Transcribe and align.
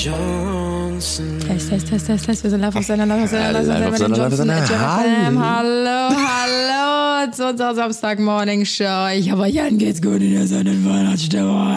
Test, 0.00 1.68
Test, 1.68 1.88
Test, 1.90 2.06
Test, 2.06 2.24
Test. 2.24 2.42
Wir 2.42 2.48
sind 2.50 2.60
live 2.60 2.74
auf 2.74 2.86
seiner, 2.86 3.04
live 3.04 3.24
auf 3.24 3.28
seiner, 3.30 3.52
live 3.52 3.90
auf 3.90 3.96
seiner, 3.98 4.16
Live 4.16 4.30
auf 4.30 4.38
seiner. 4.38 4.66
Hallo, 5.46 6.16
hallo 6.16 7.30
zu 7.32 7.46
unserer 7.50 7.74
Samstag-Morning-Show. 7.74 9.08
Ich 9.18 9.30
hoffe, 9.30 9.46
Jan 9.48 9.76
geht's 9.76 10.00
gut 10.00 10.22
in 10.22 10.32
der 10.32 10.46
Sonnenweihnachtsstimmung. 10.46 11.76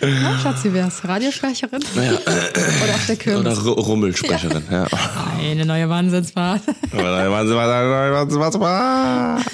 Na, 0.00 0.38
Schatz, 0.40 0.62
wie 0.62 0.72
wär's? 0.74 1.02
Radiosprecherin? 1.04 1.82
Naja, 1.96 2.12
Oder 2.12 2.94
auf 2.94 3.06
der 3.08 3.16
oder 3.16 3.16
Kirmes? 3.16 3.58
R- 3.58 3.72
Rummelsprecherin. 3.72 4.62
Ja. 4.70 4.86
Eine 5.40 5.66
neue 5.66 5.88
Wahnsinnsfahrt. 5.88 6.62
Wahnsinn, 6.92 7.56
Wahnsinn, 7.56 7.56
Wahnsinn, 8.36 8.60
Wahnsinn. 8.60 9.44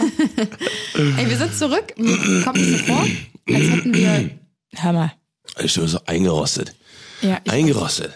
Ey, 1.16 1.30
wir 1.30 1.36
sind 1.38 1.54
zurück. 1.56 1.94
Kommt 2.44 2.58
es 2.58 2.72
so 2.72 2.78
vor, 2.84 3.00
als 3.48 3.70
hätten 3.70 3.94
wir... 3.94 4.30
Hör 4.76 4.92
mal. 4.92 5.12
Ich 5.58 5.74
bin 5.74 5.86
so 5.88 5.98
eingerostet. 6.06 6.74
Ja, 7.22 7.40
Eingerostet. 7.48 8.12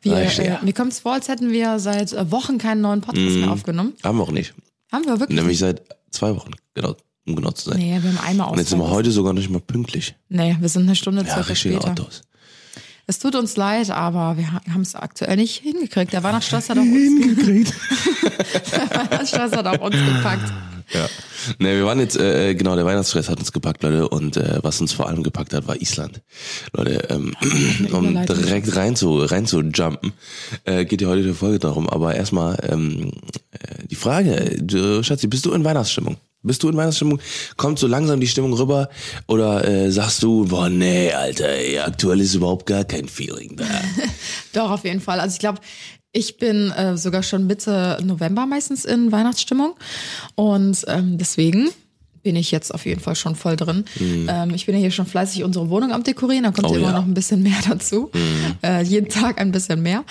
wir, 0.00 0.16
äh, 0.16 0.58
mir 0.62 0.72
kommt 0.72 0.92
es 0.92 1.00
vor, 1.00 1.12
als 1.12 1.28
hätten 1.28 1.52
wir 1.52 1.78
seit 1.78 2.12
äh, 2.12 2.30
Wochen 2.30 2.58
keinen 2.58 2.80
neuen 2.80 3.00
Podcast 3.00 3.36
mehr 3.36 3.50
aufgenommen. 3.50 3.94
Haben 4.02 4.18
wir 4.18 4.24
auch 4.24 4.32
nicht. 4.32 4.52
Haben 4.90 5.04
wir 5.06 5.20
wirklich? 5.20 5.38
Nämlich 5.38 5.58
seit 5.58 5.82
zwei 6.10 6.34
Wochen, 6.34 6.50
genau, 6.74 6.96
um 7.26 7.36
genau 7.36 7.52
zu 7.52 7.70
sein. 7.70 7.78
Nee, 7.78 7.98
wir 8.02 8.10
haben 8.10 8.18
einmal 8.26 8.50
Und 8.50 8.58
jetzt 8.58 8.70
sind 8.70 8.80
wir 8.80 8.90
heute 8.90 9.12
sogar 9.12 9.32
nicht 9.32 9.48
mal 9.48 9.60
pünktlich. 9.60 10.14
Nee, 10.28 10.56
wir 10.60 10.68
sind 10.68 10.82
eine 10.82 10.96
Stunde 10.96 11.22
Ja, 11.22 11.34
circa 11.34 11.48
richtige 11.50 11.74
später. 11.76 11.90
Autos. 11.92 12.22
Es 13.06 13.18
tut 13.18 13.34
uns 13.34 13.56
leid, 13.56 13.90
aber 13.90 14.36
wir 14.36 14.52
haben 14.52 14.82
es 14.82 14.94
aktuell 14.94 15.36
nicht 15.36 15.60
hingekriegt. 15.62 16.12
Der 16.12 16.22
Weihnachtsstress 16.22 16.68
hat 16.70 16.78
auch 16.78 16.82
uns, 16.82 17.72
der 18.72 18.90
Weihnachtsstress 18.90 19.52
hat 19.52 19.66
auch 19.66 19.80
uns 19.80 19.96
gepackt. 19.96 20.52
Ja. 20.92 21.08
Ne, 21.58 21.76
wir 21.76 21.84
waren 21.84 21.98
jetzt, 21.98 22.16
äh, 22.16 22.54
genau, 22.54 22.76
der 22.76 22.84
Weihnachtsstress 22.84 23.28
hat 23.28 23.38
uns 23.38 23.52
gepackt, 23.52 23.82
Leute, 23.82 24.08
und 24.08 24.36
äh, 24.36 24.58
was 24.62 24.80
uns 24.80 24.92
vor 24.92 25.08
allem 25.08 25.22
gepackt 25.22 25.54
hat, 25.54 25.66
war 25.66 25.80
Island. 25.80 26.20
Leute, 26.72 27.06
ähm, 27.10 27.34
um 27.92 28.14
direkt 28.26 28.76
rein 28.76 28.94
zu, 28.96 29.18
rein 29.18 29.46
zu 29.46 29.60
jumpen, 29.60 30.12
äh, 30.64 30.84
geht 30.84 31.00
ja 31.00 31.08
heute 31.08 31.22
die 31.22 31.32
Folge 31.32 31.58
darum. 31.58 31.88
Aber 31.88 32.14
erstmal 32.14 32.58
ähm, 32.68 33.12
äh, 33.52 33.86
die 33.90 33.94
Frage, 33.94 34.58
du, 34.60 35.02
Schatzi, 35.02 35.26
bist 35.26 35.46
du 35.46 35.52
in 35.52 35.64
Weihnachtsstimmung? 35.64 36.16
Bist 36.44 36.62
du 36.62 36.68
in 36.68 36.76
Weihnachtsstimmung? 36.76 37.20
Kommt 37.56 37.78
so 37.78 37.86
langsam 37.86 38.18
die 38.18 38.26
Stimmung 38.26 38.52
rüber? 38.54 38.88
Oder 39.28 39.64
äh, 39.64 39.90
sagst 39.92 40.22
du, 40.24 40.46
boah, 40.46 40.68
nee, 40.68 41.12
Alter, 41.12 41.48
ey, 41.48 41.78
aktuell 41.78 42.20
ist 42.20 42.34
überhaupt 42.34 42.66
gar 42.66 42.84
kein 42.84 43.08
Feeling 43.08 43.56
da. 43.56 43.64
Doch, 44.52 44.70
auf 44.72 44.84
jeden 44.84 45.00
Fall. 45.00 45.20
Also 45.20 45.34
ich 45.34 45.38
glaube, 45.38 45.60
ich 46.12 46.36
bin 46.38 46.70
äh, 46.72 46.96
sogar 46.96 47.22
schon 47.22 47.46
Mitte 47.46 47.98
November 48.04 48.46
meistens 48.46 48.84
in 48.84 49.10
Weihnachtsstimmung. 49.12 49.74
Und 50.34 50.84
ähm, 50.88 51.18
deswegen 51.18 51.68
bin 52.22 52.36
ich 52.36 52.52
jetzt 52.52 52.72
auf 52.72 52.86
jeden 52.86 53.00
Fall 53.00 53.16
schon 53.16 53.34
voll 53.34 53.56
drin. 53.56 53.84
Ähm, 54.00 54.50
ich 54.54 54.66
bin 54.66 54.76
ja 54.76 54.80
hier 54.80 54.92
schon 54.92 55.06
fleißig 55.06 55.42
unsere 55.42 55.68
Wohnung 55.70 55.90
am 55.92 56.04
Dekorieren, 56.04 56.44
da 56.44 56.52
kommt 56.52 56.68
Mhm. 56.68 56.72
Oh 56.72 56.74
ja 56.74 56.78
immer. 56.80 56.88
Mhm. 56.90 56.94
noch 56.94 57.04
ein 57.06 57.14
bisschen 57.14 57.42
mehr 57.42 57.56
dazu. 57.68 58.10
Äh, 58.62 58.82
jeden 58.84 59.08
Tag 59.08 59.40
ein 59.40 59.50
bisschen 59.50 59.82
mehr. 59.82 60.04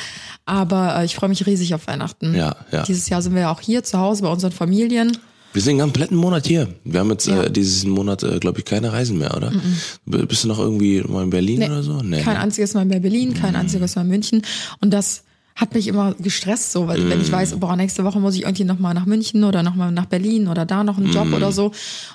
Aber 0.45 0.97
äh, 0.99 1.05
ich 1.05 1.15
freue 1.15 1.29
mich 1.29 1.45
riesig 1.45 1.73
auf 1.73 1.87
Weihnachten. 1.87 2.35
Ja, 2.35 2.55
ja. 2.71 2.83
Dieses 2.83 3.07
Jahr 3.07 3.21
sind 3.21 3.33
wir 3.33 3.41
ja 3.43 3.51
auch 3.51 3.61
hier 3.61 3.83
zu 3.83 3.97
Hause 3.97 4.23
bei 4.23 4.29
unseren 4.29 4.51
Familien. 4.51 5.17
Wir 5.53 5.61
sind 5.61 5.75
den 5.77 5.81
kompletten 5.83 6.17
Monat 6.17 6.47
hier. 6.47 6.67
Wir 6.83 6.99
haben 7.01 7.11
jetzt 7.11 7.27
Ja. 7.27 7.43
äh, 7.43 7.51
diesen 7.51 7.91
Monat, 7.91 8.23
äh, 8.23 8.39
glaube 8.39 8.59
ich, 8.59 8.65
keine 8.65 8.91
Reisen 8.91 9.17
mehr, 9.17 9.35
oder? 9.37 9.51
B- 10.05 10.25
Bist 10.25 10.43
du 10.43 10.47
noch 10.49 10.59
irgendwie 10.59 11.01
mal 11.03 11.23
in 11.23 11.29
Berlin 11.29 11.63
oder 11.63 11.83
so? 11.83 12.01
Nee. 12.01 12.21
Kein 12.23 12.33
ne? 12.35 12.39
einziges 12.41 12.73
Mal 12.73 12.85
bei 12.87 12.99
Berlin, 12.99 13.33
kein 13.35 13.55
einziges 13.55 13.95
Mal 13.95 14.01
in 14.01 14.07
München. 14.09 14.41
Und 14.81 14.91
das 14.91 15.23
hat 15.55 15.73
mich 15.73 15.87
immer 15.87 16.15
gestresst, 16.19 16.71
so, 16.71 16.87
weil 16.87 17.09
wenn 17.09 17.21
ich 17.21 17.31
weiß, 17.31 17.59
boah, 17.59 17.75
nächste 17.75 18.03
Woche 18.03 18.19
muss 18.19 18.35
ich 18.35 18.43
irgendwie 18.43 18.63
nochmal 18.63 18.93
nach 18.93 19.05
München 19.05 19.43
oder 19.43 19.63
nochmal 19.63 19.91
nach 19.91 20.05
Berlin 20.05 20.47
oder 20.47 20.65
da 20.65 20.83
noch 20.83 20.97
einen 20.97 21.11
Job 21.11 21.31
oder 21.33 21.51
so. 21.51 21.71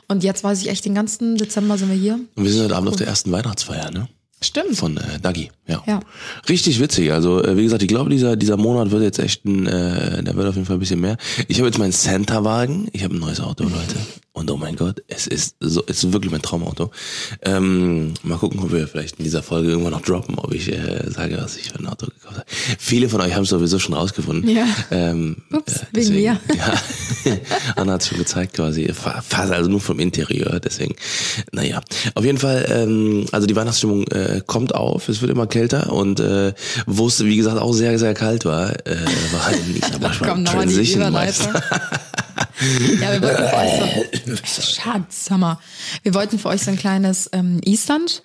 Und 0.09 0.25
jetzt 0.25 0.43
weiß 0.43 0.63
ich 0.63 0.69
echt, 0.69 0.85
den 0.85 0.95
ganzen 0.95 1.37
Dezember 1.37 1.79
sind 1.79 1.91
wir 1.91 1.97
hier. 1.97 2.19
Und 2.35 2.45
wir 2.45 2.51
sind 2.51 2.65
heute 2.65 2.77
Abend 2.77 2.89
auf 2.89 2.97
der 2.97 3.07
ersten 3.07 3.33
Weihnachtsfeier, 3.33 3.91
ne? 3.91 4.09
Stimmt. 4.43 4.77
Von 4.77 4.99
äh, 4.99 5.19
Dagi, 5.21 5.51
ja. 5.67 5.83
Ja. 5.87 6.01
Richtig 6.49 6.79
witzig. 6.79 7.11
Also, 7.13 7.43
äh, 7.43 7.57
wie 7.57 7.63
gesagt, 7.63 7.83
ich 7.83 7.89
glaube, 7.89 8.11
dieser, 8.11 8.37
dieser 8.37 8.59
Monat 8.59 8.91
wird 8.91 9.03
jetzt 9.03 9.19
echt 9.19 9.47
ein, 9.47 9.67
äh, 9.67 10.23
der 10.23 10.37
wird 10.37 10.47
auf 10.47 10.55
jeden 10.55 10.67
Fall 10.67 10.77
ein 10.77 10.81
bisschen 10.81 11.01
mehr. 11.01 11.17
Ich 11.49 11.59
habe 11.59 11.69
jetzt 11.69 11.79
meinen 11.79 11.93
Santa-Wagen. 11.93 12.89
Ich 12.93 13.03
habe 13.03 13.15
ein 13.15 13.21
neues 13.21 13.41
Auto, 13.41 13.65
Leute. 13.65 13.97
Und 14.37 14.51
oh 14.51 14.59
mein 14.59 14.77
Gott, 14.77 15.03
es 15.09 15.27
ist 15.27 15.57
so, 15.61 15.83
es 15.87 16.05
ist 16.05 16.13
wirklich 16.13 16.31
mein 16.31 16.43
Traumauto. 16.43 16.91
Ähm, 17.41 18.13
mal 18.23 18.37
gucken, 18.37 18.61
ob 18.61 18.71
wir 18.71 18.87
vielleicht 18.87 19.17
in 19.19 19.25
dieser 19.25 19.43
Folge 19.43 19.71
irgendwann 19.71 19.93
noch 19.95 20.03
droppen, 20.03 20.39
ob 20.39 20.53
ich 20.53 20.71
äh, 20.71 21.11
sage, 21.11 21.39
was 21.41 21.57
ich 21.57 21.71
für 21.73 21.79
ein 21.79 21.87
Auto 21.87 22.05
gekauft 22.05 22.37
habe. 22.37 22.45
Viele 22.79 23.09
von 23.09 23.23
euch 23.23 23.35
haben 23.35 23.45
es 23.45 23.49
sowieso 23.49 23.79
schon 23.79 23.95
rausgefunden. 23.95 24.47
Ja. 24.55 24.67
Ähm, 24.91 25.39
Ups, 25.51 25.77
äh, 25.77 25.79
wegen 25.79 25.89
deswegen, 25.95 26.21
mir. 26.21 26.41
Ja, 26.55 26.75
Anna 27.77 27.95
hat 27.95 28.05
schon 28.05 28.19
gezeigt 28.19 28.53
quasi, 28.57 28.93
fa- 28.93 29.23
fast 29.27 29.53
also 29.53 29.71
nur 29.71 29.81
vom 29.81 29.99
Interieur, 30.01 30.61
deswegen, 30.61 30.95
naja. 31.53 31.81
Auf 32.15 32.23
jeden 32.27 32.37
Fall, 32.39 32.67
ähm, 32.71 33.25
also 33.33 33.47
die 33.47 33.57
Weihnachtsstimmung 33.57 34.07
äh, 34.09 34.43
kommt 34.47 34.75
auf, 34.75 35.09
es 35.09 35.23
wird 35.23 35.31
immer 35.33 35.47
kälter 35.47 35.91
und 35.95 36.21
äh, 36.21 36.53
wo 36.85 37.07
es, 37.07 37.25
wie 37.25 37.37
gesagt, 37.39 37.59
auch 37.59 37.73
sehr, 37.73 37.99
sehr 37.99 38.13
kalt 38.13 38.45
war, 38.45 38.71
äh, 38.87 38.97
war 39.33 39.47
halt 39.47 39.59
Komm, 40.23 40.43
nochmal 40.43 40.67
die 40.67 40.75
Transition. 40.75 41.11
Meister. 41.11 41.63
Ja, 43.01 43.13
wir 43.13 43.23
wollten 43.23 43.49
für 43.49 43.57
euch 43.57 44.51
so, 44.51 44.63
Schatz, 44.63 45.31
Hammer. 45.31 45.61
Wir 46.03 46.15
wollten 46.15 46.39
für 46.39 46.49
euch 46.49 46.63
so 46.63 46.71
ein 46.71 46.79
kleines 46.79 47.29
ähm, 47.33 47.61
Island, 47.65 48.23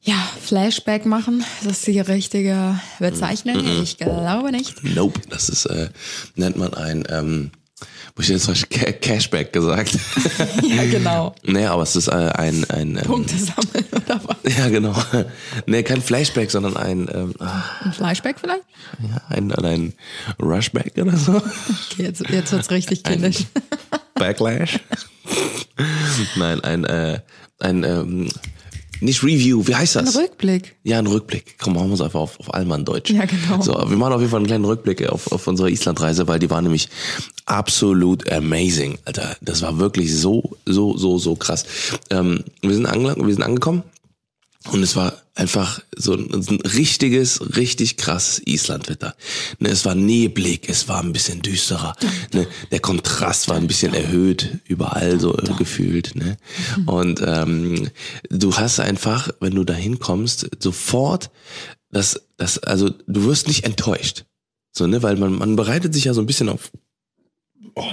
ja, 0.00 0.14
Flashback 0.42 1.04
machen. 1.04 1.44
Ist 1.60 1.70
das 1.70 1.82
die 1.82 2.00
richtige 2.00 2.80
Bezeichnung? 2.98 3.82
Ich 3.82 3.98
glaube 3.98 4.50
nicht. 4.50 4.82
Nope, 4.82 5.20
das 5.28 5.50
ist, 5.50 5.66
äh, 5.66 5.90
nennt 6.36 6.56
man 6.56 6.72
ein, 6.72 7.04
ähm, 7.10 7.50
wo 8.16 8.22
ich 8.22 8.28
jetzt 8.28 8.48
was 8.48 8.68
Ca- 8.68 8.92
Cashback 8.92 9.52
gesagt. 9.52 9.96
Ja, 10.62 10.84
genau. 10.84 11.34
nee, 11.44 11.64
aber 11.66 11.82
es 11.82 11.96
ist 11.96 12.08
äh, 12.08 12.12
ein, 12.12 12.64
ein 12.70 12.96
ähm, 12.96 13.02
Punkte 13.04 13.34
sammeln 13.36 13.84
oder 13.92 14.20
was? 14.24 14.56
Ja, 14.56 14.68
genau. 14.68 14.94
nee, 15.66 15.82
kein 15.82 16.00
Flashback, 16.02 16.50
sondern 16.50 16.76
ein, 16.76 17.08
ähm, 17.12 17.34
ah, 17.40 17.62
Ein 17.84 17.92
Flashback 17.92 18.36
vielleicht? 18.40 18.62
ja, 19.02 19.20
ein, 19.28 19.52
ein 19.52 19.92
Rushback 20.40 20.92
oder 20.98 21.16
so. 21.16 21.36
Okay, 21.36 22.04
jetzt, 22.04 22.22
jetzt 22.28 22.52
wird's 22.52 22.70
richtig 22.70 23.02
kindisch. 23.04 23.44
Backlash? 24.14 24.78
Nein, 26.36 26.60
ein, 26.62 26.84
äh, 26.84 27.20
ein, 27.58 27.84
ähm, 27.84 28.28
nicht 29.00 29.22
Review, 29.22 29.66
wie 29.66 29.74
heißt 29.74 29.96
Ein 29.96 30.04
das? 30.04 30.16
Rückblick. 30.16 30.76
ja, 30.82 30.98
ein 30.98 31.06
Rückblick. 31.06 31.56
Komm, 31.58 31.74
machen 31.74 31.88
wir 31.88 31.94
es 31.94 32.00
einfach 32.02 32.20
auf, 32.20 32.38
auf 32.38 32.52
Allmann 32.52 32.84
Deutsch. 32.84 33.10
Ja, 33.10 33.24
genau. 33.24 33.62
So, 33.62 33.72
wir 33.72 33.96
machen 33.96 34.12
auf 34.12 34.20
jeden 34.20 34.30
Fall 34.30 34.40
einen 34.40 34.46
kleinen 34.46 34.66
Rückblick 34.66 35.08
auf, 35.08 35.32
auf 35.32 35.46
unsere 35.46 35.70
Islandreise, 35.70 36.28
weil 36.28 36.38
die 36.38 36.50
war 36.50 36.60
nämlich 36.60 36.88
absolut 37.50 38.30
amazing, 38.30 38.98
Alter. 39.04 39.36
Das 39.40 39.60
war 39.62 39.78
wirklich 39.78 40.16
so, 40.16 40.56
so, 40.66 40.96
so, 40.96 41.18
so 41.18 41.34
krass. 41.34 41.64
Ähm, 42.10 42.44
wir 42.62 42.74
sind 42.74 42.86
wir 42.86 43.34
sind 43.34 43.42
angekommen 43.42 43.82
und 44.70 44.82
es 44.82 44.94
war 44.94 45.14
einfach 45.34 45.80
so 45.96 46.14
ein, 46.14 46.32
ein 46.32 46.60
richtiges, 46.60 47.56
richtig 47.56 47.96
krasses 47.96 48.40
Islandwetter. 48.46 49.16
Ne, 49.58 49.70
es 49.70 49.84
war 49.84 49.96
neblig, 49.96 50.68
es 50.68 50.86
war 50.86 51.02
ein 51.02 51.12
bisschen 51.12 51.42
düsterer. 51.42 51.96
Ne, 52.32 52.46
der 52.70 52.80
Kontrast 52.80 53.48
war 53.48 53.56
ein 53.56 53.66
bisschen 53.66 53.94
erhöht, 53.94 54.58
überall 54.66 55.18
so 55.18 55.36
äh, 55.36 55.52
gefühlt. 55.58 56.14
Ne? 56.14 56.36
Und 56.86 57.20
ähm, 57.24 57.90
du 58.28 58.54
hast 58.56 58.78
einfach, 58.78 59.30
wenn 59.40 59.54
du 59.54 59.64
da 59.64 59.74
hinkommst, 59.74 60.50
sofort 60.60 61.30
das, 61.90 62.20
das, 62.36 62.58
also 62.58 62.90
du 62.90 63.24
wirst 63.24 63.48
nicht 63.48 63.64
enttäuscht. 63.64 64.24
So, 64.72 64.86
ne, 64.86 65.02
weil 65.02 65.16
man, 65.16 65.32
man 65.36 65.56
bereitet 65.56 65.94
sich 65.94 66.04
ja 66.04 66.14
so 66.14 66.20
ein 66.20 66.26
bisschen 66.26 66.48
auf. 66.48 66.70
Oh. 67.74 67.84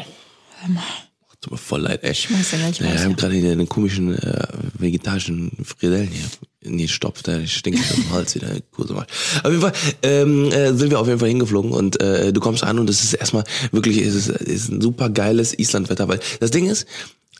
Tut 1.40 1.52
mir 1.52 1.58
voll 1.58 1.82
leid, 1.82 2.04
ey. 2.04 2.16
Schmeiß 2.16 2.52
Ja, 2.52 2.66
raus, 2.66 2.80
wir 2.80 3.00
haben 3.00 3.16
gerade 3.16 3.36
hier 3.36 3.52
einen 3.52 3.70
komischen 3.70 4.18
äh, 4.18 4.48
vegetarischen 4.80 5.52
Fridellen 5.64 6.10
hier. 6.10 6.26
Nee, 6.64 6.88
stopp, 6.88 7.22
da 7.24 7.46
stinkt 7.46 7.80
es 7.80 7.96
im 7.96 8.10
Hals 8.12 8.34
wieder. 8.36 8.50
Kurse 8.72 8.94
mal. 8.94 9.06
Auf 9.44 9.52
jeden 9.52 9.62
Fall 9.62 9.74
ähm, 10.02 10.52
äh, 10.52 10.74
sind 10.74 10.90
wir 10.90 11.00
auf 11.00 11.08
jeden 11.08 11.20
Fall 11.20 11.30
hingeflogen 11.30 11.72
und 11.72 12.02
äh, 12.02 12.34
du 12.34 12.42
kommst 12.42 12.64
an 12.64 12.80
und 12.80 12.90
es 12.90 13.04
ist 13.04 13.14
erstmal 13.14 13.44
wirklich, 13.72 13.98
es 14.00 14.16
ist, 14.16 14.30
es 14.30 14.48
ist 14.48 14.70
ein 14.70 14.82
super 14.82 15.10
geiles 15.10 15.58
Islandwetter, 15.58 16.08
weil 16.08 16.20
das 16.40 16.50
Ding 16.52 16.66
ist, 16.66 16.88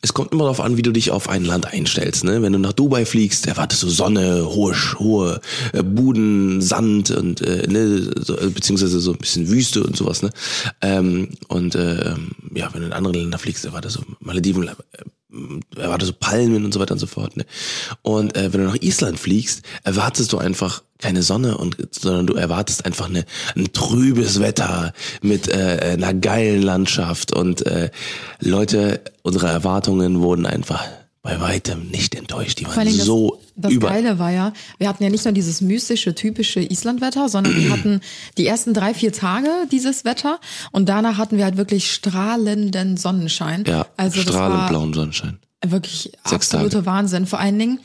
es 0.02 0.14
kommt 0.14 0.32
immer 0.32 0.44
darauf 0.44 0.62
an, 0.62 0.78
wie 0.78 0.82
du 0.82 0.92
dich 0.92 1.12
auf 1.12 1.30
ein 1.30 1.44
Land 1.44 1.66
einstellst. 1.66 2.24
Ne? 2.24 2.42
Wenn 2.42 2.54
du 2.54 2.60
nach 2.60 2.74
Dubai 2.74 3.06
fliegst, 3.06 3.48
erwartest 3.48 3.84
du 3.84 3.90
Sonne, 3.90 4.46
hohe, 4.46 4.76
hohe 5.00 5.42
äh, 5.74 5.84
Buden, 5.84 6.62
Sand 6.62 7.12
und 7.12 7.42
äh, 7.42 7.68
ne, 7.68 8.12
so, 8.18 8.38
äh, 8.38 8.50
beziehungsweise 8.50 9.00
so 9.00 9.12
ein 9.12 9.18
bisschen 9.18 9.50
Wüste 9.50 9.84
und 9.84 9.98
sowas. 9.98 10.22
Ne? 10.22 10.30
Ähm, 10.82 11.30
und 11.48 11.76
äh, 11.76 12.16
ja, 12.54 12.74
wenn 12.74 12.82
du 12.82 12.88
in 12.88 12.94
andere 12.94 13.14
Länder 13.14 13.40
fliegst, 13.40 13.66
erwartest 13.66 13.98
du 13.98 14.02
Malediven, 14.20 14.70
äh, 15.32 15.80
erwartest 15.80 16.12
du 16.12 16.16
Palmen 16.16 16.66
und 16.66 16.74
so 16.74 16.80
weiter 16.80 16.94
und 16.94 17.00
so 17.00 17.08
fort. 17.08 17.38
Ne? 17.38 17.46
Und 18.02 18.36
äh, 18.36 18.54
wenn 18.54 18.62
du 18.62 18.68
nach 18.68 18.82
Island 18.82 19.20
fliegst, 19.20 19.64
erwartest 19.84 20.34
du 20.34 20.38
einfach 20.38 20.84
keine 21.00 21.22
Sonne 21.22 21.58
und 21.58 21.78
sondern 21.92 22.28
du 22.28 22.34
erwartest 22.34 22.86
einfach 22.86 23.08
eine, 23.08 23.26
ein 23.56 23.72
trübes 23.72 24.40
Wetter 24.40 24.94
mit 25.22 25.48
äh, 25.48 25.94
einer 25.94 26.14
geilen 26.14 26.62
Landschaft 26.62 27.34
und 27.34 27.66
äh, 27.66 27.92
Leute, 28.40 29.02
unsere 29.22 29.48
Erwartungen 29.48 30.22
wurden 30.22 30.46
einfach 30.46 30.84
bei 31.22 31.40
weitem 31.40 31.90
nicht 31.90 32.16
enttäuscht. 32.16 32.60
Die 32.60 32.66
waren 32.66 32.90
so 32.90 33.40
das, 33.58 33.74
über. 33.74 33.90
Geile 33.90 34.20
war 34.20 34.32
ja, 34.32 34.54
wir 34.78 34.88
hatten 34.88 35.04
ja 35.04 35.10
nicht 35.10 35.26
nur 35.26 35.34
dieses 35.34 35.62
mystische, 35.62 36.16
typische 36.16 36.62
Islandwetter, 36.62 37.28
sondern 37.28 37.56
wir 37.56 37.70
hatten 37.72 38.02
die 38.38 38.46
ersten 38.46 38.74
drei, 38.74 38.94
vier 38.94 39.12
Tage 39.12 39.50
dieses 39.72 40.06
Wetter 40.06 40.40
und 40.72 40.88
danach 40.88 41.18
hatten 41.18 41.38
wir 41.38 41.44
halt 41.44 41.58
wirklich 41.58 41.92
strahlenden 41.92 42.98
Sonnenschein. 42.98 43.64
Ja, 43.68 43.88
also 43.98 44.22
das 44.22 44.30
strahlend 44.30 44.70
blauen 44.70 44.94
Sonnenschein. 44.94 45.40
wirklich 45.66 46.12
Sechs 46.24 46.54
absoluter 46.54 46.86
Wahnsinn. 46.86 47.26
Vor 47.26 47.40
allen 47.40 47.58
Dingen, 47.58 47.80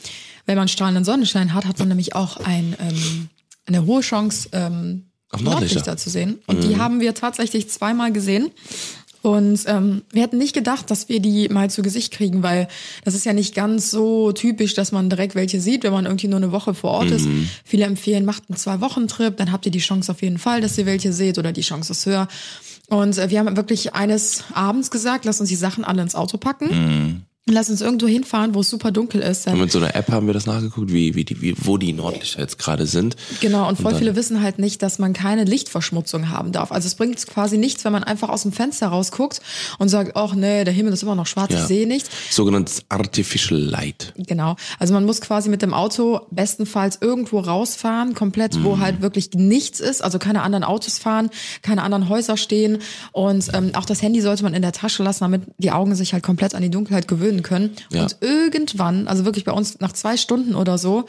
wenn 0.47 0.57
man 0.57 0.69
strahlenden 0.69 1.05
Sonnenschein 1.05 1.55
hat, 1.55 1.65
hat 1.65 1.79
man 1.79 1.89
nämlich 1.89 2.15
auch 2.15 2.37
ein, 2.39 2.77
ähm, 2.79 3.29
eine 3.67 3.87
hohe 3.87 4.03
Chance, 4.03 4.51
ähm, 4.53 5.07
Nordlichter. 5.33 5.61
Nordlichter 5.61 5.97
zu 5.97 6.11
sehen. 6.11 6.41
Und 6.47 6.63
die 6.63 6.77
haben 6.77 7.01
wir 7.01 7.15
tatsächlich 7.15 7.71
zweimal 7.71 8.13
gesehen. 8.13 8.51
Und 9.23 9.61
ähm, 9.67 10.03
wir 10.11 10.23
hätten 10.23 10.39
nicht 10.39 10.53
gedacht, 10.53 10.91
dass 10.91 11.09
wir 11.09 11.21
die 11.21 11.49
mal 11.49 11.71
zu 11.71 11.83
Gesicht 11.83 12.13
kriegen, 12.13 12.43
weil 12.43 12.67
das 13.05 13.15
ist 13.15 13.25
ja 13.25 13.33
nicht 13.33 13.55
ganz 13.55 13.91
so 13.91 14.33
typisch, 14.33 14.75
dass 14.75 14.91
man 14.91 15.09
direkt 15.09 15.37
welche 15.37 15.61
sieht, 15.61 15.85
wenn 15.85 15.93
man 15.93 16.07
irgendwie 16.07 16.27
nur 16.29 16.39
eine 16.39 16.51
Woche 16.51 16.75
vor 16.75 16.91
Ort 16.91 17.11
ist. 17.13 17.29
Viele 17.65 17.85
empfehlen, 17.85 18.25
macht 18.25 18.45
einen 18.49 18.57
Zwei-Wochen-Trip, 18.57 19.37
dann 19.37 19.53
habt 19.53 19.65
ihr 19.65 19.73
die 19.73 19.79
Chance 19.79 20.11
auf 20.11 20.23
jeden 20.23 20.39
Fall, 20.39 20.61
dass 20.61 20.77
ihr 20.77 20.87
welche 20.87 21.13
seht 21.13 21.39
oder 21.39 21.53
die 21.53 21.61
Chance 21.61 21.93
ist 21.93 22.05
höher. 22.05 22.27
Und 22.89 23.17
äh, 23.17 23.31
wir 23.31 23.39
haben 23.39 23.57
wirklich 23.57 23.95
eines 23.95 24.45
Abends 24.55 24.91
gesagt, 24.91 25.25
lass 25.25 25.41
uns 25.41 25.49
die 25.49 25.57
Sachen 25.57 25.85
alle 25.85 26.03
ins 26.03 26.15
Auto 26.15 26.37
packen. 26.37 26.69
Und 26.69 27.23
lass 27.51 27.69
uns 27.71 27.81
irgendwo 27.81 28.07
hinfahren, 28.07 28.55
wo 28.55 28.61
es 28.61 28.71
super 28.71 28.93
dunkel 28.93 29.21
ist. 29.21 29.49
Und 29.49 29.59
mit 29.59 29.73
so 29.73 29.79
einer 29.79 29.97
App 29.97 30.09
haben 30.13 30.27
wir 30.29 30.33
das 30.35 30.47
nachgeguckt, 30.47 30.93
wie, 30.93 31.17
wie 31.17 31.25
die, 31.25 31.41
wie, 31.43 31.55
wo 31.59 31.77
die 31.77 31.93
Nordlichter 31.93 32.41
jetzt 32.41 32.57
gerade 32.57 32.87
sind. 32.87 33.17
Genau, 33.41 33.69
und 33.69 33.77
voll 33.81 33.91
dann- 33.91 33.99
viele 33.99 34.15
wissen 34.15 34.43
halt 34.43 34.61
nicht, 34.61 34.81
dass 34.81 35.01
man 35.01 35.13
keine 35.13 35.43
Lichtverschmutzung 35.43 36.29
haben 36.31 36.53
darf. 36.53 36.71
Also 36.71 36.87
es 36.87 36.95
bringt 36.95 37.27
quasi 37.27 37.59
nichts, 37.59 37.85
wenn 37.85 37.91
man 37.93 38.05
einfach 38.05 38.29
aus 38.29 38.43
dem 38.43 38.53
Fenster 38.53 38.87
rausguckt 38.89 39.41
und 39.81 39.89
sagt, 39.89 40.13
ach 40.15 40.35
nee, 40.35 40.63
der 40.63 40.73
Himmel 40.73 40.93
ist 40.93 41.03
immer 41.03 41.17
noch 41.17 41.27
schwarz, 41.27 41.51
ich 41.51 41.57
Ja. 41.59 41.67
sehe 41.67 41.89
nichts. 41.89 42.11
Sogenanntes 42.31 42.85
Artificial 42.89 43.59
Light. 43.59 44.15
Genau. 44.17 44.55
Also 44.79 44.95
man 44.95 45.05
muss 45.05 45.21
quasi 45.21 45.49
mit 45.49 45.63
dem 45.63 45.75
Auto 45.75 46.21
bestenfalls 46.31 46.99
irgendwo 47.01 47.41
rausfahren, 47.41 48.15
komplett, 48.15 48.55
Mhm. 48.57 48.65
wo 48.65 48.79
halt 48.79 49.03
wirklich 49.03 49.31
nichts 49.35 49.81
ist, 49.81 50.03
also 50.05 50.21
keine 50.21 50.43
anderen 50.43 50.63
Autos 50.63 50.99
fahren, 51.01 51.29
keine 51.63 51.83
anderen 51.83 52.09
Häuser 52.09 52.37
stehen. 52.37 52.79
Und 53.11 53.51
ähm, 53.53 53.73
auch 53.75 53.85
das 53.85 54.01
Handy 54.01 54.21
sollte 54.21 54.45
man 54.45 54.55
in 54.55 54.63
der 54.63 54.73
Tasche 54.73 55.03
lassen, 55.03 55.25
damit 55.25 55.43
die 55.59 55.73
Augen 55.73 55.97
sich 55.97 56.13
halt 56.13 56.23
komplett 56.23 56.55
an 56.55 56.63
die 56.63 56.71
Dunkelheit 56.71 57.09
gewöhnen 57.09 57.32
können. 57.41 57.75
Ja. 57.91 58.03
Und 58.03 58.19
irgendwann, 58.21 59.09
also 59.09 59.25
wirklich 59.25 59.47
bei 59.47 59.53
uns 59.53 59.81
nach 59.81 59.93
zwei 59.93 60.19
Stunden 60.19 60.55
oder 60.55 60.77
so, 60.77 61.07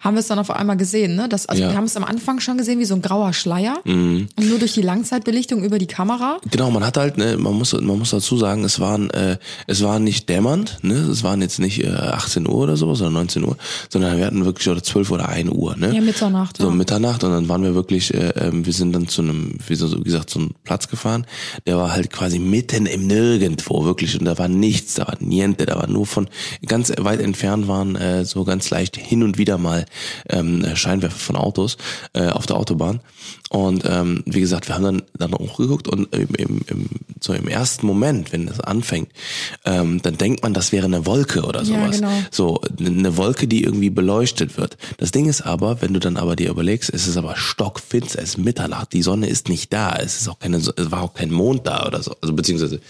haben 0.00 0.14
wir 0.14 0.20
es 0.20 0.26
dann 0.28 0.38
auf 0.38 0.50
einmal 0.50 0.76
gesehen. 0.76 1.14
Ne? 1.14 1.28
Das, 1.28 1.46
also 1.46 1.60
Ja. 1.60 1.68
Mhm. 1.68 1.72
wir 1.72 1.76
haben 1.78 1.84
es 1.84 1.96
am 1.96 2.04
Anfang 2.04 2.40
schon 2.40 2.58
gesehen 2.58 2.78
wie 2.78 2.84
so 2.84 2.94
ein 2.94 3.02
grauer 3.02 3.32
Schleier. 3.32 3.78
Und 3.84 4.28
nur 4.38 4.58
durch 4.58 4.72
die 4.74 4.82
Langzeitbelichtung 4.82 5.62
über 5.62 5.78
die 5.78 5.86
Kamera. 5.86 6.38
Genau, 6.50 6.70
man 6.70 6.84
hat 6.84 6.96
halt, 6.96 7.18
ne, 7.18 7.36
man 7.36 7.54
muss, 7.54 7.72
man 7.72 7.98
muss 7.98 8.10
dazu 8.10 8.36
sagen, 8.38 8.64
es 8.64 8.80
waren, 8.80 9.10
äh, 9.10 9.36
es 9.66 9.82
war 9.82 9.98
nicht 9.98 10.28
dämmernd, 10.28 10.78
ne, 10.82 10.94
es 10.94 11.22
waren 11.22 11.42
jetzt 11.42 11.58
nicht 11.58 11.84
äh, 11.84 11.88
18 11.90 12.48
Uhr 12.48 12.54
oder 12.54 12.76
sowas 12.76 13.00
oder 13.00 13.10
19 13.10 13.44
Uhr, 13.44 13.56
sondern 13.88 14.16
wir 14.16 14.26
hatten 14.26 14.44
wirklich 14.44 14.68
oder 14.68 14.82
12 14.82 15.10
oder 15.10 15.28
1 15.28 15.50
Uhr, 15.50 15.76
ne? 15.76 15.94
Ja, 15.94 16.00
Mitternacht, 16.00 16.56
So 16.56 16.64
ja. 16.64 16.70
Mitternacht 16.70 17.22
und 17.24 17.30
dann 17.32 17.48
waren 17.48 17.62
wir 17.62 17.74
wirklich, 17.74 18.14
äh, 18.14 18.30
ähm, 18.36 18.64
wir 18.64 18.72
sind 18.72 18.92
dann 18.92 19.06
zu 19.08 19.22
einem, 19.22 19.56
wie 19.66 19.74
so 19.74 19.88
gesagt, 20.00 20.30
zu 20.30 20.38
einem 20.38 20.50
Platz 20.64 20.88
gefahren, 20.88 21.26
der 21.66 21.76
war 21.76 21.92
halt 21.92 22.10
quasi 22.10 22.38
mitten 22.38 22.86
im 22.86 23.06
Nirgendwo, 23.06 23.84
wirklich, 23.84 24.18
und 24.18 24.24
da 24.24 24.38
war 24.38 24.48
nichts, 24.48 24.94
da 24.94 25.06
war 25.08 25.16
niente, 25.20 25.66
da 25.66 25.76
war 25.76 25.88
nur 25.88 26.06
von 26.06 26.28
ganz 26.66 26.92
weit 26.98 27.20
entfernt 27.20 27.68
waren 27.68 27.96
äh, 27.96 28.24
so 28.24 28.44
ganz 28.44 28.70
leicht 28.70 28.96
hin 28.96 29.22
und 29.22 29.36
wieder 29.38 29.58
mal 29.58 29.84
ähm, 30.28 30.64
Scheinwerfer 30.74 31.18
von 31.18 31.36
Autos 31.36 31.76
äh, 32.12 32.28
auf 32.28 32.46
der 32.46 32.56
Autobahn. 32.56 33.00
Und 33.50 33.84
ähm, 33.84 34.22
wie 34.26 34.40
gesagt, 34.40 34.68
wir 34.68 34.74
haben 34.76 34.84
dann 34.84 35.02
dann 35.18 35.34
hochgeguckt 35.34 35.88
und 35.88 36.14
im, 36.14 36.28
im, 36.36 36.60
im, 36.68 36.86
so 37.20 37.32
im 37.32 37.48
ersten 37.48 37.86
Moment, 37.86 38.32
wenn 38.32 38.46
das 38.46 38.60
anfängt, 38.60 39.08
ähm, 39.64 40.00
dann 40.02 40.16
denkt 40.16 40.42
man, 40.42 40.54
das 40.54 40.70
wäre 40.72 40.86
eine 40.86 41.04
Wolke 41.04 41.42
oder 41.42 41.62
Ja, 41.62 41.66
sowas. 41.66 41.96
genau. 41.96 42.12
So 42.30 42.60
eine 42.78 43.16
Wolke, 43.16 43.48
die 43.48 43.64
irgendwie 43.64 43.90
beleuchtet 43.90 44.56
wird. 44.56 44.76
Das 44.98 45.10
Ding 45.10 45.28
ist 45.28 45.42
aber, 45.42 45.82
wenn 45.82 45.92
du 45.92 46.00
dann 46.00 46.16
aber 46.16 46.36
dir 46.36 46.48
überlegst, 46.50 46.90
es 46.94 47.08
ist 47.08 47.16
aber 47.16 47.36
stockfinster, 47.36 48.22
es 48.22 48.30
ist 48.30 48.38
Mitternacht, 48.38 48.92
die 48.92 49.02
Sonne 49.02 49.26
ist 49.28 49.48
nicht 49.48 49.72
da, 49.72 49.96
es 49.96 50.20
ist 50.20 50.28
auch 50.28 50.38
keine, 50.38 50.58
es 50.58 50.72
war 50.90 51.02
auch 51.02 51.14
kein 51.14 51.30
Mond 51.30 51.66
da 51.66 51.86
oder 51.86 52.02
so, 52.02 52.14
also 52.20 52.32
beziehungsweise 52.34 52.80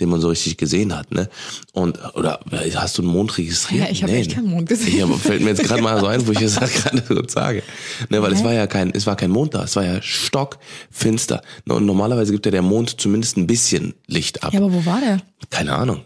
den 0.00 0.08
man 0.08 0.20
so 0.20 0.28
richtig 0.28 0.56
gesehen 0.56 0.96
hat, 0.96 1.10
ne? 1.12 1.28
Und 1.72 1.98
oder 2.14 2.40
hast 2.74 2.96
du 2.98 3.02
einen 3.02 3.10
Mond 3.12 3.36
registriert? 3.36 3.84
Ja, 3.84 3.90
ich 3.90 4.02
habe 4.02 4.12
echt 4.12 4.34
keinen 4.34 4.48
Mond 4.50 4.68
gesehen. 4.68 4.96
Ja, 4.98 5.06
fällt 5.08 5.42
mir 5.42 5.50
jetzt 5.50 5.62
gerade 5.62 5.82
mal 5.82 6.00
so 6.00 6.06
ein, 6.06 6.26
wo 6.26 6.32
ich 6.32 6.38
es 6.46 6.60
halt 6.60 6.72
gerade 6.74 7.02
so 7.08 7.22
sage, 7.28 7.62
ne? 8.08 8.22
Weil 8.22 8.32
es 8.32 8.42
war 8.44 8.52
ja 8.54 8.66
kein, 8.66 8.90
es 8.94 9.06
war 9.06 9.16
kein 9.16 9.30
Mond 9.30 9.54
da, 9.54 9.64
es 9.64 9.76
war 9.76 9.84
ja 9.84 10.00
stockfinster. 10.02 11.42
Ne, 11.64 11.74
Und 11.74 11.86
normalerweise 11.86 12.32
gibt 12.32 12.46
ja 12.46 12.52
der 12.52 12.62
Mond 12.62 13.00
zumindest 13.00 13.36
ein 13.36 13.46
bisschen 13.46 13.94
Licht 14.06 14.42
ab. 14.44 14.52
Ja, 14.52 14.60
aber 14.60 14.72
wo 14.72 14.84
war 14.86 15.00
der? 15.00 15.18
Keine 15.50 15.74
Ahnung. 15.74 16.02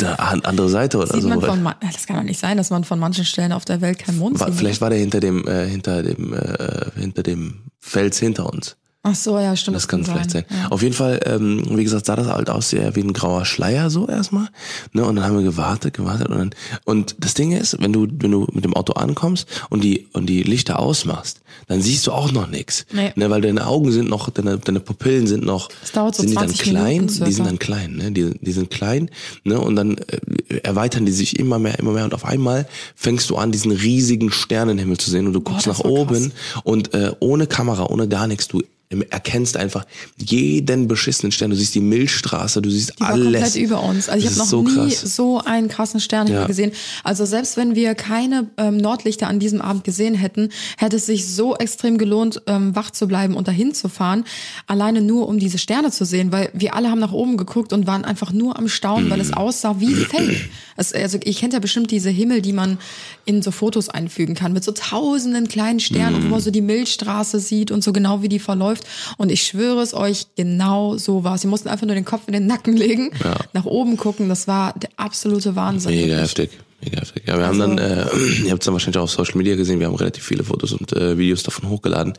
Da, 0.00 0.14
an- 0.16 0.44
andere 0.44 0.68
Seite 0.68 0.98
oder 0.98 1.06
Sieht 1.06 1.22
so. 1.22 1.28
man 1.28 1.40
von, 1.40 1.62
ma- 1.62 1.76
das 1.80 2.06
kann 2.06 2.16
doch 2.16 2.22
nicht 2.24 2.40
sein, 2.40 2.56
dass 2.56 2.70
man 2.70 2.82
von 2.84 2.98
manchen 2.98 3.24
Stellen 3.24 3.52
auf 3.52 3.64
der 3.64 3.80
Welt 3.80 3.98
keinen 4.00 4.18
Mond 4.18 4.40
War, 4.40 4.48
sieht. 4.48 4.58
vielleicht 4.58 4.80
war 4.80 4.90
der 4.90 4.98
hinter 4.98 5.20
dem, 5.20 5.46
äh, 5.46 5.66
hinter 5.68 6.02
dem, 6.02 6.34
äh, 6.34 6.90
hinter 6.98 7.22
dem 7.22 7.62
Fels 7.78 8.18
hinter 8.18 8.52
uns. 8.52 8.76
Ach 9.10 9.14
so, 9.14 9.38
ja, 9.38 9.56
stimmt. 9.56 9.76
Das 9.76 9.88
kann 9.88 10.04
vielleicht 10.04 10.30
sein. 10.30 10.44
Ja. 10.50 10.68
Auf 10.68 10.82
jeden 10.82 10.94
Fall, 10.94 11.20
ähm, 11.24 11.62
wie 11.70 11.84
gesagt, 11.84 12.06
sah 12.06 12.16
das 12.16 12.26
halt 12.26 12.50
aus 12.50 12.70
sehr 12.70 12.94
wie 12.96 13.00
ein 13.00 13.12
grauer 13.12 13.44
Schleier 13.44 13.90
so 13.90 14.06
erstmal. 14.06 14.48
Ne? 14.92 15.04
Und 15.04 15.16
dann 15.16 15.24
haben 15.24 15.36
wir 15.36 15.44
gewartet, 15.44 15.94
gewartet 15.94 16.28
und 16.28 16.38
dann, 16.38 16.50
und 16.84 17.16
das 17.18 17.34
Ding 17.34 17.52
ist, 17.52 17.80
wenn 17.80 17.92
du, 17.92 18.06
wenn 18.10 18.30
du 18.30 18.46
mit 18.52 18.64
dem 18.64 18.74
Auto 18.74 18.94
ankommst 18.94 19.46
und 19.70 19.82
die, 19.82 20.08
und 20.12 20.26
die 20.26 20.42
Lichter 20.42 20.78
ausmachst, 20.78 21.40
dann 21.66 21.80
siehst 21.82 22.06
du 22.06 22.12
auch 22.12 22.32
noch 22.32 22.48
nichts. 22.48 22.86
Nee. 22.92 23.12
Ne? 23.16 23.30
Weil 23.30 23.40
deine 23.40 23.66
Augen 23.66 23.92
sind 23.92 24.08
noch, 24.08 24.30
deine, 24.30 24.58
deine 24.58 24.80
Pupillen 24.80 25.26
sind 25.26 25.44
noch, 25.44 25.68
Das 25.80 25.92
dauert 25.92 26.14
so 26.14 26.22
sind 26.22 26.30
die 26.30 26.36
dann 26.36 26.48
20 26.48 26.62
klein? 26.62 27.06
Die 27.06 27.32
sind 27.32 27.46
dann 27.46 27.58
klein, 27.58 27.96
ne? 27.96 28.12
Die, 28.12 28.34
die 28.40 28.52
sind 28.52 28.70
klein, 28.70 29.10
ne? 29.44 29.60
Und 29.60 29.76
dann 29.76 29.98
äh, 29.98 30.58
erweitern 30.62 31.06
die 31.06 31.12
sich 31.12 31.38
immer 31.38 31.58
mehr, 31.58 31.78
immer 31.78 31.92
mehr 31.92 32.04
und 32.04 32.14
auf 32.14 32.24
einmal 32.24 32.66
fängst 32.94 33.30
du 33.30 33.36
an, 33.36 33.52
diesen 33.52 33.72
riesigen 33.72 34.30
Sternenhimmel 34.30 34.98
zu 34.98 35.10
sehen 35.10 35.26
und 35.26 35.32
du 35.32 35.40
guckst 35.40 35.66
das 35.66 35.78
nach 35.78 35.84
war 35.84 35.92
krass. 35.92 36.00
oben 36.00 36.32
und 36.64 36.94
äh, 36.94 37.12
ohne 37.20 37.46
Kamera, 37.46 37.86
ohne 37.86 38.08
gar 38.08 38.26
nichts, 38.26 38.48
du 38.48 38.62
erkennst 39.10 39.56
einfach 39.56 39.84
jeden 40.16 40.88
beschissenen 40.88 41.30
Stern. 41.30 41.50
Du 41.50 41.56
siehst 41.56 41.74
die 41.74 41.80
Milchstraße, 41.80 42.62
du 42.62 42.70
siehst 42.70 42.94
Die 42.96 43.00
war 43.00 43.10
alles. 43.10 43.24
komplett 43.24 43.56
über 43.56 43.82
uns. 43.82 44.08
Also 44.08 44.24
ich 44.24 44.30
habe 44.30 44.38
noch 44.38 44.46
so 44.46 44.62
nie 44.62 44.74
krass. 44.90 45.00
so 45.16 45.40
einen 45.44 45.68
krassen 45.68 46.00
Sternenhimmel 46.00 46.42
Ja. 46.42 46.46
gesehen. 46.46 46.72
Also 47.04 47.24
selbst 47.26 47.56
wenn 47.58 47.74
wir 47.74 47.94
keine 47.94 48.46
ähm, 48.56 48.78
Nordlichter 48.78 49.26
an 49.28 49.38
diesem 49.40 49.60
Abend 49.60 49.84
gesehen 49.84 50.14
hätten, 50.14 50.48
hätte 50.78 50.96
es 50.96 51.06
sich 51.06 51.26
so 51.26 51.54
extrem 51.56 51.98
gelohnt, 51.98 52.40
ähm, 52.46 52.74
wach 52.74 52.90
zu 52.90 53.06
bleiben 53.06 53.34
und 53.34 53.46
dahin 53.46 53.74
zu 53.74 53.88
fahren. 53.90 54.24
Alleine 54.66 55.02
nur, 55.02 55.28
um 55.28 55.38
diese 55.38 55.58
Sterne 55.58 55.90
zu 55.90 56.04
sehen, 56.06 56.32
weil 56.32 56.50
wir 56.54 56.74
alle 56.74 56.90
haben 56.90 57.00
nach 57.00 57.12
oben 57.12 57.36
geguckt 57.36 57.72
und 57.74 57.86
waren 57.86 58.04
einfach 58.06 58.32
nur 58.32 58.58
am 58.58 58.68
Staunen, 58.68 59.10
weil 59.10 59.20
es 59.20 59.32
aussah 59.34 59.80
wie 59.80 59.94
Fake. 59.94 60.48
Es, 60.76 60.92
also 60.94 61.18
ihr 61.22 61.34
kennt 61.34 61.52
ja 61.52 61.58
bestimmt 61.58 61.90
diese 61.90 62.08
Himmel, 62.08 62.40
die 62.40 62.52
man 62.52 62.78
in 63.26 63.42
so 63.42 63.50
Fotos 63.50 63.88
einfügen 63.88 64.34
kann, 64.34 64.52
mit 64.52 64.64
so 64.64 64.72
tausenden 64.72 65.48
kleinen 65.48 65.80
Sternen 65.80 66.16
und 66.16 66.24
wo 66.24 66.28
man 66.28 66.40
so 66.40 66.50
die 66.50 66.60
Milchstraße 66.62 67.38
sieht 67.40 67.70
und 67.70 67.84
so 67.84 67.92
genau 67.92 68.22
wie 68.22 68.28
die 68.28 68.38
verläuft. 68.38 68.77
Und 69.16 69.30
ich 69.30 69.42
schwöre 69.42 69.82
es 69.82 69.94
euch, 69.94 70.26
genau 70.36 70.96
so 70.96 71.24
war 71.24 71.34
es. 71.34 71.42
Sie 71.42 71.48
mussten 71.48 71.68
einfach 71.68 71.86
nur 71.86 71.94
den 71.94 72.04
Kopf 72.04 72.22
in 72.26 72.32
den 72.32 72.46
Nacken 72.46 72.76
legen, 72.76 73.10
nach 73.52 73.64
oben 73.64 73.96
gucken. 73.96 74.28
Das 74.28 74.48
war 74.48 74.74
der 74.74 74.90
absolute 74.96 75.56
Wahnsinn. 75.56 75.94
Mega 75.94 76.16
heftig. 76.16 76.50
Mega 76.80 77.00
heftig. 77.00 77.24
Ja, 77.26 77.36
wir 77.38 77.46
haben 77.46 77.60
Also- 77.60 77.76
dann, 77.76 77.78
äh, 77.78 78.06
ihr 78.44 78.50
habt 78.52 78.62
es 78.62 78.66
dann 78.66 78.72
wahrscheinlich 78.74 78.98
auch 78.98 79.02
auf 79.04 79.10
Social 79.10 79.36
Media 79.36 79.56
gesehen, 79.56 79.80
wir 79.80 79.88
haben 79.88 79.96
relativ 79.96 80.22
viele 80.24 80.44
Fotos 80.44 80.72
und 80.72 80.92
äh, 80.92 81.18
Videos 81.18 81.42
davon 81.42 81.68
hochgeladen. 81.68 82.12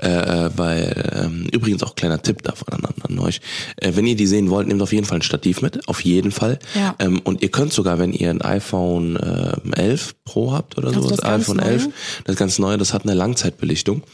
Äh, 0.00 0.08
äh, 0.08 0.50
weil, 0.56 1.10
ähm, 1.24 1.46
übrigens 1.52 1.82
auch 1.82 1.96
kleiner 1.96 2.22
Tipp 2.22 2.42
davon 2.42 2.68
an, 2.72 2.94
an 3.02 3.18
euch. 3.18 3.40
Äh, 3.76 3.92
wenn 3.96 4.06
ihr 4.06 4.14
die 4.14 4.28
sehen 4.28 4.48
wollt, 4.50 4.68
nehmt 4.68 4.80
auf 4.80 4.92
jeden 4.92 5.06
Fall 5.06 5.18
ein 5.18 5.22
Stativ 5.22 5.60
mit, 5.60 5.88
auf 5.88 6.00
jeden 6.02 6.30
Fall. 6.30 6.60
Ja. 6.76 6.94
Ähm, 7.00 7.20
und 7.24 7.42
ihr 7.42 7.50
könnt 7.50 7.72
sogar, 7.72 7.98
wenn 7.98 8.12
ihr 8.12 8.30
ein 8.30 8.42
iPhone 8.42 9.16
äh, 9.16 9.56
11 9.74 10.14
Pro 10.24 10.52
habt 10.52 10.78
oder 10.78 10.88
Also 10.88 11.02
sowas, 11.02 11.24
iPhone 11.24 11.56
neue? 11.56 11.66
11, 11.66 11.88
das 12.24 12.36
ganz 12.36 12.58
neue, 12.60 12.78
das 12.78 12.92
hat 12.94 13.02
eine 13.02 13.14
Langzeitbelichtung. 13.14 14.04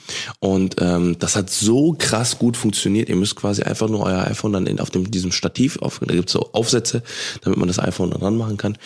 Und 0.41 0.77
ähm, 0.81 1.17
das 1.19 1.37
hat 1.37 1.51
so 1.51 1.95
krass 1.99 2.39
gut 2.39 2.57
funktioniert. 2.57 3.11
Ihr 3.11 3.17
müsst 3.17 3.37
quasi 3.37 3.63
einfach 3.63 3.89
nur 3.91 4.05
euer 4.07 4.25
iPhone 4.27 4.55
dann 4.55 4.67
in, 4.67 4.81
auf 4.81 4.89
dem, 4.89 5.11
diesem 5.11 5.33
Stativ, 5.33 5.77
auf, 5.83 6.01
da 6.03 6.15
gibt's 6.15 6.33
so 6.33 6.49
Aufsätze, 6.53 7.03
damit 7.43 7.59
man 7.59 7.69
das 7.69 7.79
iPhone 7.79 8.11
dann 8.11 8.21
dran 8.21 8.37
machen 8.39 8.57
kann. 8.57 8.79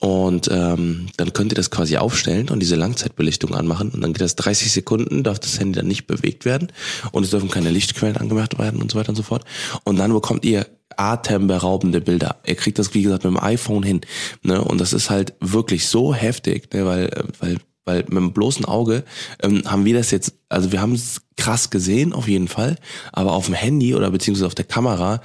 Und 0.00 0.48
ähm, 0.50 1.08
dann 1.18 1.32
könnt 1.34 1.52
ihr 1.52 1.56
das 1.56 1.70
quasi 1.70 1.98
aufstellen 1.98 2.48
und 2.48 2.60
diese 2.60 2.74
Langzeitbelichtung 2.74 3.54
anmachen. 3.54 3.90
Und 3.90 4.00
dann 4.00 4.14
geht 4.14 4.22
das 4.22 4.34
30 4.34 4.72
Sekunden, 4.72 5.22
darf 5.22 5.38
das 5.38 5.60
Handy 5.60 5.78
dann 5.78 5.86
nicht 5.86 6.06
bewegt 6.06 6.46
werden. 6.46 6.72
Und 7.12 7.24
es 7.24 7.30
dürfen 7.30 7.50
keine 7.50 7.70
Lichtquellen 7.70 8.16
angemacht 8.16 8.58
werden 8.58 8.80
und 8.80 8.90
so 8.90 8.98
weiter 8.98 9.10
und 9.10 9.16
so 9.16 9.22
fort. 9.22 9.44
Und 9.84 9.98
dann 9.98 10.12
bekommt 10.12 10.44
ihr 10.46 10.66
atemberaubende 10.96 12.00
Bilder. 12.00 12.36
Ihr 12.46 12.56
kriegt 12.56 12.78
das, 12.78 12.94
wie 12.94 13.02
gesagt, 13.02 13.24
mit 13.24 13.34
dem 13.34 13.42
iPhone 13.42 13.82
hin. 13.82 14.00
Ne? 14.42 14.64
Und 14.64 14.80
das 14.80 14.94
ist 14.94 15.10
halt 15.10 15.34
wirklich 15.40 15.86
so 15.86 16.14
heftig, 16.14 16.72
ne? 16.72 16.86
weil, 16.86 17.04
äh, 17.06 17.24
weil 17.38 17.56
weil 17.86 18.00
mit 18.02 18.18
dem 18.18 18.32
bloßen 18.32 18.64
Auge 18.66 19.04
ähm, 19.42 19.62
haben 19.64 19.84
wir 19.84 19.94
das 19.94 20.10
jetzt 20.10 20.34
also 20.50 20.72
wir 20.72 20.80
haben 20.82 20.92
es 20.94 21.22
krass 21.36 21.70
gesehen, 21.70 22.12
auf 22.12 22.28
jeden 22.28 22.48
Fall. 22.48 22.76
Aber 23.12 23.32
auf 23.32 23.46
dem 23.46 23.54
Handy 23.54 23.94
oder 23.94 24.10
beziehungsweise 24.10 24.46
auf 24.46 24.54
der 24.54 24.66
Kamera 24.66 25.22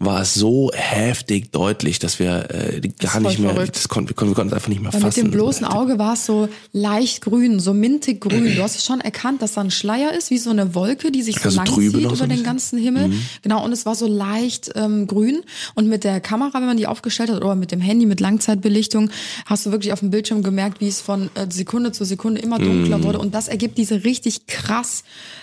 war 0.00 0.20
es 0.20 0.34
so 0.34 0.72
heftig 0.74 1.52
deutlich, 1.52 2.00
dass 2.00 2.18
wir 2.18 2.50
äh, 2.50 2.80
gar 2.98 3.20
nicht 3.20 3.38
mehr, 3.38 3.50
verrückt. 3.54 3.76
das 3.76 3.88
konnten, 3.88 4.08
wir 4.10 4.16
konnten 4.16 4.32
wir 4.32 4.34
konnten 4.34 4.48
es 4.48 4.54
einfach 4.54 4.68
nicht 4.70 4.82
mehr 4.82 4.92
Weil 4.92 5.00
mit 5.00 5.14
fassen. 5.14 5.26
dem 5.26 5.30
bloßen 5.30 5.64
Auge 5.64 6.00
war 6.00 6.14
es 6.14 6.26
so 6.26 6.48
leicht 6.72 7.20
grün, 7.20 7.60
so 7.60 7.74
mintig 7.74 8.20
grün. 8.22 8.56
Du 8.56 8.60
hast 8.62 8.74
es 8.76 8.84
schon 8.84 9.00
erkannt, 9.00 9.40
dass 9.40 9.52
da 9.52 9.60
ein 9.60 9.70
Schleier 9.70 10.12
ist, 10.12 10.30
wie 10.30 10.38
so 10.38 10.50
eine 10.50 10.74
Wolke, 10.74 11.12
die 11.12 11.22
sich 11.22 11.36
so 11.36 11.44
Also 11.44 11.58
lang 11.58 11.66
zieht 11.66 11.92
so 11.92 11.98
über 12.00 12.22
ein 12.24 12.28
den. 12.30 12.38
Mhm. 12.40 12.42
ganzen 12.42 12.78
Himmel. 12.80 13.12
Genau, 13.42 13.64
und 13.64 13.70
es 13.70 13.86
war 13.86 13.94
so 13.94 14.08
leicht 14.08 14.72
ähm, 14.74 15.06
grün. 15.06 15.42
Und 15.76 15.88
mit 15.88 16.02
der 16.02 16.20
Kamera, 16.20 16.54
wenn 16.54 16.66
man 16.66 16.76
die 16.76 16.88
aufgestellt 16.88 17.30
hat, 17.30 17.36
oder 17.36 17.54
mit 17.54 17.70
dem 17.70 17.80
Handy, 17.80 18.06
mit 18.06 18.18
Langzeitbelichtung, 18.18 19.10
hast 19.46 19.64
du 19.66 19.70
wirklich 19.70 19.92
auf 19.92 20.00
dem 20.00 20.10
Bildschirm 20.10 20.42
gemerkt, 20.42 20.80
wie 20.80 20.88
es 20.88 21.00
von 21.00 21.30
äh, 21.36 21.46
Sekunde 21.50 21.92
zu 21.92 22.04
Sekunde 22.04 22.40
immer 22.40 22.58
dunkler 22.58 22.98
Mhm. 22.98 23.04
wurde. 23.04 23.18
Und 23.20 23.32
das 23.32 23.46
ergibt 23.46 23.78
diese 23.78 24.02
richtig 24.02 24.48
krass 24.48 24.61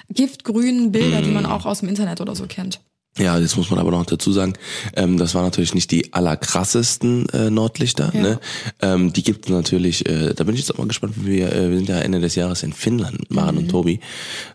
giftgrünen 0.09 0.91
Bilder, 0.91 1.21
die 1.21 1.31
man 1.31 1.43
Mhm. 1.43 1.51
auch 1.51 1.65
aus 1.65 1.79
dem 1.81 1.89
Internet 1.89 2.21
oder 2.21 2.35
so 2.35 2.45
kennt. 2.47 2.79
Ja, 3.17 3.37
jetzt 3.37 3.57
muss 3.57 3.69
man 3.69 3.79
aber 3.79 3.91
noch 3.91 4.05
dazu 4.05 4.31
sagen, 4.31 4.53
ähm, 4.95 5.17
das 5.17 5.33
waren 5.35 5.43
natürlich 5.43 5.73
nicht 5.73 5.91
die 5.91 6.13
allerkrassesten 6.13 7.27
äh, 7.29 7.49
Nordlichter. 7.49 8.11
Ja. 8.13 8.21
Ne? 8.21 8.39
Ähm, 8.81 9.11
die 9.11 9.23
gibt 9.23 9.45
es 9.45 9.51
natürlich, 9.51 10.07
äh, 10.07 10.33
da 10.33 10.43
bin 10.45 10.53
ich 10.53 10.61
jetzt 10.61 10.71
auch 10.73 10.77
mal 10.77 10.87
gespannt, 10.87 11.15
wie 11.17 11.31
wir, 11.37 11.51
äh, 11.51 11.69
wir 11.69 11.77
sind 11.77 11.89
ja 11.89 11.97
Ende 11.99 12.21
des 12.21 12.35
Jahres 12.35 12.63
in 12.63 12.71
Finnland, 12.71 13.29
Maren 13.29 13.57
und 13.57 13.69
Tobi, 13.69 13.99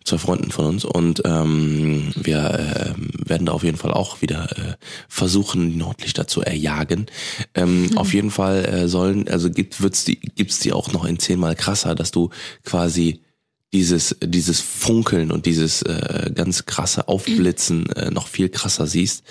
zwei 0.04 0.18
Freunden 0.18 0.50
von 0.50 0.66
uns. 0.66 0.85
Und 0.87 1.21
ähm, 1.26 2.12
wir 2.14 2.38
äh, 2.54 3.28
werden 3.28 3.47
da 3.47 3.52
auf 3.52 3.64
jeden 3.64 3.76
Fall 3.76 3.92
auch 3.92 4.23
wieder 4.23 4.44
äh, 4.56 4.75
versuchen, 5.09 5.71
die 5.71 5.76
Nordlichter 5.76 6.26
zu 6.26 6.40
erjagen. 6.40 7.06
Ähm, 7.54 7.90
Auf 7.97 8.14
jeden 8.14 8.30
Fall 8.30 8.64
äh, 8.64 8.88
sollen, 8.88 9.28
also 9.28 9.50
gibt 9.50 9.83
wird's 9.83 10.04
die, 10.04 10.16
gibt's 10.21 10.61
die 10.61 10.73
auch 10.73 10.90
noch 10.92 11.04
in 11.04 11.18
zehnmal 11.18 11.54
krasser, 11.54 11.94
dass 11.94 12.12
du 12.12 12.30
quasi 12.64 13.21
dieses 13.75 14.16
dieses 14.23 14.61
Funkeln 14.61 15.31
und 15.33 15.47
dieses 15.47 15.83
äh, 15.83 16.31
ganz 16.35 16.64
krasse 16.64 17.09
Aufblitzen 17.09 17.90
äh, 17.90 18.11
noch 18.11 18.28
viel 18.28 18.49
krasser 18.49 18.87
siehst. 18.87 19.25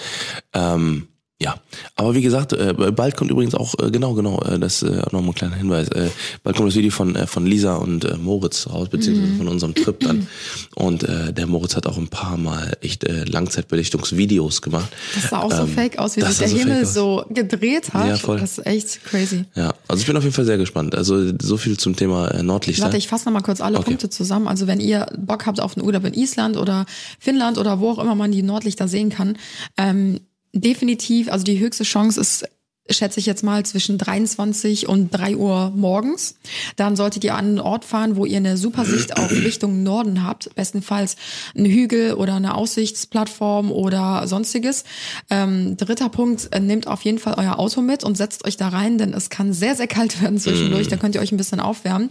Ähm, 0.54 1.08
ja, 1.42 1.56
aber 1.96 2.14
wie 2.16 2.22
gesagt, 2.22 2.54
äh, 2.54 2.74
bald 2.74 3.18
kommt 3.18 3.30
übrigens 3.32 3.54
auch 3.56 3.74
äh, 3.80 3.92
genau 3.92 4.14
genau 4.14 4.40
äh, 4.44 4.58
das 4.60 4.82
äh, 4.84 5.02
auch 5.02 5.12
noch 5.12 5.22
mal 5.22 5.30
ein 5.30 5.36
kleiner 5.36 5.56
Hinweis. 5.56 5.90
Äh, 5.90 6.10
bald 6.44 6.56
kommt 6.56 6.70
das 6.70 6.76
Video 6.76 6.92
von 6.92 7.16
äh, 7.16 7.28
von 7.28 7.46
Lisa 7.46 7.76
und 7.76 8.06
äh, 8.06 8.16
Moritz 8.18 8.68
raus 8.70 8.88
beziehungsweise 8.90 9.34
von 9.36 9.48
unserem 9.48 9.76
Trip 9.76 10.00
dann. 10.00 10.28
Und 10.76 11.04
äh, 11.04 11.34
der 11.34 11.48
Moritz 11.48 11.76
hat 11.76 11.86
auch 11.88 11.98
ein 11.98 12.08
paar 12.08 12.38
Mal 12.38 12.78
echt 12.82 13.04
äh, 13.04 13.24
Langzeitbelichtungsvideos 13.26 14.62
gemacht. 14.62 14.90
Das 15.16 15.30
sah 15.30 15.40
auch 15.42 15.52
so 15.52 15.64
Ähm, 15.64 15.68
fake 15.68 16.00
aus, 16.00 16.16
wie 16.18 16.22
sich 16.22 16.38
der 16.38 16.48
so 16.48 16.58
Himmel 16.58 16.84
aus. 16.84 16.94
so 16.94 17.26
gedreht 17.30 17.94
hat. 17.94 18.08
Ja, 18.08 18.16
voll. 18.18 18.40
Das 18.40 18.58
ist 18.58 18.66
echt 18.66 19.04
crazy. 19.06 19.46
Ja, 19.56 19.74
also 19.88 20.02
ich 20.02 20.08
bin 20.08 20.16
auf 20.18 20.24
jeden 20.24 20.34
Fall 20.36 20.46
sehr 20.46 20.58
gespannt. 20.58 20.96
Also 20.96 21.32
so 21.42 21.58
viel 21.58 21.78
zum 21.78 21.96
Thema 21.96 22.30
äh, 22.30 22.44
Nordlichter. 22.44 22.84
Warte, 22.86 22.98
ich 22.98 23.08
fasse 23.08 23.26
nochmal 23.26 23.44
kurz 23.44 23.62
alle 23.62 23.78
Okay. 23.80 23.86
Punkte 23.92 24.10
zusammen. 24.10 24.48
Also 24.48 24.68
wenn 24.68 24.80
ihr 24.80 25.08
Bock 25.18 25.46
habt 25.46 25.60
auf 25.60 25.76
einen 25.78 25.86
Urlaub 25.86 26.06
in 26.06 26.14
Island 26.14 26.58
oder 26.58 26.86
Finnland 27.20 27.58
oder 27.58 27.80
wo 27.80 27.90
auch 27.92 28.00
immer 28.00 28.16
man 28.16 28.32
die 28.32 28.44
Nordlichter 28.44 28.88
sehen 28.88 29.10
kann, 29.10 29.38
ähm, 29.78 30.20
definitiv, 30.54 31.30
also 31.30 31.44
die 31.44 31.60
höchste 31.60 31.84
Chance 31.84 32.22
ist, 32.22 32.46
schätze 32.90 33.20
ich 33.20 33.26
jetzt 33.26 33.44
mal, 33.44 33.66
zwischen 33.66 33.98
23 33.98 34.90
und 34.90 35.10
3 35.12 35.38
Uhr 35.38 35.72
morgens. 35.74 36.36
Dann 36.76 36.98
solltet 36.98 37.24
ihr 37.24 37.36
an 37.36 37.46
einen 37.46 37.60
Ort 37.60 37.86
fahren, 37.86 38.18
wo 38.18 38.26
ihr 38.26 38.38
eine 38.38 38.58
super 38.58 38.84
Sicht 38.84 39.18
auf 39.18 39.32
Richtung 39.32 39.84
Norden 39.84 40.24
habt. 40.26 40.54
Bestenfalls 40.56 41.16
einen 41.56 41.66
Hügel 41.66 42.14
oder 42.16 42.36
eine 42.36 42.56
Aussichtsplattform 42.56 43.72
oder 43.72 44.28
sonstiges. 44.28 44.84
Ähm, 45.30 45.78
dritter 45.78 46.10
Punkt, 46.10 46.50
äh, 46.52 46.60
nehmt 46.60 46.88
auf 46.88 47.04
jeden 47.04 47.20
Fall 47.20 47.36
euer 47.38 47.58
Auto 47.58 47.82
mit 47.82 48.04
und 48.04 48.18
setzt 48.18 48.46
euch 48.46 48.58
da 48.58 48.68
rein, 48.68 48.98
denn 48.98 49.14
es 49.14 49.30
kann 49.30 49.54
sehr, 49.54 49.76
sehr 49.76 49.88
kalt 49.88 50.22
werden 50.22 50.38
zwischendurch. 50.38 50.90
Da 50.90 50.98
könnt 50.98 51.16
ihr 51.16 51.22
euch 51.22 51.32
ein 51.32 51.38
bisschen 51.38 51.62
aufwärmen. 51.62 52.10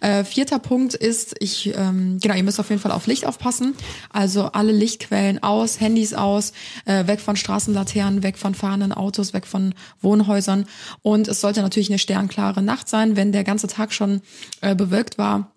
Äh, 0.00 0.24
vierter 0.24 0.58
Punkt 0.58 0.94
ist, 0.94 1.34
ich, 1.40 1.74
ähm, 1.76 2.18
genau, 2.20 2.34
ihr 2.34 2.44
müsst 2.44 2.60
auf 2.60 2.70
jeden 2.70 2.80
Fall 2.80 2.92
auf 2.92 3.06
Licht 3.06 3.26
aufpassen. 3.26 3.74
Also 4.10 4.44
alle 4.44 4.72
Lichtquellen 4.72 5.42
aus, 5.42 5.80
Handys 5.80 6.14
aus, 6.14 6.52
äh, 6.86 7.06
weg 7.06 7.20
von 7.20 7.36
Straßenlaternen, 7.36 8.22
weg 8.22 8.38
von 8.38 8.54
fahrenden 8.54 8.92
Autos, 8.92 9.34
weg 9.34 9.46
von 9.46 9.74
Wohnhäusern. 10.14 10.66
Und 11.02 11.28
es 11.28 11.40
sollte 11.40 11.62
natürlich 11.62 11.90
eine 11.90 11.98
sternklare 11.98 12.62
Nacht 12.62 12.88
sein, 12.88 13.16
wenn 13.16 13.32
der 13.32 13.44
ganze 13.44 13.66
Tag 13.66 13.92
schon 13.92 14.20
äh, 14.60 14.74
bewölkt 14.74 15.18
war 15.18 15.50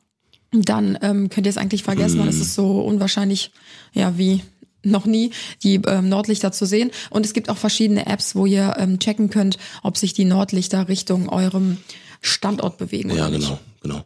dann 0.52 0.98
ähm, 1.02 1.30
könnt 1.30 1.46
ihr 1.46 1.50
es 1.50 1.58
eigentlich 1.58 1.84
vergessen, 1.84 2.20
dann 2.20 2.30
ist 2.30 2.40
es 2.40 2.56
so 2.56 2.80
unwahrscheinlich, 2.80 3.52
ja, 3.94 4.18
wie 4.18 4.42
noch 4.82 5.06
nie, 5.06 5.32
die 5.64 5.82
ähm, 5.86 6.08
Nordlichter 6.10 6.52
zu 6.52 6.66
sehen. 6.66 6.92
Und 7.10 7.26
es 7.26 7.34
gibt 7.34 7.50
auch 7.50 7.58
verschiedene 7.58 8.08
Apps, 8.08 8.36
wo 8.36 8.46
ihr 8.46 8.76
ähm, 8.78 9.00
checken 9.00 9.30
könnt, 9.30 9.58
ob 9.84 9.98
sich 9.98 10.14
die 10.14 10.24
Nordlichter 10.24 10.88
Richtung 10.88 11.28
eurem 11.28 11.78
Standort 12.22 12.78
bewegen 12.78 13.14
Ja, 13.14 13.30
nicht. 13.30 13.42
genau, 13.42 13.60
genau. 13.82 14.04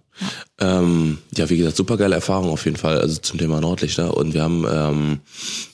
Ja. 0.60 0.79
Ähm, 0.79 1.20
ja, 1.36 1.50
wie 1.50 1.58
gesagt, 1.58 1.77
super 1.77 1.98
geile 1.98 2.15
Erfahrung 2.15 2.50
auf 2.50 2.65
jeden 2.65 2.77
Fall, 2.77 3.00
also 3.00 3.20
zum 3.20 3.39
Thema 3.39 3.62
Nordlichter. 3.62 4.17
Und 4.17 4.34
wir 4.34 4.41
haben, 4.41 4.65
ähm, 4.70 5.20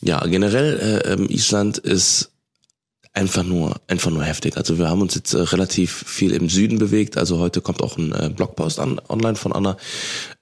ja, 0.01 0.19
generell, 0.27 1.01
äh, 1.05 1.13
ähm, 1.13 1.27
Island 1.29 1.77
ist 1.77 2.31
einfach 3.17 3.43
nur, 3.43 3.81
einfach 3.87 4.11
nur 4.11 4.23
heftig. 4.23 4.57
Also 4.57 4.77
wir 4.77 4.89
haben 4.89 5.01
uns 5.01 5.15
jetzt 5.15 5.33
äh, 5.33 5.41
relativ 5.41 5.91
viel 6.05 6.31
im 6.33 6.49
Süden 6.49 6.77
bewegt. 6.77 7.17
Also 7.17 7.39
heute 7.39 7.61
kommt 7.61 7.81
auch 7.81 7.97
ein 7.97 8.11
äh, 8.13 8.29
Blogpost 8.29 8.79
an, 8.79 9.01
online 9.09 9.35
von 9.35 9.53
Anna, 9.53 9.75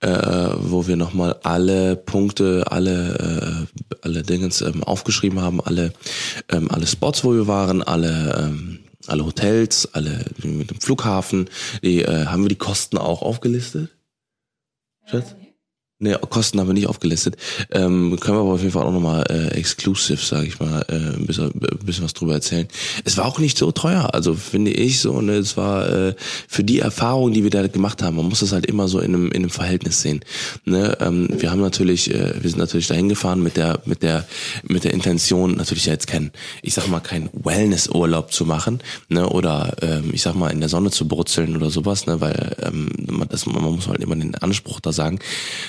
äh, 0.02 0.10
wo 0.58 0.86
wir 0.86 0.98
nochmal 0.98 1.40
alle 1.44 1.96
Punkte, 1.96 2.66
alle, 2.70 3.68
äh, 3.72 3.96
alle 4.02 4.24
Dingens 4.24 4.60
ähm, 4.62 4.84
aufgeschrieben 4.84 5.40
haben, 5.42 5.62
alle, 5.62 5.94
ähm, 6.50 6.70
alle 6.70 6.86
Spots, 6.86 7.24
wo 7.24 7.34
wir 7.34 7.48
waren, 7.48 7.82
alle, 7.82 8.36
ähm, 8.38 8.80
alle 9.08 9.26
Hotels, 9.26 9.94
alle 9.94 10.26
mit 10.44 10.70
dem 10.70 10.82
Flughafen, 10.82 11.50
die, 11.82 12.02
äh, 12.02 12.26
haben 12.26 12.44
wir 12.44 12.50
die 12.50 12.58
Kosten 12.58 12.98
auch 12.98 13.22
aufgelistet? 13.22 13.90
Schatz? 15.06 15.36
Nee, 15.98 16.14
Kosten 16.30 16.60
haben 16.60 16.68
wir 16.68 16.74
nicht 16.74 16.88
aufgelistet. 16.88 17.38
Ähm, 17.72 18.18
können 18.20 18.36
wir 18.36 18.42
aber 18.42 18.52
auf 18.56 18.60
jeden 18.60 18.74
Fall 18.74 18.84
auch 18.84 18.92
nochmal 18.92 19.24
äh, 19.30 19.58
exclusive, 19.58 20.18
sage 20.18 20.46
ich 20.48 20.60
mal, 20.60 20.86
äh, 20.90 21.16
ein 21.16 21.26
bisschen, 21.26 21.52
ein 21.52 21.86
bisschen 21.86 22.04
was 22.04 22.14
drüber 22.14 22.34
erzählen. 22.34 22.68
Es 23.06 23.16
war 23.16 23.26
auch 23.26 23.40
nicht 23.40 23.58
so 23.58 23.72
teuer, 23.72 24.14
also 24.14 24.34
finde 24.34 24.72
ich 24.72 25.00
so. 25.00 25.22
Ne, 25.22 25.36
es 25.36 25.56
war 25.56 25.90
äh, 25.90 26.16
für 26.50 26.66
die 26.66 26.80
Erfahrung, 26.80 27.32
die 27.32 27.44
wir 27.44 27.50
da 27.50 27.66
gemacht 27.68 28.04
haben, 28.04 28.18
man 28.18 28.28
muss 28.28 28.42
das 28.42 28.52
halt 28.52 28.66
immer 28.66 28.90
so 28.90 29.00
in 29.00 29.16
einem, 29.16 29.28
in 29.28 29.38
einem 29.38 29.50
Verhältnis 29.50 30.02
sehen. 30.02 30.20
Ne, 30.66 30.98
ähm, 31.00 31.30
wir 31.32 31.50
haben 31.50 31.62
natürlich, 31.62 32.14
äh, 32.14 32.44
wir 32.44 32.50
sind 32.50 32.60
natürlich 32.60 32.88
dahin 32.88 33.08
gefahren 33.08 33.42
mit 33.42 33.56
der, 33.56 33.80
mit 33.86 34.04
der, 34.04 34.28
mit 34.68 34.84
der 34.84 34.94
Intention, 34.94 35.56
natürlich 35.56 35.86
ja 35.86 35.94
jetzt 35.94 36.08
kein, 36.08 36.32
ich 36.62 36.74
sag 36.74 36.90
mal, 36.90 37.00
kein 37.00 37.30
Wellness-Urlaub 37.32 38.34
zu 38.34 38.46
machen, 38.46 38.82
ne, 39.08 39.30
oder 39.30 39.78
ähm, 39.82 40.10
ich 40.12 40.24
sag 40.24 40.36
mal 40.36 40.50
in 40.50 40.60
der 40.60 40.68
Sonne 40.68 40.92
zu 40.92 41.08
brutzeln 41.08 41.56
oder 41.56 41.70
sowas, 41.70 42.06
ne, 42.06 42.20
weil 42.20 42.58
ähm, 42.64 42.90
man, 43.10 43.30
das, 43.30 43.46
man 43.46 43.64
muss 43.64 43.88
halt 43.88 44.02
immer 44.02 44.18
den 44.18 44.36
Anspruch 44.36 44.82
da 44.82 44.92
sagen. 44.92 45.20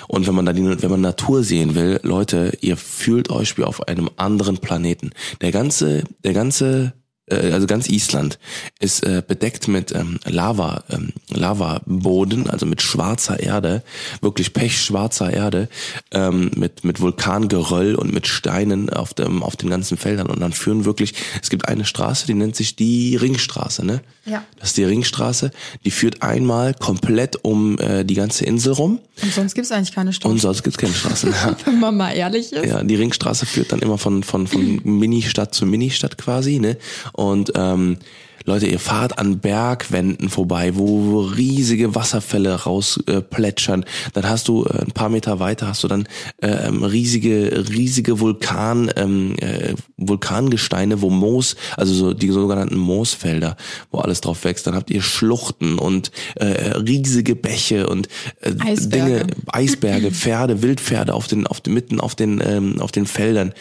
Und 0.08 0.15
wenn 0.24 0.34
man 0.34 0.46
da 0.46 0.52
die, 0.52 0.82
wenn 0.82 0.90
man 0.90 1.00
Natur 1.00 1.42
sehen 1.42 1.74
will, 1.74 2.00
Leute, 2.02 2.56
ihr 2.60 2.76
fühlt 2.76 3.30
euch 3.30 3.58
wie 3.58 3.64
auf 3.64 3.88
einem 3.88 4.08
anderen 4.16 4.58
Planeten. 4.58 5.10
Der 5.40 5.50
ganze, 5.52 6.04
der 6.24 6.32
ganze 6.32 6.92
äh, 7.26 7.52
also 7.52 7.66
ganz 7.66 7.88
Island 7.88 8.38
ist 8.78 9.02
äh, 9.02 9.22
bedeckt 9.26 9.68
mit 9.68 9.92
ähm, 9.92 10.18
Lava, 10.24 10.84
ähm, 10.90 11.12
Lavaboden, 11.28 12.48
also 12.48 12.66
mit 12.66 12.82
schwarzer 12.82 13.40
Erde, 13.40 13.82
wirklich 14.20 14.52
pechschwarzer 14.52 15.32
Erde, 15.32 15.68
ähm, 16.12 16.50
mit 16.56 16.84
mit 16.84 17.00
Vulkangeröll 17.00 17.94
und 17.94 18.12
mit 18.12 18.26
Steinen 18.26 18.90
auf 18.90 19.14
dem 19.14 19.42
auf 19.42 19.56
den 19.56 19.70
ganzen 19.70 19.96
Feldern 19.96 20.28
und 20.28 20.40
dann 20.40 20.52
führen 20.52 20.84
wirklich, 20.84 21.14
es 21.42 21.50
gibt 21.50 21.68
eine 21.68 21.84
Straße, 21.84 22.26
die 22.26 22.34
nennt 22.34 22.56
sich 22.56 22.76
die 22.76 23.16
Ringstraße, 23.16 23.84
ne? 23.84 24.02
Ja. 24.26 24.44
Das 24.58 24.70
ist 24.70 24.76
die 24.76 24.84
Ringstraße, 24.84 25.50
die 25.84 25.90
führt 25.90 26.22
einmal 26.22 26.74
komplett 26.74 27.44
um 27.44 27.78
äh, 27.78 28.04
die 28.04 28.14
ganze 28.14 28.44
Insel 28.44 28.72
rum 28.72 28.98
Und 29.22 29.32
sonst 29.32 29.54
gibt's 29.54 29.72
eigentlich 29.72 29.94
keine 29.94 30.08
und 30.08 30.14
Straße, 30.14 30.38
sonst 30.38 30.62
gibt's 30.64 30.78
keine 30.78 30.92
Straßen. 30.92 31.30
Ja. 31.30 31.56
wenn 31.64 31.80
man 31.80 31.96
mal 31.96 32.10
ehrlich 32.10 32.52
ist. 32.52 32.66
Ja, 32.66 32.82
die 32.82 32.96
Ringstraße 32.96 33.46
führt 33.46 33.72
dann 33.72 33.80
immer 33.80 33.98
von, 33.98 34.22
von, 34.22 34.46
von 34.46 34.80
Ministadt 34.84 35.54
zu 35.54 35.64
Ministadt 35.64 36.18
quasi, 36.18 36.58
ne? 36.58 36.76
Und 37.12 37.52
ähm, 37.54 37.98
Leute, 38.46 38.66
ihr 38.66 38.78
fahrt 38.78 39.18
an 39.18 39.40
Bergwänden 39.40 40.28
vorbei, 40.28 40.76
wo, 40.76 41.20
riesige 41.20 41.94
Wasserfälle 41.94 42.54
rausplätschern. 42.54 43.82
Äh, 43.82 43.86
dann 44.14 44.28
hast 44.28 44.48
du 44.48 44.64
äh, 44.64 44.82
ein 44.82 44.92
paar 44.92 45.08
Meter 45.08 45.40
weiter 45.40 45.66
hast 45.66 45.82
du 45.82 45.88
dann 45.88 46.08
äh, 46.40 46.68
ähm, 46.68 46.84
riesige, 46.84 47.64
riesige 47.68 48.20
Vulkan, 48.20 48.90
ähm, 48.96 49.34
äh, 49.40 49.74
Vulkangesteine, 49.96 51.02
wo 51.02 51.10
Moos, 51.10 51.56
also 51.76 51.92
so 51.92 52.14
die 52.14 52.28
sogenannten 52.28 52.76
Moosfelder, 52.76 53.56
wo 53.90 53.98
alles 53.98 54.20
drauf 54.20 54.44
wächst. 54.44 54.66
Dann 54.66 54.76
habt 54.76 54.90
ihr 54.90 55.02
Schluchten 55.02 55.78
und 55.78 56.12
äh, 56.36 56.44
riesige 56.76 57.34
Bäche 57.34 57.88
und 57.88 58.08
äh, 58.40 58.52
Eisberge. 58.60 58.86
Dinge, 58.86 59.26
Eisberge, 59.48 60.10
Pferde, 60.12 60.62
Wildpferde 60.62 61.14
auf 61.14 61.26
den, 61.26 61.46
auf 61.46 61.60
den 61.60 61.74
mitten 61.74 62.00
auf 62.00 62.14
den, 62.14 62.40
ähm, 62.46 62.80
auf 62.80 62.92
den 62.92 63.06
Feldern. 63.06 63.52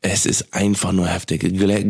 Es 0.00 0.26
ist 0.26 0.52
einfach 0.52 0.92
nur 0.92 1.06
heftig. 1.06 1.42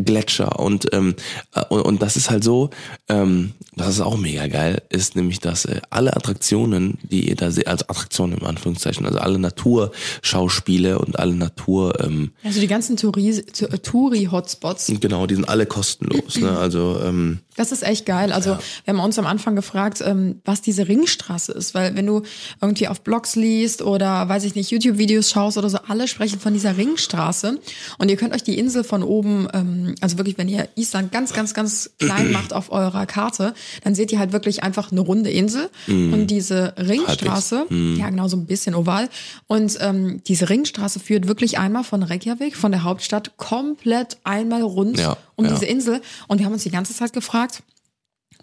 Gletscher 0.04 0.60
und 0.60 0.92
ähm, 0.92 1.14
äh, 1.54 1.62
und, 1.68 1.80
und 1.82 2.02
das 2.02 2.16
ist 2.16 2.30
halt 2.30 2.41
halt 2.42 2.44
so, 2.44 2.70
ähm, 3.08 3.52
das 3.76 3.88
ist 3.88 4.00
auch 4.00 4.16
mega 4.18 4.46
geil, 4.48 4.82
ist 4.90 5.16
nämlich, 5.16 5.40
dass 5.40 5.64
äh, 5.64 5.80
alle 5.90 6.14
Attraktionen, 6.16 6.98
die 7.02 7.28
ihr 7.28 7.36
da 7.36 7.50
seht, 7.50 7.66
also 7.68 7.84
Attraktionen 7.88 8.38
im 8.38 8.44
Anführungszeichen, 8.46 9.06
also 9.06 9.18
alle 9.18 9.38
Naturschauspiele 9.38 10.98
und 10.98 11.18
alle 11.18 11.34
Natur, 11.34 11.98
ähm, 12.04 12.32
Also 12.44 12.60
die 12.60 12.66
ganzen 12.66 12.96
Touri- 12.96 13.42
Touri-Hotspots. 13.82 14.92
genau, 15.00 15.26
die 15.26 15.34
sind 15.36 15.48
alle 15.48 15.66
kostenlos. 15.66 16.36
Ne? 16.38 16.56
Also 16.58 17.00
ähm, 17.02 17.38
Das 17.56 17.72
ist 17.72 17.82
echt 17.82 18.06
geil. 18.06 18.32
Also 18.32 18.56
wir 18.84 18.94
haben 18.94 19.00
uns 19.00 19.18
am 19.18 19.26
Anfang 19.26 19.56
gefragt, 19.56 20.02
ähm, 20.04 20.40
was 20.44 20.62
diese 20.62 20.88
Ringstraße 20.88 21.52
ist, 21.52 21.74
weil 21.74 21.94
wenn 21.96 22.06
du 22.06 22.22
irgendwie 22.60 22.88
auf 22.88 23.02
Blogs 23.02 23.36
liest 23.36 23.82
oder 23.82 24.28
weiß 24.28 24.44
ich 24.44 24.54
nicht 24.54 24.70
YouTube-Videos 24.70 25.30
schaust 25.30 25.58
oder 25.58 25.68
so, 25.70 25.78
alle 25.88 26.08
sprechen 26.08 26.40
von 26.40 26.52
dieser 26.52 26.76
Ringstraße. 26.76 27.58
Und 27.98 28.10
ihr 28.10 28.16
könnt 28.16 28.34
euch 28.34 28.42
die 28.42 28.58
Insel 28.58 28.84
von 28.84 29.02
oben, 29.02 29.48
ähm, 29.52 29.94
also 30.00 30.18
wirklich, 30.18 30.38
wenn 30.38 30.48
ihr 30.48 30.68
Island 30.76 31.12
ganz, 31.12 31.32
ganz, 31.32 31.54
ganz 31.54 31.90
klein 31.98 32.31
macht 32.32 32.52
auf 32.52 32.72
eurer 32.72 33.06
Karte, 33.06 33.54
dann 33.84 33.94
seht 33.94 34.12
ihr 34.12 34.18
halt 34.18 34.32
wirklich 34.32 34.62
einfach 34.62 34.90
eine 34.92 35.00
runde 35.00 35.30
Insel 35.30 35.70
und 35.86 36.26
diese 36.28 36.74
Ringstraße, 36.78 37.66
ja 37.70 38.10
genau 38.10 38.28
so 38.28 38.36
ein 38.36 38.46
bisschen 38.46 38.74
oval. 38.74 39.08
Und 39.46 39.78
ähm, 39.80 40.22
diese 40.26 40.48
Ringstraße 40.48 41.00
führt 41.00 41.28
wirklich 41.28 41.58
einmal 41.58 41.84
von 41.84 42.02
Reykjavik, 42.02 42.56
von 42.56 42.72
der 42.72 42.82
Hauptstadt, 42.84 43.36
komplett 43.36 44.18
einmal 44.24 44.62
rund 44.62 44.98
Ja, 44.98 45.16
um 45.36 45.44
ja. 45.44 45.52
diese 45.52 45.66
Insel. 45.66 46.00
Und 46.28 46.38
wir 46.38 46.46
haben 46.46 46.52
uns 46.52 46.62
die 46.62 46.70
ganze 46.70 46.94
Zeit 46.94 47.12
gefragt, 47.12 47.62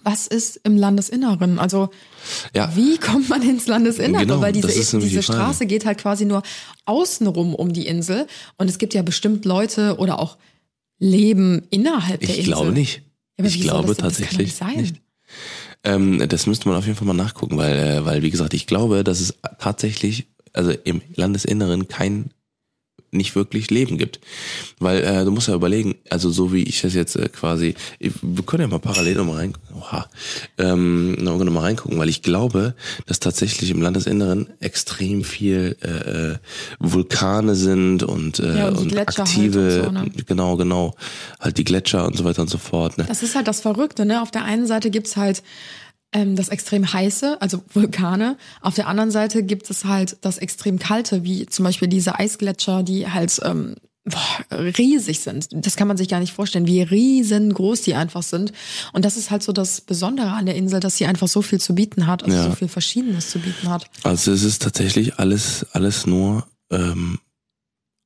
was 0.03 0.27
ist 0.27 0.61
im 0.63 0.77
Landesinneren? 0.77 1.59
Also 1.59 1.89
ja, 2.55 2.73
wie 2.75 2.97
kommt 2.97 3.27
man 3.27 3.41
ins 3.41 3.67
Landesinnere? 3.67 4.25
Genau, 4.25 4.39
Weil 4.41 4.53
diese, 4.53 4.69
diese 4.69 4.99
die. 4.99 5.21
Straße 5.21 5.65
geht 5.65 5.85
halt 5.85 5.97
quasi 5.97 6.23
nur 6.25 6.41
außenrum 6.85 7.53
um 7.53 7.73
die 7.73 7.85
Insel. 7.85 8.25
Und 8.57 8.69
es 8.69 8.77
gibt 8.77 8.93
ja 8.93 9.01
bestimmt 9.01 9.43
Leute 9.43 9.97
oder 9.97 10.19
auch 10.19 10.37
Leben 10.99 11.63
innerhalb 11.69 12.21
der 12.21 12.29
ich 12.29 12.39
Insel. 12.39 12.53
glaube 12.53 12.71
nicht. 12.71 13.01
Aber 13.39 13.47
ich 13.47 13.61
glaube 13.61 13.95
tatsächlich 13.95 14.59
nicht 14.61 14.77
nicht. 14.77 15.01
Ähm, 15.83 16.27
das 16.27 16.45
müsste 16.45 16.67
man 16.67 16.77
auf 16.77 16.85
jeden 16.85 16.97
Fall 16.97 17.07
mal 17.07 17.13
nachgucken, 17.13 17.57
weil, 17.57 17.77
äh, 17.77 18.05
weil 18.05 18.21
wie 18.21 18.29
gesagt, 18.29 18.53
ich 18.53 18.67
glaube, 18.67 19.03
dass 19.03 19.21
es 19.21 19.35
tatsächlich, 19.59 20.27
also 20.53 20.71
im 20.71 21.01
Landesinneren 21.15 21.87
kein 21.87 22.31
nicht 23.11 23.35
wirklich 23.35 23.69
Leben 23.69 23.97
gibt. 23.97 24.19
Weil 24.79 25.03
äh, 25.03 25.25
du 25.25 25.31
musst 25.31 25.47
ja 25.47 25.55
überlegen, 25.55 25.95
also 26.09 26.29
so 26.29 26.53
wie 26.53 26.63
ich 26.63 26.81
das 26.81 26.93
jetzt 26.93 27.15
äh, 27.15 27.29
quasi, 27.29 27.75
ich, 27.99 28.13
wir 28.21 28.43
können 28.43 28.61
ja 28.61 28.67
mal 28.67 28.79
parallel 28.79 29.15
nochmal 29.15 29.37
rein, 29.37 29.53
oha, 29.75 30.07
ähm, 30.57 31.13
noch 31.13 31.37
mal 31.37 31.61
reingucken, 31.61 31.97
weil 31.97 32.09
ich 32.09 32.21
glaube, 32.21 32.75
dass 33.05 33.19
tatsächlich 33.19 33.71
im 33.71 33.81
Landesinneren 33.81 34.47
extrem 34.59 35.23
viel 35.23 35.77
äh, 35.81 36.31
äh, 36.31 36.37
Vulkane 36.79 37.55
sind 37.55 38.03
und, 38.03 38.39
äh, 38.39 38.57
Ja, 38.57 38.67
und 38.69 38.77
die 38.77 38.83
und 38.83 38.87
Gletscher 38.89 39.23
halt 39.23 39.29
aktive, 39.29 39.59
und 39.59 39.85
so, 39.85 39.91
ne? 39.91 40.11
genau, 40.25 40.57
genau, 40.57 40.95
halt 41.39 41.57
die 41.57 41.63
Gletscher 41.63 42.05
und 42.05 42.17
so 42.17 42.23
weiter 42.23 42.41
und 42.41 42.49
so 42.49 42.57
fort. 42.57 42.97
Ne? 42.97 43.05
Das 43.07 43.23
ist 43.23 43.35
halt 43.35 43.47
das 43.47 43.61
Verrückte, 43.61 44.05
ne? 44.05 44.21
Auf 44.21 44.31
der 44.31 44.43
einen 44.43 44.67
Seite 44.67 44.89
gibt's 44.89 45.17
halt 45.17 45.43
ähm, 46.11 46.35
das 46.35 46.49
extrem 46.49 46.91
heiße, 46.91 47.41
also 47.41 47.63
Vulkane. 47.73 48.37
Auf 48.61 48.75
der 48.75 48.87
anderen 48.87 49.11
Seite 49.11 49.43
gibt 49.43 49.69
es 49.69 49.85
halt 49.85 50.17
das 50.21 50.37
extrem 50.37 50.79
kalte, 50.79 51.23
wie 51.23 51.45
zum 51.45 51.63
Beispiel 51.65 51.87
diese 51.87 52.17
Eisgletscher, 52.17 52.83
die 52.83 53.07
halt 53.09 53.39
ähm, 53.43 53.75
boah, 54.05 54.57
riesig 54.57 55.19
sind. 55.19 55.47
Das 55.51 55.75
kann 55.75 55.87
man 55.87 55.97
sich 55.97 56.07
gar 56.07 56.19
nicht 56.19 56.33
vorstellen, 56.33 56.65
wie 56.65 56.81
riesengroß 56.81 57.81
die 57.81 57.93
einfach 57.95 58.23
sind. 58.23 58.53
Und 58.93 59.05
das 59.05 59.17
ist 59.17 59.29
halt 59.29 59.43
so 59.43 59.51
das 59.51 59.81
Besondere 59.81 60.31
an 60.31 60.45
der 60.47 60.55
Insel, 60.55 60.79
dass 60.79 60.97
sie 60.97 61.05
einfach 61.05 61.27
so 61.27 61.41
viel 61.43 61.59
zu 61.59 61.75
bieten 61.75 62.07
hat, 62.07 62.23
also 62.23 62.35
Ja. 62.35 62.43
so 62.45 62.55
viel 62.55 62.69
Verschiedenes 62.69 63.29
zu 63.29 63.39
bieten 63.39 63.69
hat. 63.69 63.89
Also 64.03 64.31
es 64.31 64.43
ist 64.43 64.61
tatsächlich 64.63 65.19
alles, 65.19 65.65
alles 65.73 66.07
nur 66.07 66.47
ähm, 66.71 67.19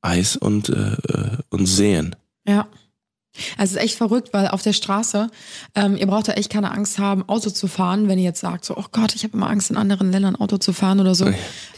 Eis 0.02 0.36
und, 0.36 0.68
äh, 0.68 0.92
äh, 0.92 1.38
und 1.48 1.64
Seen. 1.66 2.14
Ja. 2.46 2.68
Also 3.56 3.70
es 3.70 3.70
ist 3.72 3.76
echt 3.76 3.98
verrückt, 3.98 4.32
weil 4.32 4.48
auf 4.48 4.62
der 4.62 4.72
Straße, 4.72 5.28
ähm, 5.74 5.96
ihr 5.96 6.06
braucht 6.06 6.28
da 6.28 6.32
echt 6.32 6.50
keine 6.50 6.70
Angst 6.70 6.98
haben, 6.98 7.28
Auto 7.28 7.50
zu 7.50 7.66
fahren, 7.66 8.08
wenn 8.08 8.18
ihr 8.18 8.24
jetzt 8.24 8.40
sagt, 8.40 8.64
so, 8.64 8.76
oh 8.76 8.84
Gott, 8.92 9.14
ich 9.14 9.24
habe 9.24 9.36
immer 9.36 9.50
Angst, 9.50 9.70
in 9.70 9.76
anderen 9.76 10.12
Ländern 10.12 10.36
Auto 10.36 10.58
zu 10.58 10.72
fahren 10.72 11.00
oder 11.00 11.14
so. 11.14 11.26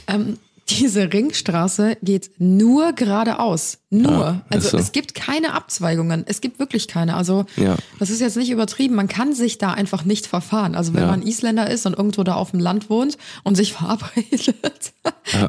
Ähm, 0.07 0.39
diese 0.69 1.13
Ringstraße 1.13 1.97
geht 2.03 2.31
nur 2.39 2.93
geradeaus. 2.93 3.79
Nur. 3.91 4.11
Ja, 4.11 4.31
ist 4.51 4.55
also 4.55 4.69
so. 4.71 4.79
es 4.79 4.93
gibt 4.93 5.15
keine 5.15 5.53
Abzweigungen. 5.55 6.25
Es 6.27 6.41
gibt 6.41 6.59
wirklich 6.59 6.89
keine. 6.89 7.15
Also 7.15 7.47
Ja. 7.57 7.77
das 8.01 8.11
ist 8.11 8.21
jetzt 8.21 8.37
nicht 8.37 8.51
übertrieben. 8.51 8.95
Man 8.97 9.07
kann 9.09 9.33
sich 9.33 9.59
da 9.59 9.73
einfach 9.73 10.05
nicht 10.05 10.27
verfahren. 10.27 10.75
Also 10.75 10.93
wenn 10.95 11.03
Ja. 11.03 11.07
man 11.11 11.23
Isländer 11.23 11.71
ist 11.71 11.87
und 11.87 11.97
irgendwo 11.97 12.25
da 12.25 12.35
auf 12.35 12.51
dem 12.51 12.61
Land 12.61 12.91
wohnt 12.91 13.17
und 13.45 13.55
sich 13.55 13.73
verabredet, 13.75 14.93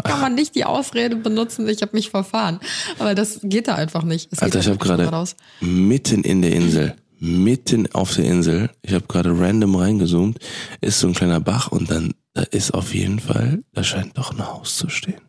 kann 0.04 0.22
man 0.22 0.36
nicht 0.36 0.54
die 0.56 0.66
Ausrede 0.66 1.16
benutzen, 1.16 1.68
ich 1.68 1.82
habe 1.82 1.96
mich 1.96 2.10
verfahren. 2.12 2.60
Aber 3.00 3.16
das 3.16 3.40
geht 3.44 3.68
da 3.68 3.76
einfach 3.76 4.04
nicht. 4.04 4.26
Es 4.32 4.40
geht 4.40 4.44
Alter, 4.44 4.60
ich 4.60 4.68
habe 4.68 4.78
gerade 4.78 5.04
geradeaus. 5.04 5.36
mitten 5.62 6.24
in 6.24 6.42
der 6.44 6.52
Insel, 6.52 6.96
mitten 7.20 7.92
auf 7.94 8.16
der 8.16 8.26
Insel, 8.26 8.70
ich 8.82 8.94
habe 8.94 9.06
gerade 9.08 9.38
random 9.38 9.76
reingezoomt, 9.76 10.40
ist 10.82 11.00
so 11.00 11.08
ein 11.08 11.14
kleiner 11.14 11.40
Bach 11.40 11.72
und 11.72 11.90
dann 11.90 12.14
da 12.34 12.44
ist 12.44 12.72
auf 12.74 12.94
jeden 12.94 13.20
Fall, 13.20 13.64
da 13.74 13.84
scheint 13.84 14.16
doch 14.18 14.32
ein 14.32 14.46
Haus 14.48 14.78
zu 14.78 14.90
stehen. 14.90 15.22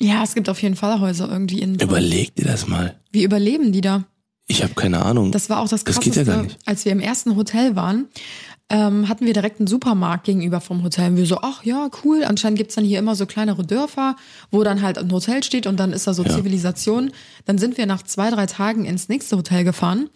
Ja, 0.00 0.24
es 0.24 0.34
gibt 0.34 0.48
auf 0.48 0.60
jeden 0.60 0.74
Fall 0.74 0.98
Häuser 1.00 1.30
irgendwie 1.30 1.60
in. 1.60 1.76
Überleg 1.76 2.34
dir 2.34 2.46
das 2.46 2.66
mal. 2.66 2.98
Wie 3.12 3.22
überleben 3.22 3.70
die 3.70 3.80
da? 3.80 4.04
Ich 4.48 4.62
habe 4.64 4.74
keine 4.74 5.04
Ahnung. 5.04 5.30
Das 5.30 5.48
war 5.48 5.60
auch 5.60 5.68
das 5.68 5.84
Das 5.84 5.94
Krasseste, 5.94 6.20
geht 6.20 6.26
ja 6.28 6.34
gar 6.34 6.42
nicht. 6.42 6.58
als 6.66 6.84
wir 6.84 6.90
im 6.92 6.98
ersten 7.00 7.36
Hotel 7.36 7.76
waren. 7.76 8.06
Ähm, 8.70 9.10
hatten 9.10 9.26
wir 9.26 9.34
direkt 9.34 9.60
einen 9.60 9.66
Supermarkt 9.66 10.24
gegenüber 10.24 10.58
vom 10.58 10.82
Hotel. 10.82 11.10
Und 11.10 11.16
wir 11.18 11.26
so, 11.26 11.38
ach 11.42 11.62
ja, 11.64 11.90
cool. 12.02 12.24
Anscheinend 12.24 12.56
gibt's 12.58 12.74
dann 12.74 12.84
hier 12.84 12.98
immer 12.98 13.14
so 13.14 13.26
kleinere 13.26 13.62
Dörfer, 13.62 14.16
wo 14.50 14.64
dann 14.64 14.80
halt 14.80 14.96
ein 14.96 15.12
Hotel 15.12 15.42
steht 15.44 15.66
und 15.66 15.78
dann 15.78 15.92
ist 15.92 16.06
da 16.06 16.14
so 16.14 16.24
Zivilisation. 16.24 17.12
Dann 17.44 17.58
sind 17.58 17.76
wir 17.76 17.84
nach 17.84 18.02
zwei, 18.04 18.30
drei 18.30 18.46
Tagen 18.46 18.86
ins 18.86 19.10
nächste 19.10 19.36
Hotel 19.36 19.64
gefahren 19.64 20.08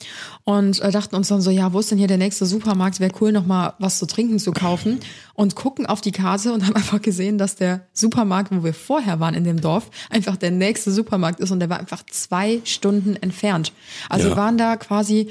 und 0.44 0.80
äh, 0.80 0.90
dachten 0.90 1.14
uns 1.14 1.28
dann 1.28 1.42
so, 1.42 1.50
ja, 1.50 1.74
wo 1.74 1.80
ist 1.80 1.90
denn 1.90 1.98
hier 1.98 2.06
der 2.08 2.16
nächste 2.16 2.46
Supermarkt? 2.46 3.00
Wäre 3.00 3.12
cool, 3.20 3.32
noch 3.32 3.44
mal 3.44 3.74
was 3.80 3.98
zu 3.98 4.06
trinken 4.06 4.38
zu 4.38 4.52
kaufen. 4.52 5.00
Und 5.34 5.54
gucken 5.54 5.84
auf 5.84 6.00
die 6.00 6.10
Karte 6.12 6.52
und 6.54 6.62
haben 6.66 6.74
einfach 6.74 7.02
gesehen, 7.02 7.36
dass 7.36 7.54
der 7.54 7.82
Supermarkt, 7.92 8.50
wo 8.50 8.64
wir 8.64 8.74
vorher 8.74 9.20
waren 9.20 9.34
in 9.34 9.44
dem 9.44 9.60
Dorf, 9.60 9.90
einfach 10.08 10.36
der 10.36 10.52
nächste 10.52 10.90
Supermarkt 10.90 11.38
ist 11.40 11.50
und 11.50 11.60
der 11.60 11.68
war 11.68 11.78
einfach 11.78 12.02
zwei 12.10 12.62
Stunden 12.64 13.14
entfernt. 13.16 13.72
Also 14.08 14.24
Ja. 14.28 14.34
wir 14.34 14.36
waren 14.38 14.56
da 14.56 14.76
quasi 14.76 15.28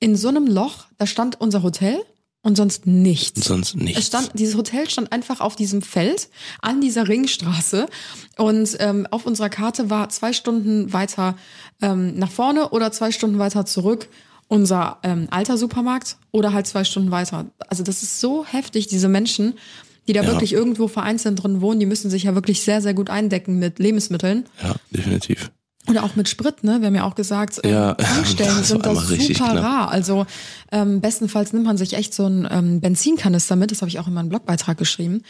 in 0.00 0.16
so 0.16 0.28
einem 0.28 0.48
Loch, 0.48 0.86
da 0.98 1.06
stand 1.06 1.40
unser 1.40 1.62
Hotel 1.62 2.02
und 2.46 2.56
sonst 2.56 2.86
nichts. 2.86 3.44
Sonst 3.44 3.74
nichts. 3.74 3.98
Es 3.98 4.06
stand, 4.06 4.30
dieses 4.34 4.54
Hotel 4.56 4.88
stand 4.88 5.10
einfach 5.10 5.40
auf 5.40 5.56
diesem 5.56 5.82
Feld 5.82 6.28
an 6.62 6.80
dieser 6.80 7.08
Ringstraße 7.08 7.86
und 8.38 8.76
ähm, 8.78 9.06
auf 9.10 9.26
unserer 9.26 9.48
Karte 9.48 9.90
war 9.90 10.08
zwei 10.10 10.32
Stunden 10.32 10.92
weiter 10.92 11.36
ähm, 11.82 12.14
nach 12.14 12.30
vorne 12.30 12.68
oder 12.70 12.92
zwei 12.92 13.10
Stunden 13.10 13.40
weiter 13.40 13.66
zurück 13.66 14.08
unser 14.46 14.98
ähm, 15.02 15.26
alter 15.32 15.58
Supermarkt 15.58 16.18
oder 16.30 16.52
halt 16.52 16.68
zwei 16.68 16.84
Stunden 16.84 17.10
weiter. 17.10 17.46
Also 17.68 17.82
das 17.82 18.04
ist 18.04 18.20
so 18.20 18.44
heftig, 18.46 18.86
diese 18.86 19.08
Menschen, 19.08 19.54
die 20.06 20.12
da 20.12 20.22
Ja. 20.22 20.28
wirklich 20.28 20.52
irgendwo 20.52 20.86
vereinzelt 20.86 21.42
drin 21.42 21.60
wohnen, 21.60 21.80
die 21.80 21.86
müssen 21.86 22.10
sich 22.10 22.22
ja 22.22 22.36
wirklich 22.36 22.62
sehr, 22.62 22.80
sehr 22.80 22.94
gut 22.94 23.10
eindecken 23.10 23.58
mit 23.58 23.80
Lebensmitteln. 23.80 24.44
ja, 24.62 24.76
definitiv. 24.92 25.50
Oder 25.88 26.02
auch 26.04 26.16
mit 26.16 26.28
Sprit, 26.28 26.64
ne? 26.64 26.80
Wir 26.80 26.86
haben 26.88 26.94
ja 26.94 27.04
auch 27.04 27.14
gesagt, 27.14 27.60
ähm, 27.62 27.70
Ja, 27.70 27.94
Tankstellen 27.94 28.56
das 28.58 28.68
sind 28.68 28.84
das 28.84 29.08
super 29.08 29.50
knapp. 29.52 29.62
rar. 29.64 29.90
Also 29.90 30.26
ähm, 30.72 31.00
bestenfalls 31.00 31.52
nimmt 31.52 31.64
man 31.64 31.76
sich 31.76 31.94
echt 31.94 32.12
so 32.14 32.26
einen 32.26 32.46
ähm, 32.50 32.80
Benzinkanister 32.80 33.56
mit, 33.56 33.70
das 33.70 33.82
habe 33.82 33.88
ich 33.88 33.98
auch 33.98 34.08
in 34.08 34.14
meinem 34.14 34.28
Blogbeitrag 34.28 34.76
geschrieben, 34.78 35.22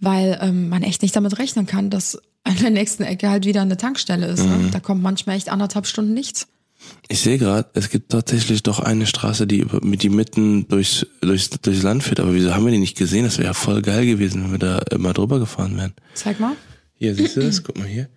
weil 0.00 0.38
ähm, 0.40 0.68
man 0.68 0.82
echt 0.82 1.02
nicht 1.02 1.14
damit 1.14 1.38
rechnen 1.38 1.66
kann, 1.66 1.90
dass 1.90 2.18
an 2.44 2.56
der 2.56 2.70
nächsten 2.70 3.02
Ecke 3.02 3.28
halt 3.28 3.44
wieder 3.44 3.60
eine 3.62 3.76
Tankstelle 3.76 4.26
ist. 4.26 4.42
Mhm. 4.44 4.48
Ne? 4.66 4.68
Da 4.72 4.80
kommt 4.80 5.02
manchmal 5.02 5.36
echt 5.36 5.50
anderthalb 5.50 5.86
Stunden 5.86 6.14
nichts. 6.14 6.46
Ich 7.08 7.20
sehe 7.20 7.36
gerade, 7.38 7.68
es 7.74 7.90
gibt 7.90 8.12
tatsächlich 8.12 8.62
doch 8.62 8.78
eine 8.78 9.04
Straße, 9.06 9.46
die 9.48 9.58
über- 9.58 9.84
mit 9.84 10.02
die 10.04 10.08
mitten 10.08 10.68
durchs, 10.68 11.04
durchs, 11.20 11.50
durchs 11.50 11.82
Land 11.82 12.04
führt. 12.04 12.20
Aber 12.20 12.32
wieso 12.32 12.54
haben 12.54 12.64
wir 12.64 12.70
die 12.72 12.78
nicht 12.78 12.96
gesehen? 12.96 13.24
Das 13.24 13.36
wäre 13.36 13.48
ja 13.48 13.52
voll 13.52 13.82
geil 13.82 14.06
gewesen, 14.06 14.44
wenn 14.44 14.52
wir 14.52 14.58
da 14.58 14.78
immer 14.92 15.12
drüber 15.12 15.40
gefahren 15.40 15.76
wären. 15.76 15.92
Zeig 16.14 16.38
mal. 16.40 16.52
Hier, 16.94 17.14
siehst 17.16 17.36
du 17.36 17.40
das? 17.40 17.62
Guck 17.64 17.78
mal 17.78 17.86
hier. 17.88 18.08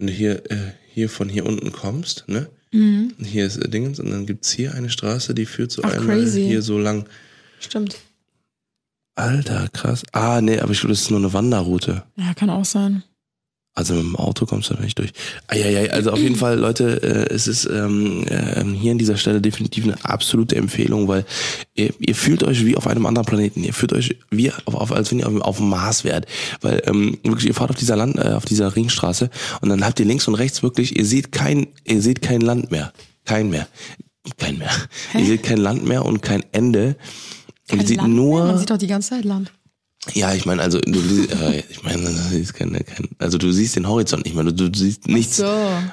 Wenn 0.00 0.06
du 0.06 0.12
hier, 0.14 0.50
äh, 0.50 0.72
hier 0.94 1.10
von 1.10 1.28
hier 1.28 1.44
unten 1.44 1.72
kommst, 1.72 2.24
ne? 2.26 2.48
Mhm. 2.72 3.12
Hier 3.22 3.44
ist 3.44 3.58
äh, 3.58 3.68
Dingens 3.68 4.00
und 4.00 4.10
dann 4.10 4.24
gibt's 4.24 4.50
hier 4.50 4.72
eine 4.72 4.88
Straße, 4.88 5.34
die 5.34 5.44
führt 5.44 5.70
so 5.72 5.82
Ach, 5.84 5.92
einmal 5.92 6.16
crazy. 6.16 6.42
hier 6.46 6.62
so 6.62 6.78
lang. 6.78 7.06
Stimmt. 7.58 7.98
Alter, 9.14 9.68
krass. 9.74 10.02
Ah, 10.12 10.40
nee, 10.40 10.58
aber 10.58 10.72
ich 10.72 10.80
glaube, 10.80 10.94
das 10.94 11.02
ist 11.02 11.10
nur 11.10 11.18
eine 11.20 11.34
Wanderroute. 11.34 12.04
Ja, 12.16 12.32
kann 12.32 12.48
auch 12.48 12.64
sein. 12.64 13.02
Also 13.80 13.94
mit 13.94 14.04
dem 14.04 14.16
Auto 14.16 14.44
kommst 14.44 14.68
du 14.68 14.74
da 14.74 14.82
nicht 14.82 14.98
durch. 14.98 15.10
Eieiei, 15.46 15.90
also 15.90 16.10
auf 16.10 16.18
jeden 16.18 16.36
Fall, 16.36 16.58
Leute, 16.58 17.02
äh, 17.02 17.34
es 17.34 17.48
ist 17.48 17.64
ähm, 17.64 18.26
äh, 18.28 18.62
hier 18.78 18.92
an 18.92 18.98
dieser 18.98 19.16
Stelle 19.16 19.40
definitiv 19.40 19.84
eine 19.84 19.96
absolute 20.04 20.54
Empfehlung, 20.56 21.08
weil 21.08 21.24
ihr, 21.74 21.90
ihr 21.98 22.14
fühlt 22.14 22.44
euch 22.44 22.66
wie 22.66 22.76
auf 22.76 22.86
einem 22.86 23.06
anderen 23.06 23.24
Planeten. 23.24 23.64
Ihr 23.64 23.72
fühlt 23.72 23.94
euch 23.94 24.18
wie 24.30 24.52
auf, 24.52 24.74
auf 24.74 24.92
als 24.92 25.10
wenn 25.10 25.20
ihr 25.20 25.28
auf, 25.28 25.40
auf 25.40 25.56
dem 25.56 25.70
Mars 25.70 26.04
wärt. 26.04 26.26
Weil 26.60 26.82
ähm, 26.84 27.16
wirklich, 27.22 27.46
ihr 27.46 27.54
fahrt 27.54 27.70
auf 27.70 27.76
dieser 27.76 27.96
Land, 27.96 28.16
äh, 28.16 28.34
auf 28.34 28.44
dieser 28.44 28.76
Ringstraße 28.76 29.30
und 29.62 29.70
dann 29.70 29.82
habt 29.82 29.98
ihr 29.98 30.04
links 30.04 30.28
und 30.28 30.34
rechts 30.34 30.62
wirklich, 30.62 30.98
ihr 30.98 31.06
seht 31.06 31.32
kein, 31.32 31.68
ihr 31.84 32.02
seht 32.02 32.20
kein 32.20 32.42
Land 32.42 32.70
mehr. 32.70 32.92
Kein 33.24 33.48
mehr. 33.48 33.66
Kein 34.36 34.58
mehr. 34.58 34.70
Ihr 35.14 35.24
seht 35.24 35.42
kein 35.42 35.56
Land 35.56 35.86
mehr 35.86 36.04
und 36.04 36.20
kein 36.20 36.44
Ende. 36.52 36.96
Und 37.70 37.76
ihr 37.76 37.78
Kein 37.78 37.86
seht 37.86 37.96
Land 37.96 38.08
mehr? 38.10 38.22
nur. 38.22 38.44
Man 38.44 38.58
sieht 38.58 38.70
doch 38.70 38.76
die 38.76 38.88
ganze 38.88 39.08
Zeit 39.08 39.24
Land. 39.24 39.52
Ja, 40.14 40.32
ich 40.32 40.46
meine, 40.46 40.62
also 40.62 40.80
du, 40.80 40.98
äh, 40.98 41.62
ich 41.68 41.82
meine, 41.82 42.04
du 42.04 42.10
siehst 42.10 42.54
keine, 42.54 42.80
kein, 42.80 43.08
also 43.18 43.36
du 43.36 43.52
siehst 43.52 43.76
den 43.76 43.86
Horizont 43.86 44.24
nicht 44.24 44.34
mehr, 44.34 44.44
du, 44.44 44.52
du 44.52 44.78
siehst 44.78 45.08
nichts, 45.08 45.36
so. 45.36 45.44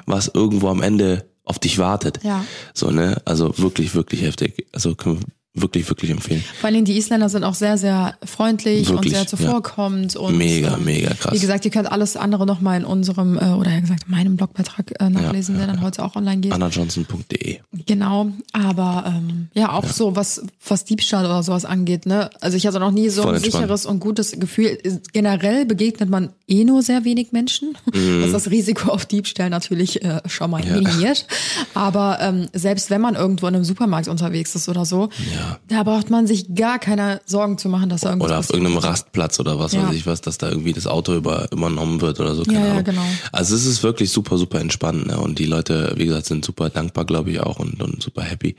was 0.06 0.28
irgendwo 0.32 0.68
am 0.68 0.82
Ende 0.82 1.28
auf 1.44 1.58
dich 1.58 1.78
wartet. 1.78 2.20
Ja. 2.22 2.44
So 2.74 2.90
ne, 2.90 3.20
also 3.24 3.56
wirklich, 3.58 3.94
wirklich 3.94 4.22
heftig. 4.22 4.66
Also 4.72 4.94
können 4.94 5.20
wir 5.20 5.26
wirklich, 5.54 5.88
wirklich 5.88 6.10
empfehlen. 6.10 6.42
Vor 6.60 6.66
allen 6.66 6.74
Dingen 6.74 6.84
die 6.84 6.96
Isländer 6.96 7.28
sind 7.28 7.42
auch 7.44 7.54
sehr, 7.54 7.78
sehr 7.78 8.16
freundlich 8.24 8.88
Wirklich, 8.88 8.96
und 8.96 9.08
sehr 9.10 9.20
ja. 9.22 9.26
zuvorkommend. 9.26 10.14
Und, 10.14 10.36
Mega, 10.36 10.74
ähm, 10.76 10.84
mega 10.84 11.14
krass. 11.14 11.32
Wie 11.34 11.38
gesagt, 11.40 11.64
ihr 11.64 11.70
könnt 11.70 11.90
alles 11.90 12.16
andere 12.16 12.46
nochmal 12.46 12.78
in 12.78 12.84
unserem, 12.84 13.36
äh, 13.36 13.46
oder 13.54 13.70
ja 13.72 13.80
gesagt, 13.80 14.04
in 14.06 14.10
meinem 14.12 14.36
Blogbeitrag 14.36 14.92
äh, 15.00 15.10
nachlesen, 15.10 15.56
der 15.58 15.66
dann 15.66 15.80
heute 15.82 16.04
auch 16.04 16.14
online 16.16 16.40
geht. 16.40 16.52
AnnaJohnson.de. 16.52 17.58
Genau, 17.86 18.28
aber 18.52 19.04
ähm, 19.16 19.48
ja, 19.54 19.72
auch 19.72 19.86
so, 19.86 20.14
was, 20.14 20.42
was 20.66 20.84
Diebstahl 20.84 21.24
oder 21.24 21.42
sowas 21.42 21.64
angeht, 21.64 22.06
ne? 22.06 22.30
Also 22.40 22.56
ich 22.56 22.66
hatte 22.66 22.78
noch 22.78 22.92
nie 22.92 23.08
so 23.08 23.22
Voll 23.22 23.36
ein 23.36 23.40
sicheres 23.42 23.84
und 23.86 23.98
gutes 24.00 24.32
Gefühl. 24.38 24.78
Generell 25.12 25.64
begegnet 25.66 26.08
man 26.08 26.30
eh 26.46 26.64
nur 26.64 26.82
sehr 26.82 27.04
wenig 27.04 27.32
Menschen, 27.32 27.76
Mhm. 27.94 28.22
was 28.22 28.32
das 28.32 28.50
Risiko 28.50 28.90
auf 28.90 29.06
Diebstahl 29.06 29.50
natürlich 29.50 30.04
äh, 30.04 30.20
schon 30.26 30.50
mal 30.50 30.62
minimiert. 30.62 31.26
Aber 31.74 32.18
ähm, 32.20 32.48
selbst 32.52 32.90
wenn 32.90 33.00
man 33.00 33.14
irgendwo 33.16 33.46
in 33.48 33.54
einem 33.56 33.64
Supermarkt 33.64 34.08
unterwegs 34.08 34.54
ist 34.54 34.68
oder 34.68 34.84
so, 34.84 35.08
Ja. 35.34 35.47
Da 35.68 35.82
braucht 35.82 36.10
man 36.10 36.26
sich 36.26 36.54
gar 36.54 36.78
keine 36.78 37.20
Sorgen 37.26 37.58
zu 37.58 37.68
machen, 37.68 37.88
dass 37.88 38.02
da 38.02 38.10
irgendwas 38.10 38.28
Oder 38.30 38.38
auf 38.38 38.46
passiert. 38.48 38.62
irgendeinem 38.64 38.84
Rastplatz 38.84 39.40
oder 39.40 39.58
was 39.58 39.72
Ja. 39.72 39.88
weiß 39.88 39.94
ich 39.94 40.06
was, 40.06 40.20
dass 40.20 40.38
da 40.38 40.48
irgendwie 40.48 40.72
das 40.72 40.86
Auto 40.86 41.14
über, 41.14 41.50
übernommen 41.52 42.00
wird 42.00 42.20
oder 42.20 42.34
so. 42.34 42.42
Keine 42.44 42.58
Ja, 42.58 42.64
ja, 42.66 42.70
Ahnung. 42.72 42.84
genau. 42.84 43.02
Also 43.32 43.54
es 43.54 43.66
ist 43.66 43.82
wirklich 43.82 44.10
super, 44.10 44.38
super 44.38 44.60
entspannt. 44.60 45.06
Ne? 45.06 45.18
Und 45.18 45.38
die 45.38 45.46
Leute, 45.46 45.92
wie 45.96 46.06
gesagt, 46.06 46.26
sind 46.26 46.44
super 46.44 46.70
dankbar, 46.70 47.04
glaube 47.04 47.30
ich, 47.30 47.40
auch 47.40 47.58
und, 47.58 47.82
und 47.82 48.02
super 48.02 48.22
happy. 48.22 48.56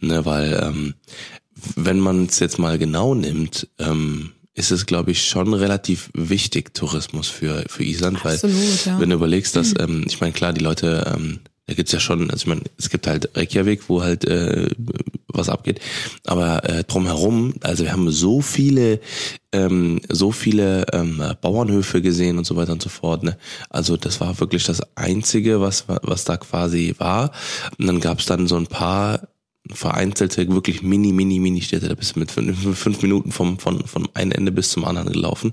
Ne? 0.00 0.24
Weil 0.24 0.60
ähm, 0.62 0.94
wenn 1.76 1.98
man 2.00 2.26
es 2.26 2.38
jetzt 2.38 2.58
mal 2.58 2.78
genau 2.78 3.14
nimmt, 3.14 3.68
ähm, 3.78 4.32
ist 4.54 4.70
es, 4.72 4.86
glaube 4.86 5.12
ich, 5.12 5.24
schon 5.28 5.54
relativ 5.54 6.10
wichtig, 6.14 6.74
Tourismus 6.74 7.28
für, 7.28 7.64
für 7.68 7.84
Island. 7.84 8.24
Absolut, 8.24 8.54
weil 8.86 8.92
ja. 8.92 9.00
wenn 9.00 9.10
du 9.10 9.16
überlegst, 9.16 9.54
dass, 9.54 9.72
ähm, 9.78 10.04
ich 10.08 10.20
meine, 10.20 10.32
klar, 10.32 10.52
die 10.52 10.60
Leute, 10.64 11.12
ähm, 11.16 11.38
da 11.68 11.74
gibt's 11.74 11.92
ja 11.92 12.00
schon, 12.00 12.30
also 12.30 12.42
ich 12.42 12.46
meine, 12.46 12.62
es 12.78 12.88
gibt 12.88 13.06
halt 13.06 13.36
Reykjavik, 13.36 13.88
wo 13.88 14.02
halt 14.02 14.24
äh, 14.24 14.70
was 15.28 15.50
abgeht, 15.50 15.80
aber 16.24 16.64
äh, 16.68 16.82
drumherum, 16.82 17.54
also 17.60 17.84
wir 17.84 17.92
haben 17.92 18.10
so 18.10 18.40
viele, 18.40 19.00
ähm, 19.52 20.00
so 20.08 20.32
viele 20.32 20.86
ähm, 20.94 21.22
Bauernhöfe 21.42 22.00
gesehen 22.00 22.38
und 22.38 22.44
so 22.44 22.56
weiter 22.56 22.72
und 22.72 22.80
so 22.80 22.88
fort. 22.88 23.22
Ne? 23.22 23.36
Also 23.68 23.98
das 23.98 24.18
war 24.18 24.40
wirklich 24.40 24.64
das 24.64 24.80
Einzige, 24.96 25.60
was 25.60 25.84
was 25.86 26.24
da 26.24 26.38
quasi 26.38 26.94
war. 26.98 27.32
Und 27.78 27.86
dann 27.86 28.00
gab's 28.00 28.24
dann 28.24 28.46
so 28.46 28.56
ein 28.56 28.66
paar 28.66 29.28
vereinzelte, 29.70 30.48
wirklich 30.48 30.82
mini, 30.82 31.12
mini, 31.12 31.38
mini 31.38 31.60
Städte. 31.60 31.88
Da 31.88 31.94
bist 31.94 32.16
du 32.16 32.20
mit 32.20 32.30
fünf, 32.30 32.78
fünf 32.78 33.02
Minuten 33.02 33.30
vom, 33.30 33.58
von, 33.58 33.86
vom 33.86 34.08
einen 34.14 34.32
Ende 34.32 34.52
bis 34.52 34.70
zum 34.70 34.86
anderen 34.86 35.12
gelaufen. 35.12 35.52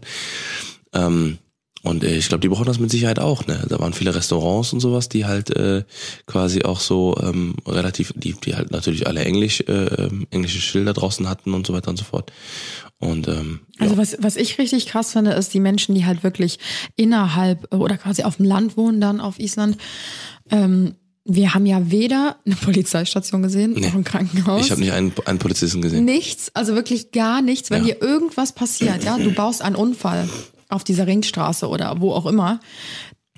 Ähm, 0.94 1.40
und 1.86 2.04
äh, 2.04 2.18
ich 2.18 2.28
glaube, 2.28 2.42
die 2.42 2.50
brauchen 2.50 2.66
das 2.66 2.80
mit 2.80 2.90
Sicherheit 2.90 3.20
auch. 3.20 3.46
Ne? 3.46 3.64
Da 3.70 3.80
waren 3.80 3.94
viele 3.94 4.14
Restaurants 4.16 4.74
und 4.74 4.80
sowas, 4.80 5.08
die 5.08 5.26
halt 5.26 5.56
äh, 5.56 5.84
quasi 6.26 6.64
auch 6.64 6.80
so 6.80 7.16
ähm, 7.22 7.56
relativ, 7.68 8.12
die, 8.16 8.34
die 8.34 8.56
halt 8.56 8.72
natürlich 8.72 9.06
alle 9.08 9.24
Englisch, 9.24 9.62
äh, 9.62 9.72
ähm, 9.72 10.26
englische 10.32 10.60
Schilder 10.60 10.94
draußen 10.94 11.30
hatten 11.30 11.54
und 11.54 11.68
so 11.68 11.74
weiter 11.74 11.90
und 11.92 11.98
so 11.98 12.04
fort. 12.04 12.32
Und 12.98 13.28
ähm, 13.28 13.60
Also 13.78 13.98
was, 13.98 14.18
was 14.20 14.36
ich 14.36 14.58
richtig 14.58 14.88
krass 14.88 15.14
finde, 15.14 15.32
ist 15.34 15.54
die 15.54 15.60
Menschen, 15.60 15.94
die 15.94 16.06
halt 16.06 16.24
wirklich 16.24 16.58
innerhalb 16.96 17.72
oder 17.74 17.98
quasi 17.98 18.24
auf 18.24 18.38
dem 18.38 18.46
Land 18.46 18.78
wohnen 18.78 19.00
dann 19.00 19.22
auf 19.22 19.40
Island. 19.40 19.78
Ähm, 20.50 20.96
wir 21.24 21.54
haben 21.54 21.66
ja 21.66 21.92
weder 21.92 22.38
eine 22.46 22.56
Polizeistation 22.56 23.42
gesehen, 23.44 23.74
noch 23.74 23.94
ein 23.96 24.04
Krankenhaus. 24.04 24.66
ich 24.66 24.72
habe 24.72 24.82
nicht 24.82 24.92
einen, 24.94 25.12
einen 25.26 25.40
Polizisten 25.40 25.82
gesehen. 25.82 26.06
Nichts, 26.06 26.50
also 26.56 26.74
wirklich 26.76 27.12
gar 27.12 27.42
nichts. 27.42 27.70
Wenn 27.72 27.86
Ja. 27.86 27.94
dir 27.96 28.02
irgendwas 28.02 28.54
passiert, 28.54 29.04
ja, 29.04 29.18
du 29.18 29.32
baust 29.32 29.62
einen 29.62 29.76
Unfall 29.76 30.30
auf 30.70 30.84
dieser 30.84 31.08
Ringstraße 31.08 31.68
oder 31.68 32.00
wo 32.02 32.12
auch 32.14 32.26
immer. 32.26 32.60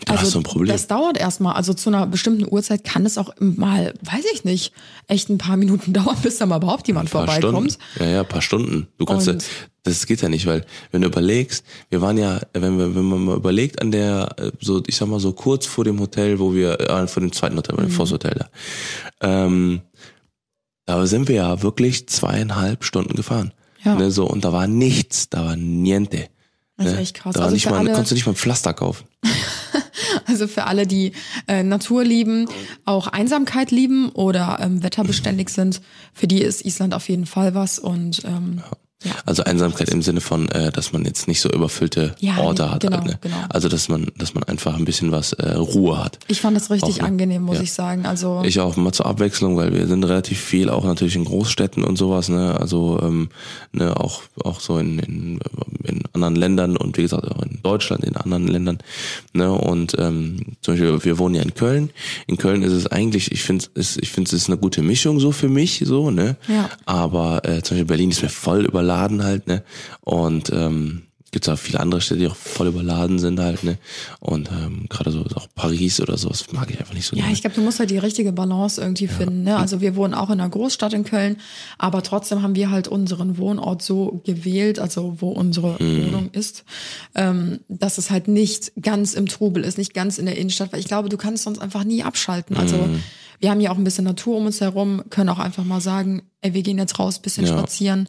Da 0.06 0.16
hast 0.22 0.36
du 0.36 0.40
ein 0.40 0.44
Problem. 0.44 0.72
Das 0.72 0.86
dauert 0.86 1.18
erstmal. 1.18 1.56
Also 1.56 1.74
zu 1.74 1.90
einer 1.90 2.06
bestimmten 2.06 2.46
Uhrzeit 2.48 2.84
kann 2.84 3.04
es 3.08 3.18
auch 3.18 3.34
mal, 3.40 3.96
weiß 4.04 4.26
ich 4.32 4.44
nicht, 4.44 4.72
echt 5.08 5.28
ein 5.30 5.40
paar 5.40 5.58
Minuten 5.58 5.92
dauern, 5.94 6.18
bis 6.22 6.38
da 6.38 6.46
mal 6.46 6.58
überhaupt 6.58 6.88
jemand 6.88 7.10
paar 7.10 7.26
vorbeikommt. 7.26 7.72
Stunden. 7.74 8.04
Ja, 8.04 8.18
ja, 8.18 8.24
paar 8.24 8.44
Stunden. 8.44 8.88
Du 9.00 9.06
kannst 9.06 9.28
Und- 9.28 9.44
das 9.84 10.06
geht 10.06 10.22
ja 10.22 10.30
nicht, 10.30 10.46
weil 10.46 10.66
wenn 10.92 11.02
du 11.02 11.08
überlegst, 11.08 11.66
wir 11.90 12.02
waren 12.02 12.18
ja, 12.18 12.42
wenn 12.54 12.78
wir, 12.78 12.94
wenn 12.94 13.06
man 13.06 13.24
mal 13.26 13.38
überlegt 13.38 13.82
an 13.82 13.90
der, 13.92 14.36
äh, 14.38 14.52
so, 14.60 14.84
ich 14.86 14.96
sag 14.98 15.08
mal 15.08 15.20
so 15.20 15.32
kurz 15.34 15.66
vor 15.66 15.84
dem 15.86 16.00
Hotel, 16.00 16.38
wo 16.40 16.54
wir, 16.54 16.80
äh, 16.80 17.08
vor 17.08 17.22
dem 17.22 17.32
zweiten 17.32 17.56
Hotel, 17.58 17.76
Mhm. 17.78 17.82
dem 17.84 17.92
Voss 17.92 18.12
Hotel 18.12 18.36
da, 18.38 18.50
ähm, 19.22 19.82
da 20.86 21.06
sind 21.08 21.28
wir 21.28 21.36
ja 21.36 21.64
wirklich 21.64 22.08
zweieinhalb 22.08 22.84
Stunden 22.84 23.16
gefahren. 23.16 23.52
Ja. 23.84 23.96
Ne, 23.96 24.12
so, 24.12 24.28
und 24.30 24.44
da 24.46 24.52
war 24.54 24.68
nichts, 24.68 25.30
da 25.30 25.46
war 25.46 25.56
niente. 25.56 26.28
Das 26.78 26.88
ist 26.88 26.94
ne? 26.94 27.00
echt 27.00 27.16
krass. 27.16 27.34
Da 27.34 27.42
Also 27.42 27.54
nicht 27.54 27.70
mal, 27.70 27.80
alle- 27.80 27.92
konntest 27.92 28.12
du 28.12 28.16
nicht 28.16 28.26
mal 28.26 28.34
ein 28.34 28.38
Pflaster 28.38 28.74
kaufen. 28.74 29.06
Also 30.26 30.48
für 30.48 30.66
alle, 30.66 30.86
die 30.88 31.14
äh, 31.48 31.64
Natur 31.64 32.04
lieben, 32.04 32.48
auch 32.86 33.08
Einsamkeit 33.08 33.72
lieben 33.72 34.10
oder 34.10 34.58
ähm, 34.62 34.84
wetterbeständig 34.84 35.50
sind, 35.50 35.82
für 36.14 36.28
die 36.28 36.42
ist 36.42 36.66
Island 36.66 36.94
auf 36.94 37.08
jeden 37.10 37.26
Fall 37.26 37.56
was. 37.56 37.80
Und 37.80 38.24
ähm, 38.26 38.62
ja. 38.64 38.78
Also 39.28 39.44
Einsamkeit 39.44 39.90
im 39.90 40.02
Sinne 40.02 40.22
von, 40.22 40.50
äh, 40.50 40.72
dass 40.72 40.92
man 40.92 41.06
jetzt 41.06 41.28
nicht 41.28 41.40
so 41.40 41.50
überfüllte 41.52 42.16
Ja, 42.20 42.38
Orte 42.40 42.64
nee, 42.64 42.70
hat. 42.70 42.82
genau, 42.82 42.98
halt, 42.98 43.06
ne? 43.08 43.20
genau. 43.22 43.36
Also 43.50 43.70
dass 43.70 43.90
man, 43.90 44.08
dass 44.18 44.34
man 44.34 44.44
einfach 44.46 44.76
ein 44.76 44.86
bisschen 44.86 45.12
was 45.12 45.34
äh, 45.34 45.52
Ruhe 45.54 46.04
hat. 46.04 46.18
ich 46.28 46.42
fand 46.42 46.58
das 46.58 46.72
richtig 46.72 46.96
Auch, 46.96 47.02
ne? 47.02 47.08
angenehm, 47.08 47.44
muss 47.44 47.58
Ja. 47.58 47.64
ich 47.64 47.74
sagen. 47.74 48.06
Also 48.08 48.42
Ich 48.44 48.60
auch 48.60 48.76
mal 48.76 48.92
zur 48.94 49.06
Abwechslung, 49.06 49.56
weil 49.56 49.72
wir 49.72 49.86
sind 49.86 50.04
relativ 50.04 50.40
viel 50.42 50.70
auch 50.72 50.84
natürlich 50.84 51.16
in 51.16 51.26
Großstädten 51.26 51.84
und 51.84 51.96
sowas, 51.98 52.28
ne? 52.30 52.60
Also 52.60 53.00
ähm, 53.04 53.30
ne, 53.72 53.96
auch 54.00 54.24
auch 54.44 54.60
so 54.60 54.80
in, 54.80 54.98
in, 55.00 55.40
in 55.84 56.02
anderen 56.14 56.36
Ländern 56.36 56.76
und 56.76 56.98
wie 56.98 57.04
gesagt 57.04 57.28
auch 57.30 57.44
in 57.44 57.60
Deutschland, 57.62 58.04
in 58.04 58.16
anderen 58.18 58.48
Ländern, 58.48 58.80
ne? 59.34 59.52
Und 59.52 59.96
ähm, 60.00 60.38
zum 60.62 60.74
Beispiel 60.74 61.04
wir 61.04 61.20
wohnen 61.20 61.36
ja 61.36 61.44
in 61.44 61.54
Köln. 61.54 61.92
In 62.26 62.38
Köln 62.38 62.64
ist 62.64 62.74
es 62.74 62.88
eigentlich, 62.88 63.32
ich 63.32 63.44
finde 63.44 63.66
es, 63.76 63.96
ich 63.98 64.10
finde 64.10 64.30
es 64.30 64.34
ist 64.34 64.48
eine 64.50 64.58
gute 64.58 64.82
Mischung 64.82 65.20
so 65.20 65.32
für 65.32 65.50
mich, 65.50 65.84
so 65.86 66.10
ne? 66.10 66.36
Ja. 66.48 66.68
Aber 66.88 67.46
äh, 67.48 67.62
zum 67.62 67.76
Beispiel 67.78 67.86
Berlin 67.86 68.10
ist 68.10 68.24
mir 68.24 68.30
voll 68.30 68.66
überladen 68.88 69.24
halt, 69.24 69.48
ne? 69.48 69.64
Und 70.02 70.50
ähm, 70.52 71.04
gibt 71.32 71.50
auch 71.50 71.60
viele 71.60 71.82
andere 71.82 72.00
Städte, 72.00 72.22
die 72.22 72.28
auch 72.28 72.36
voll 72.38 72.68
überladen 72.68 73.20
sind 73.20 73.38
halt, 73.42 73.62
ne? 73.66 73.78
Und 74.22 74.50
ähm, 74.50 74.86
gerade 74.88 75.12
so 75.12 75.26
auch 75.36 75.48
Paris 75.56 76.00
oder 76.00 76.18
sowas 76.18 76.46
mag 76.54 76.70
ich 76.72 76.80
einfach 76.80 76.94
nicht 76.94 77.06
so 77.06 77.18
Ja, 77.18 77.24
gerne. 77.24 77.34
ich 77.34 77.42
glaube, 77.42 77.56
du 77.58 77.62
musst 77.62 77.80
halt 77.80 77.90
die 77.90 77.98
richtige 77.98 78.32
Balance 78.32 78.80
irgendwie 78.80 79.08
finden. 79.10 79.44
Ne? 79.44 79.58
Also 79.58 79.82
wir 79.82 79.98
wohnen 79.98 80.14
auch 80.14 80.30
in 80.30 80.40
einer 80.40 80.50
Großstadt 80.50 80.94
in 80.94 81.04
Köln, 81.04 81.36
aber 81.78 82.02
trotzdem 82.02 82.44
haben 82.44 82.56
wir 82.56 82.72
halt 82.72 82.88
unseren 82.88 83.38
Wohnort 83.38 83.82
so 83.82 84.22
gewählt, 84.26 84.80
also 84.80 85.18
wo 85.20 85.30
unsere 85.32 85.76
Mhm. 85.84 86.06
Wohnung 86.06 86.30
ist, 86.32 86.64
ähm, 87.14 87.60
dass 87.68 87.98
es 87.98 88.10
halt 88.10 88.30
nicht 88.30 88.72
ganz 88.82 89.14
im 89.14 89.26
Trubel 89.26 89.66
ist, 89.66 89.78
nicht 89.78 89.94
ganz 89.94 90.18
in 90.20 90.28
der 90.28 90.38
Innenstadt, 90.38 90.72
weil 90.72 90.80
ich 90.80 90.88
glaube, 90.88 91.10
du 91.10 91.18
kannst 91.18 91.44
sonst 91.44 91.60
einfach 91.60 91.84
nie 91.84 92.04
abschalten. 92.04 92.56
Also 92.56 92.86
Mhm. 92.88 93.04
wir 93.42 93.52
haben 93.52 93.60
ja 93.60 93.72
auch 93.72 93.78
ein 93.78 93.84
bisschen 93.84 94.06
Natur 94.06 94.38
um 94.38 94.46
uns 94.46 94.62
herum, 94.62 95.04
können 95.10 95.30
auch 95.30 95.40
einfach 95.40 95.66
mal 95.66 95.82
sagen, 95.82 96.22
ey, 96.40 96.54
wir 96.54 96.64
gehen 96.64 96.78
jetzt 96.78 96.98
raus, 97.00 97.20
bisschen 97.20 97.46
Ja. 97.46 97.52
spazieren. 97.52 98.08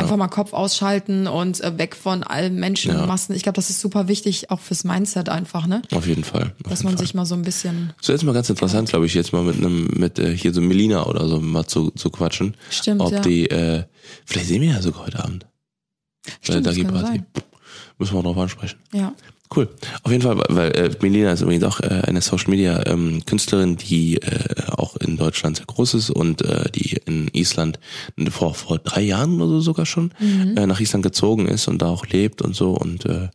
Einfach 0.00 0.16
mal 0.16 0.28
Kopf 0.28 0.52
ausschalten 0.52 1.26
und 1.26 1.60
äh, 1.60 1.78
weg 1.78 1.96
von 1.96 2.22
allen 2.22 2.56
Menschenmassen. 2.56 3.34
Ich 3.34 3.42
glaube, 3.42 3.56
das 3.56 3.70
ist 3.70 3.80
super 3.80 4.08
wichtig, 4.08 4.50
auch 4.50 4.60
fürs 4.60 4.84
Mindset 4.84 5.28
einfach, 5.28 5.66
ne? 5.66 5.82
Auf 5.92 6.06
jeden 6.06 6.24
Fall. 6.24 6.54
Auf 6.64 6.70
Dass 6.70 6.80
jeden 6.80 6.84
man 6.84 6.96
Fall. 6.96 7.06
sich 7.06 7.14
mal 7.14 7.26
so 7.26 7.34
ein 7.34 7.42
bisschen 7.42 7.92
So 8.00 8.12
jetzt 8.12 8.24
mal 8.24 8.32
ganz 8.32 8.50
interessant, 8.50 8.88
glaube 8.88 9.06
ich, 9.06 9.14
jetzt 9.14 9.32
mal 9.32 9.42
mit 9.42 9.56
einem, 9.56 9.86
mit 9.96 10.18
äh, 10.18 10.36
hier 10.36 10.52
so 10.52 10.60
Melina 10.60 11.06
oder 11.06 11.26
so 11.28 11.40
mal 11.40 11.66
zu, 11.66 11.90
zu 11.90 12.10
quatschen. 12.10 12.56
Stimmt, 12.70 13.00
Ob 13.00 13.12
ja. 13.12 13.20
die, 13.20 13.48
äh, 13.50 13.84
vielleicht 14.24 14.48
sehen 14.48 14.62
wir 14.62 14.70
ja 14.70 14.82
sogar 14.82 15.06
heute 15.06 15.22
Abend. 15.22 15.46
Bei 16.24 16.30
der 16.30 16.36
Stimmt, 16.40 16.66
das 16.66 16.76
kann 16.76 16.86
Party. 16.86 17.06
sein. 17.06 17.26
Müssen 17.98 18.14
wir 18.16 18.22
drauf 18.22 18.38
ansprechen. 18.38 18.78
Ja. 18.92 19.14
Cool. 19.54 19.68
Auf 20.02 20.10
jeden 20.10 20.22
Fall, 20.22 20.42
weil 20.48 20.70
äh, 20.72 20.90
Melina 21.00 21.30
ist 21.32 21.42
übrigens 21.42 21.64
auch 21.64 21.78
äh, 21.80 22.02
eine 22.06 22.20
Social 22.22 22.50
Media 22.50 22.84
ähm, 22.86 23.24
Künstlerin, 23.24 23.76
die 23.76 24.16
äh, 24.16 24.70
auch 24.72 24.96
in 24.96 25.16
Deutschland 25.16 25.58
sehr 25.58 25.66
groß 25.66 25.94
ist 25.94 26.10
und 26.10 26.42
äh, 26.42 26.70
die 26.72 26.96
in 27.04 27.28
Island 27.32 27.78
vor 28.30 28.54
vor 28.54 28.78
drei 28.78 29.02
Jahren 29.02 29.40
oder 29.40 29.52
so 29.56 29.60
sogar 29.60 29.86
schon 29.86 30.12
Mhm. 30.18 30.56
äh, 30.56 30.66
nach 30.66 30.80
Island 30.80 31.04
gezogen 31.04 31.46
ist 31.46 31.68
und 31.68 31.82
da 31.82 31.86
auch 31.86 32.06
lebt 32.06 32.42
und 32.42 32.56
so 32.56 32.72
und 32.72 33.04
äh, 33.06 33.28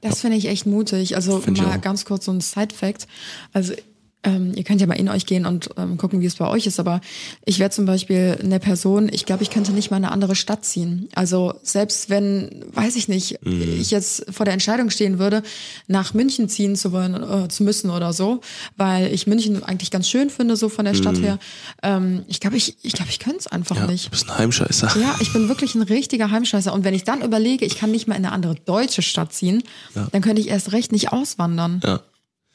Das 0.00 0.20
finde 0.20 0.36
ich 0.36 0.46
echt 0.46 0.64
mutig. 0.66 1.16
Also 1.16 1.42
mal 1.46 1.78
ganz 1.80 2.04
kurz 2.04 2.24
so 2.26 2.32
ein 2.32 2.40
Side-Fact. 2.40 3.06
Also 3.52 3.74
ähm, 4.24 4.52
ihr 4.56 4.64
könnt 4.64 4.80
ja 4.80 4.86
mal 4.88 4.94
in 4.98 5.08
euch 5.08 5.26
gehen 5.26 5.46
und 5.46 5.70
ähm, 5.76 5.96
gucken, 5.96 6.20
wie 6.20 6.26
es 6.26 6.34
bei 6.36 6.46
euch 6.48 6.66
ist. 6.66 6.80
Aber 6.80 7.00
ich 7.44 7.58
wäre 7.60 7.70
zum 7.70 7.86
Beispiel 7.86 8.36
eine 8.42 8.58
Person, 8.58 9.08
ich 9.12 9.24
glaube, 9.26 9.42
ich 9.44 9.50
könnte 9.50 9.72
nicht 9.72 9.90
mal 9.90 9.98
in 9.98 10.04
eine 10.04 10.12
andere 10.12 10.34
Stadt 10.34 10.64
ziehen. 10.64 11.08
Also 11.14 11.54
selbst 11.62 12.10
wenn, 12.10 12.64
weiß 12.74 12.96
ich 12.96 13.08
nicht, 13.08 13.38
Mhm. 13.44 13.78
ich 13.80 13.90
jetzt 13.92 14.26
vor 14.30 14.44
der 14.44 14.54
Entscheidung 14.54 14.90
stehen 14.90 15.18
würde, 15.20 15.42
nach 15.86 16.14
München 16.14 16.48
ziehen 16.48 16.74
zu 16.74 16.90
wollen, 16.92 17.14
äh, 17.14 17.48
zu 17.48 17.62
müssen 17.62 17.90
oder 17.90 18.12
so, 18.12 18.40
weil 18.76 19.12
ich 19.12 19.26
München 19.28 19.62
eigentlich 19.62 19.90
ganz 19.90 20.08
schön 20.08 20.30
finde, 20.30 20.56
so 20.56 20.68
von 20.68 20.84
der 20.84 20.94
Stadt 20.94 21.20
her. 21.20 21.38
Ähm, 21.82 22.24
ich 22.26 22.40
glaube, 22.40 22.56
ich, 22.56 22.76
ich 22.82 22.92
glaube, 22.94 23.10
ich 23.10 23.20
könnte 23.20 23.38
es 23.40 23.46
einfach 23.46 23.76
Mhm. 23.76 23.82
ja, 23.82 23.86
nicht. 23.92 24.06
du 24.06 24.10
bist 24.10 24.28
ein 24.28 24.36
Heimscheißer. 24.38 24.96
Ja, 25.00 25.14
ich 25.20 25.32
bin 25.32 25.48
wirklich 25.48 25.74
ein 25.76 25.82
richtiger 25.82 26.30
Heimscheißer. 26.30 26.72
Und 26.72 26.84
wenn 26.84 26.94
ich 26.94 27.04
dann 27.04 27.22
überlege, 27.22 27.64
ich 27.64 27.76
kann 27.78 27.92
nicht 27.92 28.08
mal 28.08 28.16
in 28.16 28.24
eine 28.24 28.32
andere 28.34 28.56
deutsche 28.56 29.02
Stadt 29.02 29.32
ziehen, 29.32 29.62
dann 30.12 30.22
könnte 30.22 30.40
ich 30.40 30.48
erst 30.48 30.72
recht 30.72 30.90
nicht 30.92 31.12
auswandern. 31.12 31.80
Ja. 31.84 32.00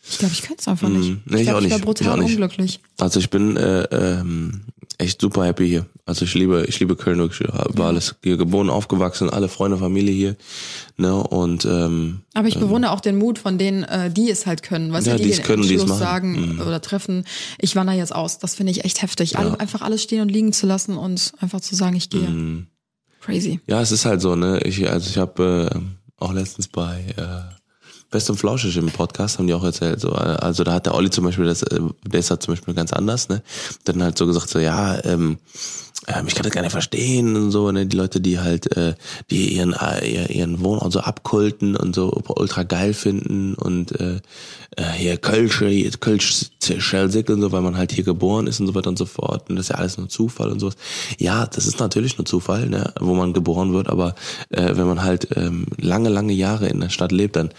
Ich 0.07 0.17
glaube, 0.17 0.33
ich 0.33 0.41
könnte 0.41 0.59
es 0.61 0.67
einfach 0.67 0.89
nicht. 0.89 1.25
nee, 1.25 1.37
ich 1.37 1.43
glaub, 1.43 1.55
auch 1.55 1.59
ich 1.59 1.65
nicht. 1.65 1.71
wäre 1.71 1.81
brutal 1.81 2.19
Ich 2.19 2.31
unglücklich. 2.31 2.79
Also 2.99 3.19
ich 3.19 3.29
bin, 3.29 3.55
äh, 3.55 3.83
ähm, 3.83 4.61
echt 4.97 5.21
super 5.21 5.45
happy 5.45 5.67
hier. 5.67 5.85
Also 6.05 6.25
ich 6.25 6.33
liebe, 6.33 6.65
ich 6.67 6.79
liebe 6.79 6.95
Köln 6.95 7.19
wirklich. 7.19 7.47
War 7.49 7.87
alles 7.87 8.15
hier 8.23 8.37
geboren, 8.37 8.69
aufgewachsen, 8.69 9.29
alle 9.29 9.47
Freunde, 9.47 9.77
Familie 9.77 10.13
hier. 10.13 10.35
Ne? 10.97 11.15
Und 11.15 11.65
ähm, 11.65 12.21
Aber 12.33 12.47
ich 12.47 12.59
bewundere 12.59 12.91
auch 12.91 12.99
den 12.99 13.17
Mut 13.17 13.39
von 13.39 13.57
denen, 13.57 13.83
äh, 13.83 14.11
die 14.11 14.29
es 14.29 14.45
halt 14.45 14.63
können. 14.63 14.91
Weißt 14.91 15.07
Ja, 15.07 15.13
du, 15.13 15.19
die 15.19 15.29
die 15.29 15.31
es 15.31 15.41
können, 15.43 15.63
die 15.63 15.75
es 15.75 15.85
machen. 15.85 15.95
Mhm. 15.95 15.99
sagen 15.99 16.61
oder 16.61 16.81
treffen, 16.81 17.25
ich 17.57 17.75
wandere 17.75 17.95
jetzt 17.95 18.13
aus. 18.13 18.39
Das 18.39 18.55
finde 18.55 18.71
ich 18.71 18.83
echt 18.83 19.01
heftig. 19.01 19.37
Alle, 19.37 19.59
einfach 19.59 19.81
alles 19.81 20.03
stehen 20.03 20.21
und 20.21 20.29
liegen 20.29 20.51
zu 20.53 20.67
lassen 20.67 20.97
und 20.97 21.31
einfach 21.39 21.61
zu 21.61 21.75
sagen, 21.75 21.95
ich 21.95 22.09
gehe. 22.09 22.29
Mhm. 22.29 22.67
Crazy. 23.21 23.61
Ja, 23.67 23.81
es 23.81 23.91
ist 23.93 24.03
halt 24.05 24.19
so, 24.21 24.35
ne? 24.35 24.59
Ich, 24.65 24.89
also 24.89 25.09
ich 25.09 25.17
habe 25.17 25.69
äh, 25.73 25.79
auch 26.17 26.33
letztens 26.33 26.67
bei 26.67 27.05
äh, 27.15 27.53
Best 28.13 28.29
und 28.29 28.37
Flauschig 28.37 28.77
im 28.77 28.91
Podcast 28.91 29.39
haben 29.39 29.47
die 29.47 29.55
auch 29.55 29.63
erzählt, 29.63 29.99
so, 29.99 30.11
also 30.11 30.63
da 30.63 30.73
hat 30.73 30.85
der 30.85 30.93
Olli 30.93 31.09
zum 31.09 31.25
Beispiel, 31.25 31.45
das, 31.45 31.63
äh, 31.63 31.79
der 32.05 32.19
ist 32.19 32.29
halt 32.29 32.43
zum 32.43 32.53
Beispiel 32.53 32.75
ganz 32.75 32.93
anders, 32.93 33.27
ne? 33.27 33.41
Dann 33.85 34.03
halt 34.03 34.19
so 34.19 34.27
gesagt, 34.27 34.49
so, 34.49 34.59
ja, 34.59 35.03
ähm, 35.03 35.39
ähm, 36.07 36.25
ich 36.27 36.35
kann 36.35 36.43
das 36.43 36.51
gar 36.51 36.61
nicht 36.61 36.71
verstehen 36.71 37.35
und 37.35 37.51
so, 37.51 37.71
ne? 37.71 37.85
Die 37.85 37.95
Leute, 37.97 38.19
die 38.21 38.39
halt, 38.39 38.75
äh, 38.75 38.93
die 39.29 39.55
ihren, 39.55 39.73
äh, 39.73 40.05
ihr- 40.07 40.29
ihren 40.29 40.63
Wohnort 40.63 40.91
so 40.91 40.99
abkulten 40.99 41.75
und 41.75 41.95
so 41.95 42.21
ultra 42.35 42.63
geil 42.63 42.93
finden 42.93 43.53
und 43.55 43.99
äh, 43.99 44.19
äh, 44.75 44.83
hier 44.95 45.17
Kölsch, 45.17 45.63
Kölsch 45.99 46.45
Schelsig 46.79 47.29
und 47.29 47.41
so, 47.41 47.51
weil 47.51 47.61
man 47.61 47.77
halt 47.77 47.91
hier 47.91 48.03
geboren 48.03 48.47
ist 48.47 48.59
und 48.59 48.67
so 48.67 48.75
weiter 48.75 48.89
und 48.89 48.97
so 48.97 49.05
fort. 49.05 49.49
Und 49.49 49.55
das 49.57 49.65
ist 49.65 49.69
ja 49.69 49.75
alles 49.75 49.97
nur 49.97 50.09
Zufall 50.09 50.49
und 50.51 50.59
sowas. 50.59 50.75
Ja, 51.19 51.45
das 51.45 51.67
ist 51.67 51.79
natürlich 51.79 52.17
nur 52.17 52.25
Zufall, 52.25 52.67
ne, 52.67 52.93
wo 52.99 53.13
man 53.13 53.33
geboren 53.33 53.73
wird, 53.73 53.87
aber 53.89 54.15
äh, 54.49 54.75
wenn 54.75 54.87
man 54.87 55.03
halt 55.03 55.27
ähm, 55.35 55.65
lange, 55.79 56.09
lange 56.09 56.33
Jahre 56.33 56.67
in 56.67 56.79
der 56.81 56.89
Stadt 56.89 57.11
lebt, 57.11 57.35
dann 57.35 57.49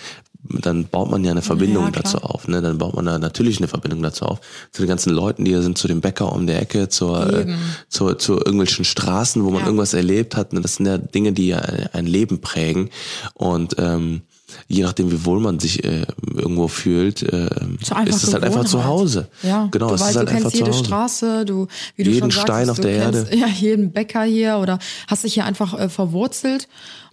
dann 0.47 0.85
baut 0.85 1.11
man 1.11 1.25
ja 1.25 1.31
eine 1.31 1.41
Verbindung 1.41 1.85
Ja, 1.87 1.91
dazu 1.91 2.19
auf, 2.19 2.49
ne? 2.49 2.61
Dann 2.61 2.77
baut 2.77 2.95
man 2.95 3.07
da 3.07 3.19
natürlich 3.19 3.57
eine 3.61 3.67
Verbindung 3.67 4.03
dazu 4.03 4.27
auf. 4.27 4.41
Zu 4.73 4.83
den 4.83 4.89
ganzen 4.89 5.15
Leuten, 5.15 5.47
die 5.47 5.53
hier 5.53 5.63
sind, 5.63 5.79
zu 5.79 5.89
dem 5.89 6.03
Bäcker 6.03 6.31
um 6.35 6.47
der 6.47 6.61
Ecke, 6.61 6.91
zur, 6.91 7.33
äh, 7.33 7.41
Eben. 7.43 7.55
zu, 7.89 8.13
zu 8.35 8.44
irgendwelchen 8.44 8.85
Straßen, 8.85 9.44
wo 9.44 9.51
man 9.51 9.61
Ja. 9.61 9.66
irgendwas 9.66 9.94
erlebt 9.94 10.37
hat. 10.37 10.53
Ne? 10.53 10.61
Das 10.61 10.77
sind 10.77 10.87
ja 10.87 10.99
Dinge, 10.99 11.33
die 11.33 11.49
ja 11.49 11.59
ein 11.92 12.07
Leben 12.07 12.40
prägen. 12.40 12.90
Und 13.35 13.77
ähm, 13.79 14.23
je 14.68 14.83
nachdem, 14.85 15.11
wie 15.11 15.25
wohl 15.25 15.40
man 15.40 15.59
sich 15.59 15.83
äh, 15.85 16.07
irgendwo 16.37 16.68
fühlt, 16.68 17.23
äh, 17.23 17.49
So 17.83 17.94
ist 18.07 18.23
es 18.23 18.33
halt 18.33 18.44
einfach 18.44 18.64
zu. 18.64 18.85
Hause. 18.85 19.29
Ja, 19.42 19.68
genau, 19.70 19.88
du 19.88 19.94
es 19.94 20.01
ist 20.03 20.16
halt 20.16 20.29
du 20.29 20.33
kennst 20.33 20.37
einfach 20.47 20.51
zu 20.53 20.57
jede 20.59 20.70
Hause. 20.70 20.85
Straße, 20.85 21.44
du, 21.44 21.66
wie 21.97 22.05
du 22.05 22.11
Jeden 22.11 22.31
schon 22.31 22.42
Stein 22.42 22.66
sagst, 22.66 22.70
auf 22.70 22.77
du 22.77 22.83
der 22.83 23.11
kennst, 23.11 23.33
Erde. 23.33 23.37
Ja, 23.40 23.47
jeden 23.49 23.92
Bäcker 23.92 24.23
hier 24.25 24.59
oder 24.59 24.79
hast 25.09 25.25
dich 25.25 25.35
hier 25.35 25.44
einfach 25.44 25.79
äh, 25.79 25.88
verwurzelt 25.88 26.68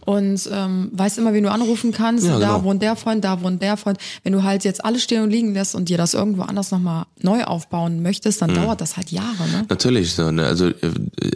und 0.05 0.49
ähm, 0.51 0.89
weißt 0.93 1.17
immer, 1.17 1.33
wen 1.33 1.43
du 1.43 1.51
anrufen 1.51 1.91
kannst. 1.91 2.25
Ja, 2.25 2.39
da 2.39 2.47
genau. 2.57 2.63
wohnt 2.63 2.81
der 2.81 2.95
Freund, 2.95 3.23
da 3.23 3.41
wohnt 3.41 3.61
der 3.61 3.77
Freund. 3.77 3.97
Wenn 4.23 4.33
du 4.33 4.43
halt 4.43 4.63
jetzt 4.63 4.83
alles 4.83 5.03
stehen 5.03 5.23
und 5.23 5.29
liegen 5.29 5.53
lässt 5.53 5.75
und 5.75 5.89
dir 5.89 5.97
das 5.97 6.13
irgendwo 6.13 6.41
anders 6.43 6.71
nochmal 6.71 7.05
neu 7.21 7.43
aufbauen 7.43 8.01
möchtest, 8.01 8.41
Mhm. 8.41 8.47
dann 8.47 8.55
dauert 8.63 8.81
das 8.81 8.97
halt 8.97 9.11
Jahre. 9.11 9.47
Ne? 9.51 9.65
Natürlich, 9.69 10.13
so, 10.13 10.31
ne? 10.31 10.45
also, 10.45 10.71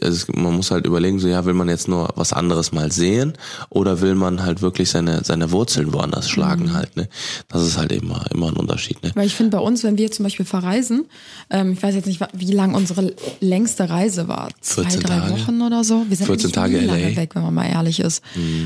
also 0.02 0.26
man 0.34 0.56
muss 0.56 0.72
halt 0.72 0.86
überlegen, 0.86 1.20
so 1.20 1.28
ja, 1.28 1.46
will 1.46 1.54
man 1.54 1.70
jetzt 1.70 1.88
nur 1.88 2.10
was 2.16 2.34
anderes 2.34 2.72
mal 2.72 2.92
sehen 2.92 3.34
oder 3.70 4.02
will 4.02 4.16
man 4.16 4.44
halt 4.44 4.62
wirklich 4.62 4.90
seine 4.90 5.24
seine 5.24 5.52
Wurzeln 5.52 5.94
woanders 5.94 6.30
schlagen 6.30 6.66
Mhm. 6.66 6.74
halt, 6.74 6.96
ne? 6.98 7.08
Das 7.50 7.64
ist 7.64 7.78
halt 7.78 7.92
immer 7.92 8.26
immer 8.34 8.48
ein 8.48 8.56
Unterschied, 8.58 9.02
ne? 9.04 9.12
Weil 9.16 9.28
ich 9.28 9.36
finde, 9.36 9.58
bei 9.58 9.64
uns, 9.64 9.84
wenn 9.84 9.98
wir 9.98 10.12
zum 10.12 10.24
Beispiel 10.24 10.46
verreisen, 10.46 11.06
ähm, 11.50 11.74
ich 11.74 11.84
weiß 11.84 11.96
jetzt 11.96 12.08
nicht, 12.08 12.20
wie 12.34 12.52
lang 12.52 12.74
unsere 12.74 13.14
längste 13.40 13.90
Reise 13.90 14.28
war. 14.28 14.50
Zwei, 14.62 14.84
14 14.84 15.02
drei 15.02 15.20
Tage. 15.20 15.32
Wochen 15.34 15.62
oder 15.62 15.84
so. 15.84 16.06
Wir 16.10 16.18
sind 16.18 16.26
14 16.28 16.56
eigentlich 16.58 16.88
Tage 16.88 17.10
LA. 17.12 17.16
weg, 17.16 17.36
wenn 17.36 17.44
man 17.44 17.54
mal 17.54 17.66
ehrlich 17.68 18.00
ist. 18.00 18.22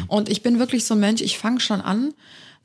Und 0.07 0.29
ich 0.29 0.41
bin 0.43 0.59
wirklich 0.59 0.85
so 0.85 0.93
ein 0.95 0.99
Mensch, 0.99 1.21
ich 1.21 1.37
fange 1.37 1.59
schon 1.59 1.81
an, 1.81 2.13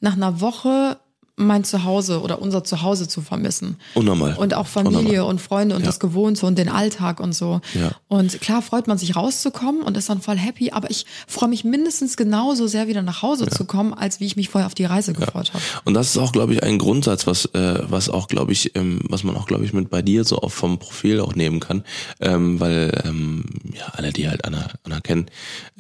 nach 0.01 0.15
einer 0.15 0.41
Woche 0.41 0.99
mein 1.37 1.65
Zuhause 1.65 2.21
oder 2.21 2.41
unser 2.41 2.63
Zuhause 2.63 3.09
zu 3.09 3.21
vermissen. 3.21 3.77
Unnormal. 3.95 4.35
Und 4.37 4.55
auch 4.55 4.69
Familie 4.69 5.01
Unnormal. 5.01 5.31
und 5.31 5.41
Freunde 5.41 5.75
und 5.75 5.81
Ja. 5.83 5.87
das 5.87 5.99
Gewohnte 5.99 6.47
und 6.47 6.57
den 6.59 6.69
Alltag 6.69 7.19
und 7.19 7.33
so. 7.35 7.61
Ja. 7.75 7.91
Und 8.07 8.41
klar 8.41 8.63
freut 8.63 8.87
man 8.87 8.99
sich 8.99 9.17
rauszukommen 9.17 9.83
und 9.83 9.97
ist 9.97 10.09
dann 10.09 10.21
voll 10.23 10.37
happy, 10.37 10.71
aber 10.71 10.91
ich 10.91 11.07
freue 11.27 11.49
mich 11.49 11.65
mindestens 11.65 12.17
genauso 12.17 12.69
sehr 12.69 12.87
wieder 12.87 13.03
nach 13.03 13.23
Hause 13.23 13.49
zu 13.49 13.65
kommen, 13.65 13.93
als 13.93 14.21
wie 14.21 14.27
ich 14.27 14.37
mich 14.37 14.49
vorher 14.49 14.67
auf 14.67 14.75
die 14.75 14.85
Reise 14.85 15.13
gefreut 15.13 15.53
habe. 15.53 15.65
Und 15.85 15.95
das 15.95 16.11
ist 16.11 16.19
auch, 16.19 16.31
glaube 16.31 16.55
ich, 16.55 16.63
ein 16.63 16.79
Grundsatz, 16.79 17.27
was, 17.27 17.47
äh, 17.47 17.81
was 17.89 18.09
auch, 18.09 18.29
glaube 18.29 18.53
ich, 18.53 18.77
ähm, 18.77 19.01
was 19.09 19.25
man 19.25 19.37
auch, 19.37 19.47
glaube 19.47 19.65
ich, 19.65 19.73
mit 19.73 19.91
bei 19.91 20.03
dir 20.03 20.23
so 20.25 20.39
auch 20.41 20.53
vom 20.53 20.79
Profil 20.79 21.19
auch 21.21 21.35
nehmen 21.35 21.59
kann. 21.59 21.83
Ähm, 22.21 22.61
weil 22.61 23.03
ähm, 23.05 23.45
ja, 23.77 23.87
alle, 23.93 24.13
die 24.13 24.29
halt 24.29 24.45
Anna, 24.45 24.69
Anna 24.85 25.01
kennen, 25.01 25.27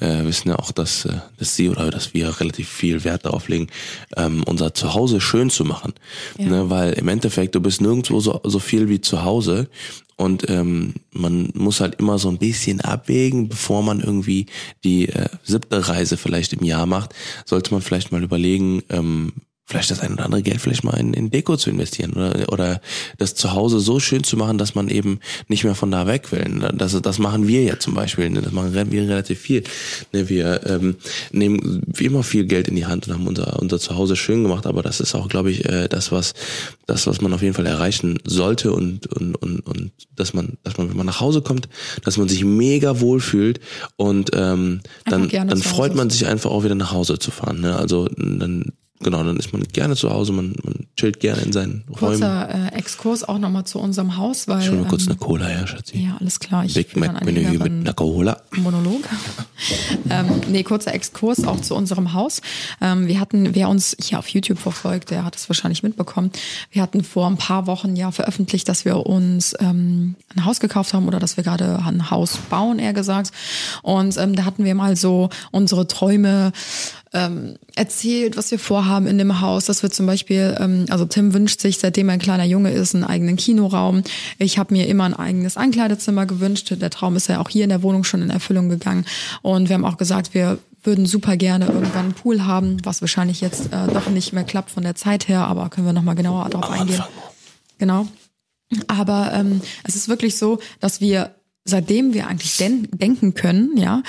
äh, 0.00 0.24
wissen 0.24 0.48
ja 0.48 0.56
auch, 0.58 0.72
dass, 0.72 1.04
äh, 1.04 1.12
dass 1.38 1.54
sie 1.54 1.68
oder 1.68 1.90
dass 1.92 2.12
wir 2.12 2.40
relativ 2.40 2.68
viel 2.68 3.04
Wert 3.04 3.24
darauf 3.24 3.46
legen, 3.48 3.68
ähm, 4.16 4.42
unser 4.46 4.74
Zuhause 4.74 5.20
schön 5.20 5.43
zu 5.50 5.64
machen. 5.64 5.94
Ja. 6.38 6.46
Ne? 6.46 6.70
Weil 6.70 6.92
im 6.94 7.08
Endeffekt, 7.08 7.54
du 7.54 7.60
bist 7.60 7.80
nirgendwo 7.80 8.20
so, 8.20 8.40
so 8.44 8.58
viel 8.58 8.88
wie 8.88 9.00
zu 9.00 9.24
Hause. 9.24 9.68
Und 10.16 10.48
ähm, 10.48 10.94
man 11.10 11.50
muss 11.54 11.80
halt 11.80 11.96
immer 11.96 12.18
so 12.18 12.28
ein 12.28 12.38
bisschen 12.38 12.80
abwägen, 12.80 13.48
bevor 13.48 13.82
man 13.82 14.00
irgendwie 14.00 14.46
die 14.84 15.08
äh, 15.08 15.28
siebte 15.42 15.88
Reise 15.88 16.16
vielleicht 16.16 16.52
im 16.52 16.64
Jahr 16.64 16.86
macht, 16.86 17.14
sollte 17.44 17.72
man 17.72 17.82
vielleicht 17.82 18.12
mal 18.12 18.22
überlegen, 18.22 18.82
ähm, 18.90 19.32
vielleicht 19.66 19.90
das 19.90 20.00
ein 20.00 20.12
oder 20.12 20.26
andere 20.26 20.42
Geld 20.42 20.60
vielleicht 20.60 20.84
mal 20.84 20.98
in, 20.98 21.14
in 21.14 21.30
Deko 21.30 21.56
zu 21.56 21.70
investieren 21.70 22.12
oder, 22.12 22.52
oder 22.52 22.80
das 23.16 23.34
Zuhause 23.34 23.80
so 23.80 23.98
schön 23.98 24.22
zu 24.22 24.36
machen, 24.36 24.58
dass 24.58 24.74
man 24.74 24.88
eben 24.88 25.20
nicht 25.48 25.64
mehr 25.64 25.74
von 25.74 25.90
da 25.90 26.06
weg 26.06 26.32
will. 26.32 26.44
Das, 26.74 27.00
das 27.00 27.18
machen 27.18 27.48
wir 27.48 27.62
ja 27.62 27.78
zum 27.78 27.94
Beispiel, 27.94 28.28
ne? 28.28 28.42
das 28.42 28.52
machen 28.52 28.74
wir 28.74 29.02
relativ 29.02 29.40
viel. 29.40 29.64
Ne? 30.12 30.28
Wir 30.28 30.66
ähm, 30.66 30.96
nehmen 31.32 31.82
wie 31.86 32.04
immer 32.04 32.22
viel 32.22 32.44
Geld 32.44 32.68
in 32.68 32.76
die 32.76 32.84
Hand 32.84 33.08
und 33.08 33.14
haben 33.14 33.26
unser, 33.26 33.58
unser 33.60 33.78
Zuhause 33.78 34.16
schön 34.16 34.42
gemacht, 34.42 34.66
aber 34.66 34.82
das 34.82 35.00
ist 35.00 35.14
auch, 35.14 35.28
glaube 35.28 35.50
ich, 35.50 35.64
äh, 35.64 35.88
das, 35.88 36.12
was 36.12 36.34
das, 36.86 37.06
was 37.06 37.22
man 37.22 37.32
auf 37.32 37.40
jeden 37.40 37.54
Fall 37.54 37.66
erreichen 37.66 38.18
sollte 38.24 38.72
und, 38.72 39.06
und, 39.06 39.34
und, 39.36 39.60
und 39.60 39.92
dass 40.14 40.34
man, 40.34 40.58
dass 40.62 40.76
man, 40.76 40.90
wenn 40.90 40.96
man 40.96 41.06
nach 41.06 41.20
Hause 41.20 41.40
kommt, 41.40 41.68
dass 42.04 42.18
man 42.18 42.28
sich 42.28 42.44
mega 42.44 43.00
wohl 43.00 43.20
fühlt 43.20 43.60
und 43.96 44.30
ähm, 44.34 44.80
dann, 45.06 45.28
dann 45.28 45.62
freut 45.62 45.94
man 45.94 46.10
sich 46.10 46.26
einfach 46.26 46.50
auch 46.50 46.64
wieder 46.64 46.74
nach 46.74 46.92
Hause 46.92 47.18
zu 47.18 47.30
fahren. 47.30 47.60
Ne? 47.60 47.76
Also 47.76 48.08
dann 48.08 48.72
genau, 49.00 49.22
dann 49.22 49.36
ist 49.36 49.52
man 49.52 49.62
gerne 49.64 49.96
zu 49.96 50.10
Hause, 50.10 50.32
man, 50.32 50.54
man 50.62 50.86
chillt 50.96 51.20
gerne 51.20 51.42
in 51.42 51.52
seinen 51.52 51.84
Räumen. 51.88 52.20
Kurzer 52.20 52.48
äh, 52.72 52.76
Exkurs 52.76 53.24
auch 53.24 53.38
nochmal 53.38 53.64
zu 53.64 53.78
unserem 53.78 54.16
Haus, 54.16 54.48
weil 54.48 54.62
Schon 54.62 54.80
mal 54.80 54.88
kurz 54.88 55.04
ähm, 55.04 55.10
eine 55.10 55.18
Cola 55.18 55.46
her, 55.46 55.66
Schatzi. 55.66 55.98
ja 55.98 56.16
alles 56.20 56.40
klar. 56.40 56.64
Ich 56.64 56.74
Big 56.74 56.96
Mac 56.96 57.24
Menü 57.24 57.58
mit 57.58 57.62
einer 57.62 57.92
Cola. 57.92 58.40
Monolog. 58.52 59.02
ähm, 60.10 60.26
nee, 60.48 60.62
kurzer 60.62 60.94
Exkurs 60.94 61.44
auch 61.44 61.60
zu 61.60 61.74
unserem 61.74 62.12
Haus. 62.12 62.40
Ähm, 62.80 63.06
wir 63.06 63.20
hatten, 63.20 63.54
wer 63.54 63.68
uns 63.68 63.96
hier 64.00 64.18
auf 64.18 64.28
YouTube 64.28 64.58
verfolgt, 64.58 65.10
der 65.10 65.24
hat 65.24 65.36
es 65.36 65.48
wahrscheinlich 65.48 65.82
mitbekommen. 65.82 66.30
Wir 66.70 66.82
hatten 66.82 67.04
vor 67.04 67.26
ein 67.26 67.36
paar 67.36 67.66
Wochen 67.66 67.96
ja 67.96 68.10
veröffentlicht, 68.10 68.68
dass 68.68 68.84
wir 68.84 69.06
uns 69.06 69.54
ähm, 69.60 70.14
ein 70.34 70.44
Haus 70.44 70.60
gekauft 70.60 70.94
haben 70.94 71.06
oder 71.06 71.18
dass 71.18 71.36
wir 71.36 71.44
gerade 71.44 71.80
ein 71.84 72.10
Haus 72.10 72.38
bauen, 72.50 72.78
eher 72.78 72.92
gesagt. 72.92 73.32
Und 73.82 74.16
ähm, 74.16 74.36
da 74.36 74.44
hatten 74.44 74.64
wir 74.64 74.74
mal 74.74 74.96
so 74.96 75.30
unsere 75.50 75.86
Träume 75.88 76.52
ähm, 77.14 77.56
erzählt, 77.76 78.36
was 78.36 78.50
wir 78.50 78.58
vorhaben 78.58 79.06
in 79.06 79.18
dem 79.18 79.40
Haus, 79.40 79.66
dass 79.66 79.82
wir 79.82 79.90
zum 79.90 80.06
Beispiel, 80.06 80.56
ähm, 80.58 80.86
also 80.90 81.04
Tim 81.06 81.32
wünscht 81.32 81.60
sich, 81.60 81.78
seitdem 81.78 82.08
er 82.08 82.14
ein 82.14 82.18
kleiner 82.20 82.44
Junge 82.44 82.72
ist, 82.72 82.94
einen 82.94 83.04
eigenen 83.04 83.36
Kinoraum. 83.36 84.02
Ich 84.38 84.58
habe 84.58 84.74
mir 84.74 84.88
immer 84.88 85.04
ein 85.04 85.14
eigenes 85.14 85.56
Ankleidezimmer 85.56 86.26
gewünscht. 86.26 86.74
Der 86.76 86.90
Traum 86.90 87.14
ist 87.16 87.28
ja 87.28 87.40
auch 87.40 87.48
hier 87.48 87.64
in 87.64 87.70
der 87.70 87.82
Wohnung 87.82 88.04
schon 88.04 88.20
in 88.20 88.30
Erfüllung 88.30 88.68
gegangen. 88.68 89.06
Und 89.42 89.68
wir 89.68 89.74
haben 89.74 89.84
auch 89.84 89.96
gesagt, 89.96 90.34
wir 90.34 90.58
würden 90.82 91.06
super 91.06 91.36
gerne 91.36 91.66
irgendwann 91.66 92.06
einen 92.06 92.14
Pool 92.14 92.44
haben, 92.44 92.78
was 92.84 93.00
wahrscheinlich 93.00 93.40
jetzt 93.40 93.72
äh, 93.72 93.86
doch 93.92 94.08
nicht 94.10 94.32
mehr 94.32 94.44
klappt 94.44 94.70
von 94.70 94.82
der 94.82 94.96
Zeit 94.96 95.28
her, 95.28 95.46
aber 95.46 95.70
können 95.70 95.86
wir 95.86 95.92
nochmal 95.92 96.16
genauer 96.16 96.48
darauf 96.50 96.70
eingehen. 96.70 97.02
Genau. 97.78 98.06
Aber 98.88 99.32
ähm, 99.32 99.60
es 99.84 99.94
ist 99.94 100.08
wirklich 100.08 100.36
so, 100.36 100.58
dass 100.80 101.00
wir, 101.00 101.34
seitdem 101.64 102.12
wir 102.12 102.26
eigentlich 102.26 102.56
den 102.56 102.88
denken 102.90 103.34
können, 103.34 103.76
ja, 103.76 104.02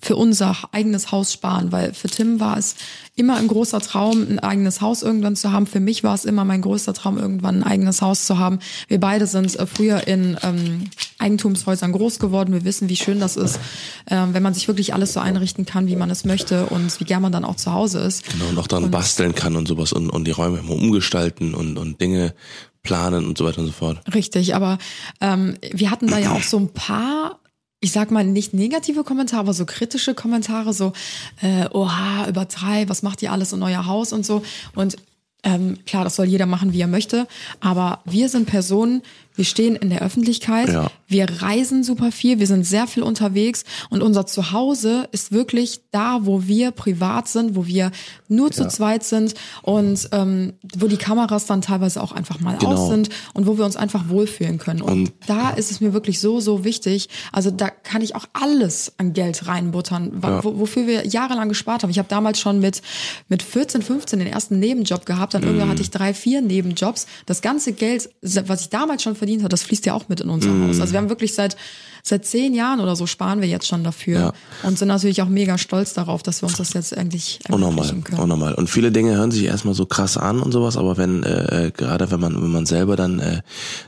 für 0.00 0.16
unser 0.16 0.56
eigenes 0.72 1.12
Haus 1.12 1.32
sparen, 1.32 1.72
weil 1.72 1.92
für 1.94 2.08
Tim 2.08 2.40
war 2.40 2.56
es 2.56 2.76
immer 3.16 3.36
ein 3.36 3.48
großer 3.48 3.80
Traum, 3.80 4.26
ein 4.28 4.38
eigenes 4.38 4.80
Haus 4.80 5.02
irgendwann 5.02 5.36
zu 5.36 5.52
haben. 5.52 5.66
Für 5.66 5.80
mich 5.80 6.02
war 6.02 6.14
es 6.14 6.24
immer 6.24 6.44
mein 6.44 6.62
größter 6.62 6.94
Traum, 6.94 7.18
irgendwann 7.18 7.62
ein 7.62 7.64
eigenes 7.64 8.00
Haus 8.00 8.24
zu 8.24 8.38
haben. 8.38 8.60
Wir 8.88 8.98
beide 8.98 9.26
sind 9.26 9.54
äh, 9.58 9.66
früher 9.66 10.06
in 10.06 10.38
ähm, 10.42 10.84
Eigentumshäusern 11.18 11.92
groß 11.92 12.18
geworden. 12.18 12.54
Wir 12.54 12.64
wissen, 12.64 12.88
wie 12.88 12.96
schön 12.96 13.20
das 13.20 13.36
ist, 13.36 13.60
ähm, 14.08 14.32
wenn 14.32 14.42
man 14.42 14.54
sich 14.54 14.68
wirklich 14.68 14.94
alles 14.94 15.12
so 15.12 15.20
einrichten 15.20 15.66
kann, 15.66 15.86
wie 15.86 15.96
man 15.96 16.10
es 16.10 16.24
möchte 16.24 16.66
und 16.66 16.98
wie 16.98 17.04
gern 17.04 17.20
man 17.20 17.32
dann 17.32 17.44
auch 17.44 17.56
zu 17.56 17.72
Hause 17.72 17.98
ist. 18.00 18.24
Genau, 18.30 18.46
und 18.48 18.58
auch 18.58 18.66
dann 18.66 18.90
basteln 18.90 19.34
kann 19.34 19.54
und 19.56 19.68
sowas 19.68 19.92
und, 19.92 20.08
und 20.08 20.24
die 20.24 20.30
Räume 20.30 20.58
immer 20.58 20.72
umgestalten 20.72 21.54
und, 21.54 21.76
und 21.76 22.00
Dinge 22.00 22.34
planen 22.82 23.26
und 23.26 23.36
so 23.36 23.44
weiter 23.44 23.60
und 23.60 23.66
so 23.66 23.72
fort. 23.72 24.00
Richtig, 24.14 24.54
aber 24.54 24.78
ähm, 25.20 25.56
wir 25.72 25.90
hatten 25.90 26.06
da 26.06 26.18
ja 26.18 26.32
auch 26.32 26.42
so 26.42 26.58
ein 26.58 26.72
paar, 26.72 27.39
ich 27.80 27.92
sag 27.92 28.10
mal 28.10 28.24
nicht 28.24 28.52
negative 28.52 29.04
Kommentare, 29.04 29.40
aber 29.40 29.54
so 29.54 29.64
kritische 29.64 30.14
Kommentare, 30.14 30.72
so, 30.72 30.92
äh, 31.40 31.66
oha, 31.70 32.28
übertreib, 32.28 32.90
was 32.90 33.02
macht 33.02 33.22
ihr 33.22 33.32
alles 33.32 33.52
in 33.52 33.62
euer 33.62 33.86
Haus 33.86 34.12
und 34.12 34.24
so. 34.24 34.42
Und 34.74 34.96
ähm, 35.42 35.78
klar, 35.86 36.04
das 36.04 36.16
soll 36.16 36.26
jeder 36.26 36.44
machen, 36.44 36.74
wie 36.74 36.80
er 36.82 36.86
möchte, 36.86 37.26
aber 37.60 38.00
wir 38.04 38.28
sind 38.28 38.46
Personen, 38.46 39.02
wir 39.40 39.46
stehen 39.46 39.74
in 39.74 39.88
der 39.88 40.02
Öffentlichkeit, 40.02 40.68
Ja. 40.68 40.90
wir 41.08 41.26
reisen 41.40 41.82
super 41.82 42.12
viel, 42.12 42.40
wir 42.40 42.46
sind 42.46 42.64
sehr 42.66 42.86
viel 42.86 43.02
unterwegs 43.02 43.64
und 43.88 44.02
unser 44.02 44.26
Zuhause 44.26 45.08
ist 45.12 45.32
wirklich 45.32 45.80
da, 45.92 46.18
wo 46.26 46.46
wir 46.46 46.72
privat 46.72 47.26
sind, 47.26 47.56
wo 47.56 47.66
wir 47.66 47.90
nur 48.28 48.50
zu 48.52 48.68
zweit 48.68 49.02
sind 49.02 49.32
und 49.62 50.10
ähm, 50.12 50.52
wo 50.76 50.88
die 50.88 50.98
Kameras 50.98 51.46
dann 51.46 51.62
teilweise 51.62 52.02
auch 52.02 52.12
einfach 52.12 52.38
mal 52.40 52.58
Genau. 52.58 52.72
aus 52.74 52.90
sind 52.90 53.08
und 53.32 53.46
wo 53.46 53.56
wir 53.56 53.64
uns 53.64 53.76
einfach 53.76 54.10
wohlfühlen 54.10 54.58
können. 54.58 54.82
Und, 54.82 54.92
Und- 54.92 55.12
da 55.26 55.48
ist 55.50 55.70
es 55.70 55.80
mir 55.80 55.94
wirklich 55.94 56.20
so, 56.20 56.38
so 56.40 56.64
wichtig. 56.64 57.08
Also 57.32 57.50
da 57.50 57.70
kann 57.70 58.02
ich 58.02 58.14
auch 58.14 58.26
alles 58.34 58.92
an 58.98 59.14
Geld 59.14 59.46
reinbuttern, 59.46 60.20
Ja. 60.22 60.44
wofür 60.44 60.86
wir 60.86 61.06
jahrelang 61.06 61.48
gespart 61.48 61.82
haben. 61.82 61.88
Ich 61.90 61.98
habe 61.98 62.08
damals 62.10 62.38
schon 62.38 62.60
mit, 62.60 62.82
mit 63.30 63.42
14, 63.42 63.80
15 63.80 64.18
den 64.18 64.28
ersten 64.28 64.58
Nebenjob 64.58 65.06
gehabt, 65.06 65.32
dann 65.32 65.40
Mhm. 65.40 65.48
irgendwann 65.48 65.70
hatte 65.70 65.80
ich 65.80 65.90
drei, 65.90 66.12
vier 66.12 66.42
Nebenjobs. 66.42 67.06
Das 67.24 67.40
ganze 67.40 67.72
Geld, 67.72 68.10
was 68.20 68.60
ich 68.60 68.68
damals 68.68 69.02
schon 69.02 69.16
verdient 69.16 69.29
habe, 69.38 69.48
das 69.48 69.62
fließt 69.62 69.86
ja 69.86 69.94
auch 69.94 70.08
mit 70.08 70.20
in 70.20 70.28
unser 70.28 70.50
Mhm. 70.50 70.68
Haus. 70.68 70.80
Also 70.80 70.92
wir 70.92 70.98
haben 71.00 71.08
wirklich 71.08 71.34
seit 71.34 71.56
seit 72.02 72.24
zehn 72.24 72.54
Jahren 72.54 72.80
oder 72.80 72.96
so 72.96 73.06
sparen 73.06 73.42
wir 73.42 73.48
jetzt 73.48 73.66
schon 73.68 73.84
dafür 73.84 74.18
Ja. 74.18 74.32
und 74.62 74.78
sind 74.78 74.88
natürlich 74.88 75.20
auch 75.20 75.28
mega 75.28 75.58
stolz 75.58 75.92
darauf, 75.92 76.22
dass 76.22 76.42
wir 76.42 76.48
uns 76.48 76.56
das 76.56 76.72
jetzt 76.72 76.92
endlich 76.94 77.40
Unnormal, 77.50 77.88
können. 78.02 78.18
unnormal. 78.22 78.54
Und 78.54 78.70
viele 78.70 78.90
Dinge 78.90 79.14
hören 79.16 79.30
sich 79.30 79.44
erstmal 79.44 79.74
so 79.74 79.84
krass 79.84 80.16
an 80.16 80.40
und 80.40 80.50
sowas, 80.50 80.78
aber 80.78 80.96
wenn 80.96 81.22
äh, 81.24 81.66
äh, 81.66 81.70
gerade 81.70 82.10
wenn 82.10 82.18
man 82.20 82.42
wenn 82.42 82.50
man 82.52 82.64
selber 82.64 82.96
dann 82.96 83.20
äh, 83.20 83.42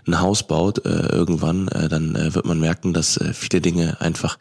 ein 0.06 0.20
Haus 0.20 0.46
baut 0.46 0.84
äh, 0.84 0.90
irgendwann, 0.90 1.68
äh, 1.68 1.88
dann 1.88 2.14
äh, 2.14 2.34
wird 2.34 2.44
man 2.44 2.60
merken, 2.60 2.92
dass 2.92 3.16
äh, 3.16 3.32
viele 3.32 3.62
Dinge 3.62 3.98
einfach 4.02 4.36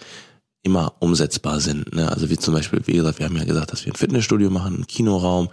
immer 0.63 0.93
umsetzbar 1.00 1.60
sind. 1.60 1.93
Ne? 1.95 2.10
Also 2.12 2.30
wie 2.30 2.38
zum 2.38 2.54
Beispiel, 2.54 2.82
wie 2.86 2.93
gesagt, 2.93 3.19
wir 3.19 3.26
haben 3.26 3.36
ja 3.36 3.45
gesagt, 3.45 3.71
dass 3.71 3.86
wir 3.86 3.93
ein 3.93 3.97
Fitnessstudio 3.97 4.52
machen, 4.52 4.76
einen 4.76 4.88
Kinoraum, 4.88 5.50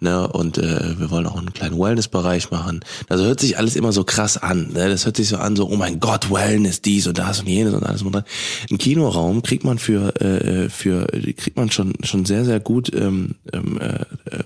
ne? 0.00 0.26
und 0.26 0.58
äh, 0.58 0.98
wir 0.98 1.10
wollen 1.10 1.26
auch 1.26 1.38
einen 1.38 1.52
kleinen 1.52 1.78
Wellnessbereich 1.78 2.50
machen. 2.50 2.80
Also 3.08 3.24
hört 3.24 3.38
sich 3.38 3.56
alles 3.56 3.76
immer 3.76 3.92
so 3.92 4.02
krass 4.02 4.36
an. 4.36 4.72
Ne? 4.72 4.88
Das 4.88 5.06
hört 5.06 5.16
sich 5.16 5.28
so 5.28 5.36
an, 5.36 5.54
so 5.54 5.68
oh 5.68 5.76
mein 5.76 6.00
Gott, 6.00 6.30
Wellness, 6.30 6.82
dies 6.82 7.06
und 7.06 7.18
das 7.18 7.40
und 7.40 7.46
jenes 7.46 7.74
und 7.74 7.84
alles 7.84 8.02
und. 8.02 8.08
Ein 8.70 8.78
Kinoraum 8.78 9.42
kriegt 9.42 9.64
man 9.64 9.78
für 9.78 10.18
äh, 10.20 10.68
für 10.70 11.06
kriegt 11.06 11.56
man 11.56 11.70
schon 11.70 11.92
schon 12.02 12.24
sehr 12.24 12.44
sehr 12.44 12.58
gut 12.58 12.90
ähm, 12.94 13.34
ähm, 13.52 13.78
äh, 13.78 14.00
äh, 14.30 14.44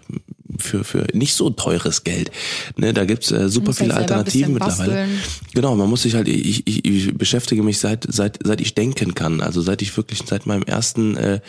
für 0.58 0.84
für 0.84 1.06
nicht 1.12 1.34
so 1.34 1.50
teures 1.50 2.04
Geld. 2.04 2.30
Ne, 2.76 2.92
da 2.92 3.04
gibt's 3.04 3.30
äh, 3.30 3.48
super 3.48 3.68
halt 3.68 3.76
viele 3.76 3.94
Alternativen 3.94 4.54
mittlerweile. 4.54 4.92
basteln. 4.92 5.20
Genau, 5.54 5.74
man 5.74 5.88
muss 5.88 6.02
sich 6.02 6.14
halt, 6.14 6.28
ich, 6.28 6.66
ich, 6.66 6.84
ich 6.84 7.14
beschäftige 7.16 7.62
mich 7.62 7.78
seit, 7.78 8.06
seit, 8.08 8.38
seit 8.42 8.60
ich 8.60 8.74
denken 8.74 9.14
kann. 9.14 9.40
Also 9.40 9.60
seit 9.60 9.82
ich 9.82 9.96
wirklich, 9.96 10.22
seit 10.26 10.46
meinem 10.46 10.62
ersten, 10.62 11.16
äh, 11.16 11.40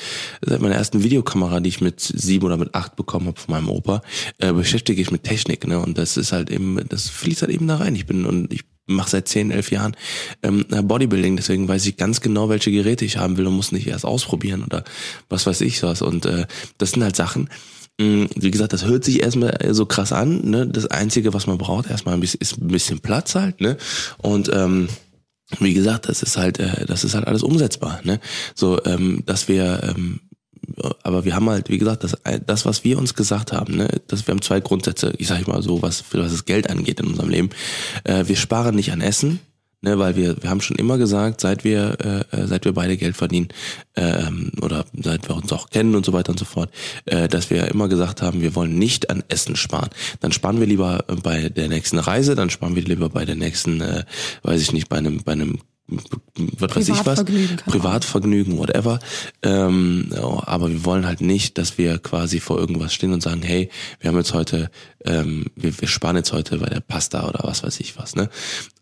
seit 0.42 0.62
meiner 0.62 0.76
ersten 0.76 1.04
Videokamera, 1.04 1.60
die 1.60 1.70
ich 1.70 1.82
mit 1.82 2.00
sieben 2.00 2.46
oder 2.46 2.58
mit 2.58 2.76
acht 2.76 2.96
bekommen 2.96 3.28
habe 3.28 3.39
von 3.39 3.54
meinem 3.54 3.70
Opa, 3.70 4.02
äh, 4.39 4.52
beschäftige 4.54 5.02
ich 5.02 5.12
mit 5.12 5.24
Technik. 5.24 5.68
Ne? 5.68 5.80
Und 5.80 5.98
das 5.98 6.18
ist 6.18 6.32
halt 6.32 6.50
eben, 6.50 6.80
das 6.89 7.10
fließt 7.10 7.42
halt 7.44 7.52
eben 7.52 7.68
da 7.68 7.78
rein. 7.78 7.96
Ich 7.96 8.06
bin 8.06 8.26
und 8.26 8.52
ich 8.54 8.62
mache 8.86 9.10
seit 9.10 9.28
zehn, 9.28 9.52
elf 9.52 9.72
Jahren 9.72 9.96
ähm, 10.42 10.66
Bodybuilding, 10.70 11.38
deswegen 11.38 11.68
weiß 11.68 11.86
ich 11.86 11.96
ganz 11.96 12.20
genau, 12.20 12.50
welche 12.50 12.72
Geräte 12.72 13.06
ich 13.06 13.18
haben 13.18 13.38
will 13.38 13.48
und 13.48 13.56
muss 13.56 13.72
nicht 13.72 13.88
erst 13.88 14.06
ausprobieren 14.06 14.63
oder 14.63 14.84
was 15.30 15.46
weiß 15.46 15.62
ich 15.62 15.82
was. 15.84 16.02
Und 16.02 16.26
äh, 16.26 16.46
das 16.78 16.92
sind 16.92 17.04
halt 17.04 17.16
Sachen, 17.16 17.50
Wie 17.99 18.51
gesagt, 18.51 18.73
das 18.73 18.86
hört 18.86 19.03
sich 19.06 19.21
erstmal 19.21 19.56
so 19.71 19.86
krass 19.86 20.12
an. 20.12 20.49
Ne? 20.49 20.67
Das 20.67 20.88
Einzige, 20.88 21.34
was 21.34 21.45
man 21.45 21.60
braucht, 21.60 21.89
erstmal 21.89 22.15
ein 22.15 22.21
bisschen, 22.21 22.41
ist 22.41 22.60
ein 22.60 22.67
bisschen 22.67 22.99
Platz 22.99 23.36
halt. 23.36 23.62
Ne? 23.62 23.77
Und 24.17 24.49
ähm, 24.51 24.89
wie 25.60 25.73
gesagt, 25.73 26.10
das 26.10 26.23
ist 26.23 26.38
halt, 26.38 26.60
äh, 26.60 26.86
das 26.88 27.03
ist 27.03 27.13
halt 27.13 27.27
alles 27.27 27.43
umsetzbar. 27.43 28.01
Ne? 28.03 28.19
So, 28.56 28.84
ähm, 28.86 29.21
dass 29.27 29.47
wir, 29.47 29.95
ähm, 29.95 30.21
aber 31.03 31.23
wir 31.23 31.36
haben 31.36 31.49
halt, 31.49 31.69
wie 31.69 31.77
gesagt, 31.77 32.03
das, 32.03 32.17
das, 32.45 32.65
was 32.65 32.84
wir 32.84 32.97
uns 32.97 33.13
gesagt 33.13 33.51
haben, 33.51 33.75
ne, 33.75 34.01
dass 34.08 34.25
wir 34.25 34.32
haben 34.32 34.41
zwei 34.41 34.60
Grundsätze, 34.60 35.13
ich 35.17 35.27
sage 35.27 35.49
mal 35.49 35.62
so, 35.62 35.82
was, 35.82 36.03
was 36.13 36.32
das 36.32 36.45
Geld 36.45 36.69
angeht 36.69 36.99
in 36.99 37.08
unserem 37.08 37.29
Leben. 37.29 37.49
Äh, 38.06 38.27
wir 38.27 38.38
sparen 38.38 38.75
nicht 38.75 38.91
an 38.91 39.01
Essen, 39.01 39.39
ne, 39.84 40.00
weil 40.00 40.15
wir, 40.15 40.41
wir 40.41 40.50
haben 40.50 40.62
schon 40.62 40.78
immer 40.78 40.98
gesagt, 40.98 41.41
seit 41.41 41.63
wir, 41.63 42.26
äh, 42.32 42.48
seit 42.48 42.65
wir 42.65 42.74
beide 42.74 42.98
Geld 42.98 43.15
verdienen, 43.15 43.50
ähm, 43.96 44.52
oder 44.62 44.86
seit 44.93 45.30
wir 45.30 45.36
uns 45.36 45.52
auch 45.54 45.69
kennen 45.69 45.96
und 45.96 46.06
so 46.06 46.13
weiter 46.13 46.32
und 46.32 46.39
so 46.39 46.46
fort, 46.46 46.72
äh, 47.06 47.28
dass 47.28 47.50
wir 47.50 47.67
immer 47.67 47.88
gesagt 47.88 48.22
haben, 48.22 48.41
wir 48.41 48.56
wollen 48.56 48.80
nicht 48.80 49.10
an 49.10 49.24
Essen 49.28 49.56
sparen. 49.56 49.89
Dann 50.22 50.32
sparen 50.32 50.60
wir 50.60 50.67
lieber 50.67 51.06
bei 51.22 51.50
der 51.50 51.67
nächsten 51.67 52.00
Reise, 52.00 52.36
dann 52.36 52.50
sparen 52.50 52.76
wir 52.76 52.84
lieber 52.84 53.10
bei 53.10 53.26
der 53.26 53.36
nächsten, 53.36 53.82
äh, 53.82 54.06
weiß 54.41 54.62
ich 54.62 54.74
nicht, 54.74 54.89
bei 54.89 54.98
einem, 54.98 55.24
bei 55.24 55.34
einem 55.34 55.60
was 56.36 56.75
weiß 56.75 56.89
ich 56.89 57.06
was, 57.06 57.23
Privatvergnügen 57.65 58.58
whatever. 58.58 58.99
Ähm, 59.41 60.10
ja, 60.13 60.47
aber 60.47 60.69
wir 60.69 60.86
wollen 60.86 61.06
halt 61.06 61.21
nicht, 61.21 61.58
dass 61.58 61.77
wir 61.77 61.99
quasi 61.99 62.39
vor 62.39 62.58
irgendwas 62.58 62.93
stehen 62.93 63.13
und 63.13 63.21
sagen, 63.21 63.41
hey, 63.41 63.69
wir 63.99 64.10
haben 64.10 64.17
jetzt 64.17 64.34
heute, 64.34 64.71
ähm, 65.06 65.45
wir, 65.56 65.79
wir 65.79 65.88
sparen 65.88 66.15
jetzt 66.15 66.34
heute 66.34 66.58
bei 66.58 66.67
der 66.67 66.79
Pasta 66.79 67.27
oder 67.27 67.39
was 67.43 67.63
weiß 67.63 67.79
ich 67.79 67.97
was, 67.97 68.15
ne? 68.15 68.29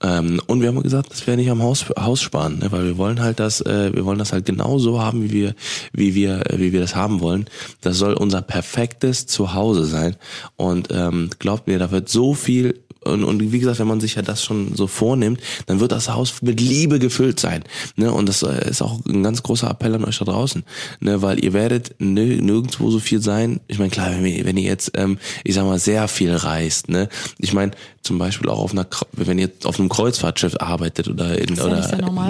Ähm, 0.02 0.42
und 0.48 0.62
wir 0.62 0.70
haben 0.70 0.82
gesagt, 0.82 1.12
dass 1.12 1.26
wir 1.28 1.36
nicht 1.36 1.50
am 1.50 1.62
Haus, 1.62 1.86
Haus 2.00 2.22
sparen, 2.22 2.60
ne? 2.60 2.72
Weil 2.72 2.86
wir 2.86 2.98
wollen 2.98 3.22
halt 3.22 3.40
das, 3.40 3.62
äh, 3.62 3.94
wir 3.94 4.06
wollen 4.06 4.20
das 4.20 4.34
halt 4.34 4.46
genau 4.46 4.80
so 4.80 5.02
haben, 5.02 5.24
wie 5.24 5.32
wir, 5.32 5.56
wie 5.94 6.16
wir, 6.16 6.50
äh, 6.50 6.60
wie 6.60 6.72
wir 6.72 6.80
das 6.80 6.96
haben 6.96 7.22
wollen. 7.22 7.46
Das 7.82 7.98
soll 7.98 8.14
unser 8.14 8.42
perfektes 8.42 9.28
Zuhause 9.28 9.86
sein. 9.86 10.16
Und 10.56 10.90
ähm, 10.92 11.30
glaubt 11.40 11.68
mir, 11.68 11.80
da 11.80 11.92
wird 11.92 12.10
so 12.10 12.34
viel 12.34 12.82
und, 13.04 13.24
und 13.24 13.52
wie 13.52 13.60
gesagt, 13.60 13.80
wenn 13.80 13.88
man 13.88 14.00
sich 14.00 14.16
ja 14.16 14.22
das 14.22 14.44
schon 14.44 14.76
so 14.76 14.86
vornimmt, 14.88 15.40
dann 15.66 15.80
wird 15.80 15.92
das 15.92 16.10
Haus 16.10 16.42
mit 16.42 16.60
Liebe 16.62 17.00
gefüllt 17.00 17.40
sein. 17.40 17.64
Ne? 17.96 18.12
Und 18.12 18.30
das 18.30 18.44
äh, 18.44 18.70
ist 18.70 18.82
auch 18.82 19.00
ein 19.08 19.24
ganz 19.24 19.42
großer 19.42 19.70
Appell 19.70 19.96
an 19.96 20.06
euch 20.06 20.20
da 20.20 20.26
draußen. 20.26 20.64
Ne? 21.00 21.22
Weil 21.22 21.44
ihr 21.44 21.54
werdet 21.54 21.96
nir- 22.00 22.42
nirgendwo 22.42 22.92
so 22.92 23.00
viel 23.00 23.22
sein. 23.22 23.60
Ich 23.68 23.80
meine, 23.80 23.90
klar, 23.90 24.12
wenn 24.12 24.26
ihr, 24.26 24.46
wenn 24.46 24.58
ihr 24.58 24.64
jetzt, 24.70 24.92
ähm, 24.96 25.18
ich 25.44 25.56
sag 25.56 25.66
mal, 25.66 25.80
sehr 25.80 26.08
viel 26.08 26.32
reist, 26.36 26.90
ne? 26.90 27.10
Ich 27.40 27.54
meine, 27.54 27.72
zum 28.04 28.18
Beispiel 28.18 28.50
auch 28.50 28.60
auf 28.60 28.72
einer, 28.72 28.88
wenn 29.14 29.38
ihr 29.38 29.50
auf 29.64 29.80
einem 29.80 29.90
Kreuzfahrtschiff 29.90 30.56
arbeitet 30.60 31.08
oder 31.08 31.38
in, 31.38 31.56
ja 31.56 31.64
oder 31.66 31.78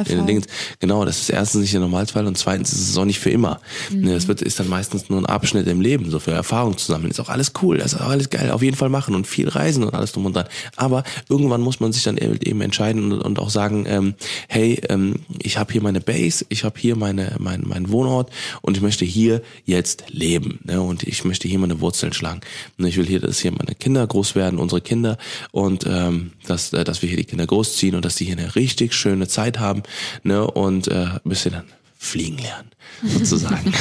in 0.09 0.17
den 0.17 0.27
Dings. 0.27 0.45
Genau, 0.79 1.05
das 1.05 1.19
ist 1.21 1.29
erstens 1.29 1.61
nicht 1.61 1.73
der 1.73 1.79
Normalfall 1.79 2.27
und 2.27 2.37
zweitens 2.37 2.73
ist 2.73 2.89
es 2.89 2.97
auch 2.97 3.05
nicht 3.05 3.19
für 3.19 3.29
immer. 3.29 3.59
Mhm. 3.89 4.01
Ne, 4.01 4.13
Das 4.13 4.27
wird, 4.27 4.41
ist 4.41 4.59
dann 4.59 4.67
meistens 4.67 5.09
nur 5.09 5.19
ein 5.19 5.25
Abschnitt 5.25 5.67
im 5.67 5.79
Leben, 5.79 6.09
so 6.11 6.19
für 6.19 6.31
Erfahrung 6.31 6.77
zu 6.77 6.85
sammeln. 6.91 7.11
Ist 7.11 7.19
auch 7.21 7.29
alles 7.29 7.53
cool, 7.61 7.77
das 7.77 7.93
ist 7.93 8.01
auch 8.01 8.09
alles 8.09 8.29
geil, 8.29 8.51
auf 8.51 8.61
jeden 8.61 8.75
Fall 8.75 8.89
machen 8.89 9.15
und 9.15 9.27
viel 9.27 9.47
reisen 9.47 9.83
und 9.83 9.93
alles 9.93 10.11
drum 10.11 10.25
und 10.25 10.35
dran. 10.35 10.45
Aber 10.75 11.03
irgendwann 11.29 11.61
muss 11.61 11.79
man 11.79 11.93
sich 11.93 12.03
dann 12.03 12.17
eben 12.17 12.61
entscheiden 12.61 13.11
und, 13.11 13.21
und 13.21 13.39
auch 13.39 13.49
sagen, 13.49 13.85
ähm, 13.87 14.15
hey, 14.47 14.81
ähm, 14.89 15.21
ich 15.39 15.57
habe 15.57 15.71
hier 15.71 15.81
meine 15.81 16.01
Base, 16.01 16.45
ich 16.49 16.63
habe 16.63 16.79
hier 16.79 16.95
meine, 16.95 17.35
mein, 17.39 17.63
mein 17.65 17.89
Wohnort 17.89 18.31
und 18.61 18.77
ich 18.77 18.83
möchte 18.83 19.05
hier 19.05 19.41
jetzt 19.65 20.05
leben. 20.09 20.59
Ne? 20.63 20.81
Und 20.81 21.03
ich 21.03 21.23
möchte 21.23 21.47
hier 21.47 21.59
meine 21.59 21.81
Wurzeln 21.81 22.13
schlagen. 22.13 22.41
Und 22.77 22.85
ich 22.85 22.97
will 22.97 23.05
hier, 23.05 23.19
dass 23.19 23.39
hier 23.39 23.51
meine 23.51 23.75
Kinder 23.75 24.05
groß 24.05 24.35
werden, 24.35 24.59
unsere 24.59 24.81
Kinder 24.81 25.17
und 25.51 25.85
ähm, 25.87 26.31
dass, 26.47 26.73
äh, 26.73 26.83
dass 26.83 27.01
wir 27.01 27.09
hier 27.09 27.17
die 27.17 27.25
Kinder 27.25 27.45
großziehen 27.45 27.95
und 27.95 28.05
dass 28.05 28.15
die 28.15 28.25
hier 28.25 28.37
eine 28.37 28.55
richtig 28.55 28.93
schöne 28.93 29.27
Zeit 29.27 29.59
haben 29.59 29.83
ne? 30.23 30.45
und 30.45 30.87
äh, 30.87 31.07
bis 31.23 31.43
sie 31.43 31.49
dann 31.49 31.65
fliegen 32.03 32.39
lernen, 32.39 32.71
sozusagen. 33.03 33.71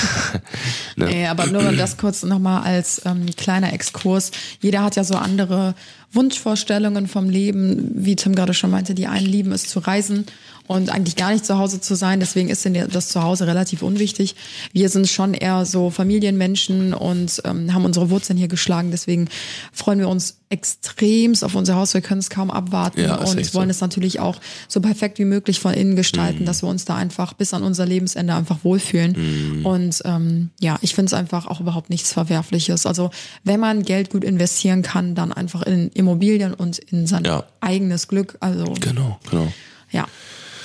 ne? 0.97 1.07
Nee, 1.07 1.27
aber 1.27 1.47
nur 1.47 1.73
das 1.73 1.97
kurz 1.97 2.23
nochmal 2.23 2.63
als 2.65 3.01
ähm, 3.07 3.25
kleiner 3.35 3.73
Exkurs. 3.73 4.31
Jeder 4.61 4.83
hat 4.83 4.95
ja 4.95 5.05
so 5.05 5.15
andere 5.15 5.75
Wunschvorstellungen 6.13 7.09
vom 7.09 7.31
Leben, 7.31 7.91
wie 7.95 8.17
Tim 8.17 8.35
gerade 8.35 8.53
schon 8.53 8.71
meinte, 8.71 8.95
die 8.95 9.07
einen 9.07 9.25
lieben 9.25 9.53
es 9.53 9.67
zu 9.67 9.79
reisen 9.79 10.27
und 10.71 10.89
eigentlich 10.89 11.17
gar 11.17 11.33
nicht 11.33 11.45
zu 11.45 11.59
Hause 11.59 11.81
zu 11.81 11.97
sein. 11.97 12.21
Deswegen 12.21 12.49
ist 12.49 12.65
denn 12.65 12.75
das 12.93 13.09
Zuhause 13.09 13.45
relativ 13.49 13.83
unwichtig. 13.83 14.37
Wir 14.73 14.89
sind 14.89 15.09
schon 15.09 15.35
eher 15.35 15.67
so 15.67 15.91
Familienmenschen 15.91 16.95
und 16.95 17.43
ähm, 17.45 17.75
haben 17.75 17.85
unsere 17.85 18.09
Wurzeln 18.09 18.37
hier 18.39 18.47
geschlagen. 18.47 18.93
Deswegen 18.93 19.29
freuen 19.73 19.99
wir 19.99 20.09
uns 20.09 20.37
extremst 20.49 21.43
auf 21.43 21.57
unser 21.57 21.75
Haus. 21.75 21.93
Wir 21.93 22.01
können 22.03 22.21
es 22.21 22.31
kaum 22.31 22.53
abwarten 22.53 23.01
Ja, 23.01 23.17
und 23.17 23.37
wollen 23.55 23.69
so. 23.69 23.71
es 23.71 23.81
natürlich 23.81 24.21
auch 24.21 24.37
so 24.69 24.81
perfekt 24.81 25.19
wie 25.19 25.25
möglich 25.25 25.59
von 25.59 25.75
innen 25.75 25.93
Mhm. 25.95 25.97
gestalten, 25.97 26.45
dass 26.45 26.63
wir 26.63 26.69
uns 26.69 26.85
da 26.85 26.95
einfach 26.95 27.33
bis 27.33 27.53
an 27.53 27.65
unser 27.65 27.85
Lebensende 27.85 28.33
einfach 28.35 28.59
wohlfühlen. 28.63 29.59
Mhm. 29.59 29.67
Und 29.67 30.03
ähm, 30.05 30.51
ja, 30.61 30.79
ich 30.83 30.95
finde 30.95 31.07
es 31.07 31.15
einfach 31.15 31.47
auch 31.49 31.61
überhaupt 31.61 31.91
nichts 31.91 32.13
Verwerfliches. 32.13 32.87
Also 32.87 33.11
wenn 33.43 33.59
man 33.59 33.83
Geld 33.83 34.11
gut 34.11 34.23
investieren 34.23 34.83
kann, 34.83 35.17
dann 35.17 35.33
einfach 35.33 35.63
in 35.63 35.89
Immobilien 35.95 36.55
und 36.55 36.79
in 36.79 37.09
sein 37.09 37.25
Ja. 37.25 37.43
eigenes 37.61 38.07
Glück. 38.07 38.37
Also 38.39 38.67
Genau, 38.81 39.19
genau. 39.29 39.53
ja, 39.91 40.07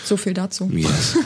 so 0.08 0.18
viel 0.18 0.34
dazu. 0.34 0.70
Yes. 0.74 1.18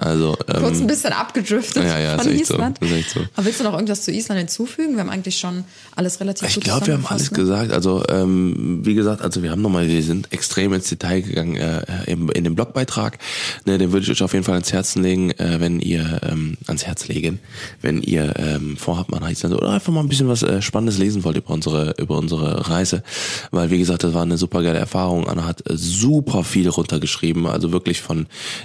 Also, 0.00 0.36
Kurz 0.46 0.76
ein 0.76 0.82
ähm, 0.82 0.86
bisschen 0.86 1.12
abgedriftet 1.12 1.84
Ja, 1.84 1.98
ja, 1.98 2.16
von 2.18 2.24
so. 2.24 2.30
Island. 2.30 2.80
Echt 2.82 3.10
so. 3.10 3.20
Aber 3.34 3.46
willst 3.46 3.60
du 3.60 3.64
noch 3.64 3.72
irgendwas 3.74 4.02
zu 4.02 4.12
Island 4.12 4.38
hinzufügen? 4.38 4.94
Wir 4.94 5.00
haben 5.00 5.10
eigentlich 5.10 5.38
schon 5.38 5.64
alles 5.96 6.20
relativ 6.20 6.48
Ich 6.48 6.54
gut 6.54 6.64
glaube, 6.64 6.86
wir 6.86 6.94
haben 6.94 7.06
alles 7.06 7.30
ne? 7.30 7.36
gesagt. 7.36 7.72
Also 7.72 8.02
ähm, 8.08 8.80
wie 8.84 8.94
gesagt, 8.94 9.22
also 9.22 9.42
wir 9.42 9.50
haben 9.50 9.62
nochmal, 9.62 9.88
wir 9.88 10.02
sind 10.02 10.32
extrem 10.32 10.72
ins 10.72 10.88
Detail 10.88 11.22
gegangen 11.22 11.56
äh, 11.56 11.82
im, 12.06 12.30
in 12.30 12.44
dem 12.44 12.54
Blogbeitrag. 12.54 13.18
Ne, 13.64 13.78
den 13.78 13.92
würde 13.92 14.04
ich 14.04 14.10
euch 14.10 14.22
auf 14.22 14.32
jeden 14.32 14.44
Fall 14.44 14.54
ans 14.54 14.72
Herzen 14.72 15.02
legen, 15.02 15.30
äh, 15.32 15.60
wenn 15.60 15.80
ihr 15.80 16.20
ähm, 16.22 16.56
ans 16.66 16.86
Herz 16.86 17.08
legen, 17.08 17.40
wenn 17.82 18.02
ihr 18.02 18.34
ähm, 18.36 18.76
vorhabt, 18.76 19.10
mal 19.10 19.20
nach 19.20 19.30
Island 19.30 19.54
oder 19.54 19.70
einfach 19.70 19.92
mal 19.92 20.00
ein 20.00 20.08
bisschen 20.08 20.28
was 20.28 20.42
äh, 20.42 20.62
Spannendes 20.62 20.98
lesen 20.98 21.24
wollt 21.24 21.36
über 21.36 21.50
unsere 21.50 21.94
über 21.98 22.16
unsere 22.18 22.68
Reise, 22.68 23.02
weil 23.50 23.70
wie 23.70 23.78
gesagt, 23.78 24.04
das 24.04 24.14
war 24.14 24.22
eine 24.22 24.38
super 24.38 24.62
geile 24.62 24.78
Erfahrung. 24.78 25.28
Anna 25.28 25.44
hat 25.44 25.62
super 25.68 26.44
viel 26.44 26.68
runtergeschrieben, 26.68 27.46
also 27.46 27.72
wirklich 27.72 28.00
von 28.00 28.17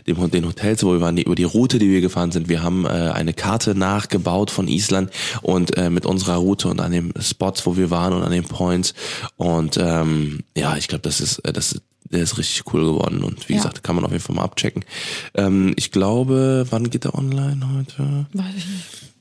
dem 0.08 0.32
den 0.32 0.46
Hotels, 0.48 0.84
wo 0.84 0.92
wir 0.94 1.02
waren, 1.02 1.16
die, 1.16 1.24
über 1.24 1.36
die 1.36 1.44
Route, 1.44 1.78
die 1.80 1.90
wir 1.90 2.02
gefahren 2.02 2.32
sind. 2.32 2.50
Wir 2.50 2.64
haben 2.64 2.86
äh, 2.86 2.90
eine 2.90 3.34
Karte 3.34 3.76
nachgebaut 3.76 4.50
von 4.52 4.68
Island 4.68 5.12
und 5.42 5.78
äh, 5.78 5.90
mit 5.90 6.06
unserer 6.06 6.36
Route 6.38 6.70
und 6.70 6.80
an 6.82 6.92
den 6.92 7.14
Spots, 7.20 7.66
wo 7.66 7.78
wir 7.78 7.90
waren 7.92 8.14
und 8.14 8.24
an 8.24 8.32
den 8.32 8.46
Points. 8.46 8.94
Und 9.38 9.78
ähm, 9.78 10.40
ja, 10.56 10.78
ich 10.78 10.88
glaube, 10.88 11.02
das 11.04 11.20
ist, 11.22 11.40
äh, 11.40 11.54
das 11.54 11.82
der 12.12 12.22
ist 12.22 12.38
richtig 12.38 12.72
cool 12.74 12.82
geworden 12.86 13.24
und 13.24 13.50
wie 13.50 13.54
Ja. 13.54 13.58
gesagt, 13.60 13.82
kann 13.84 13.96
man 13.96 14.06
auf 14.06 14.12
jeden 14.12 14.24
Fall 14.24 14.36
mal 14.36 14.44
abchecken. 14.44 14.86
Ähm, 15.34 15.74
ich 15.78 15.92
glaube, 15.92 16.66
wann 16.70 16.90
geht 16.92 17.06
der 17.06 17.16
online 17.16 17.60
heute? 17.76 18.28
Weiß 18.34 18.54
ich 18.56 18.68
nicht. 18.68 19.13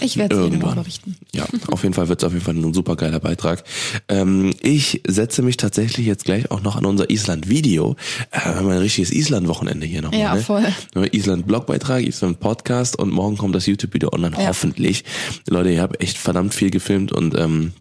Ich 0.00 0.16
werde 0.16 0.36
es 0.40 0.46
Ihnen 0.46 0.60
berichten. 0.60 1.16
Ja, 1.34 1.46
auf 1.70 1.82
jeden 1.82 1.94
Fall 1.94 2.08
wird 2.08 2.22
es 2.22 2.26
auf 2.26 2.32
jeden 2.32 2.44
Fall 2.44 2.54
ein 2.54 2.72
super 2.74 2.96
geiler 2.96 3.18
Beitrag. 3.20 3.64
Ähm, 4.08 4.54
ich 4.62 5.02
setze 5.06 5.42
mich 5.42 5.56
tatsächlich 5.56 6.06
jetzt 6.06 6.24
gleich 6.24 6.50
auch 6.50 6.62
noch 6.62 6.76
an 6.76 6.86
unser 6.86 7.10
Island-Video. 7.10 7.96
Äh, 8.30 8.38
wir 8.44 8.54
haben 8.56 8.68
ein 8.68 8.78
richtiges 8.78 9.10
Island-Wochenende 9.12 9.86
hier 9.86 10.02
nochmal. 10.02 10.20
Ja, 10.20 10.34
ne? 10.34 10.40
voll. 10.42 10.64
Island-Blogbeitrag, 11.12 12.02
Island-Podcast 12.04 12.96
und 12.98 13.10
morgen 13.10 13.36
kommt 13.36 13.54
das 13.54 13.66
YouTube-Video 13.66 14.12
online, 14.12 14.36
Ja. 14.38 14.48
hoffentlich. 14.48 15.04
Leute, 15.48 15.70
ihr 15.70 15.82
habt 15.82 16.00
echt 16.00 16.18
verdammt 16.18 16.54
viel 16.54 16.70
gefilmt 16.70 17.12
und 17.12 17.36
ähm, 17.36 17.72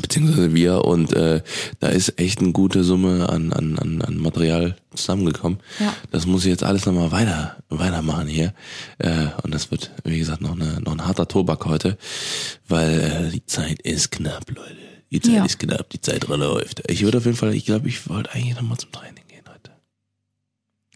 beziehungsweise 0.00 0.54
wir 0.54 0.84
und 0.84 1.12
äh, 1.12 1.42
da 1.80 1.88
ist 1.88 2.18
echt 2.18 2.40
eine 2.40 2.52
gute 2.52 2.82
Summe 2.84 3.28
an, 3.28 3.52
an, 3.52 3.78
an, 3.78 4.02
an 4.02 4.16
Material 4.18 4.76
zusammengekommen. 4.94 5.58
Ja. 5.78 5.94
Das 6.10 6.26
muss 6.26 6.44
ich 6.44 6.50
jetzt 6.50 6.64
alles 6.64 6.86
nochmal 6.86 7.12
weiter, 7.12 7.56
weitermachen 7.68 8.26
hier. 8.28 8.54
Äh, 8.98 9.26
und 9.42 9.52
das 9.54 9.70
wird, 9.70 9.90
wie 10.04 10.18
gesagt, 10.18 10.40
noch, 10.40 10.52
eine, 10.52 10.80
noch 10.80 10.92
ein 10.92 11.06
harter 11.06 11.28
Tobak 11.28 11.66
heute, 11.66 11.98
weil 12.68 13.00
äh, 13.00 13.30
die 13.30 13.44
Zeit 13.46 13.80
ist 13.82 14.10
knapp, 14.10 14.48
Leute. 14.50 14.76
Die 15.10 15.20
Zeit 15.20 15.34
Ja. 15.34 15.44
ist 15.44 15.58
knapp, 15.58 15.90
die 15.90 16.00
Zeit 16.00 16.26
läuft. 16.26 16.82
Ich 16.90 17.02
würde 17.02 17.18
auf 17.18 17.26
jeden 17.26 17.36
Fall, 17.36 17.54
ich 17.54 17.66
glaube, 17.66 17.88
ich 17.88 18.08
wollte 18.08 18.32
eigentlich 18.32 18.54
nochmal 18.56 18.78
zum 18.78 18.92
Training 18.92 19.24
gehen 19.28 19.44
heute. 19.46 19.72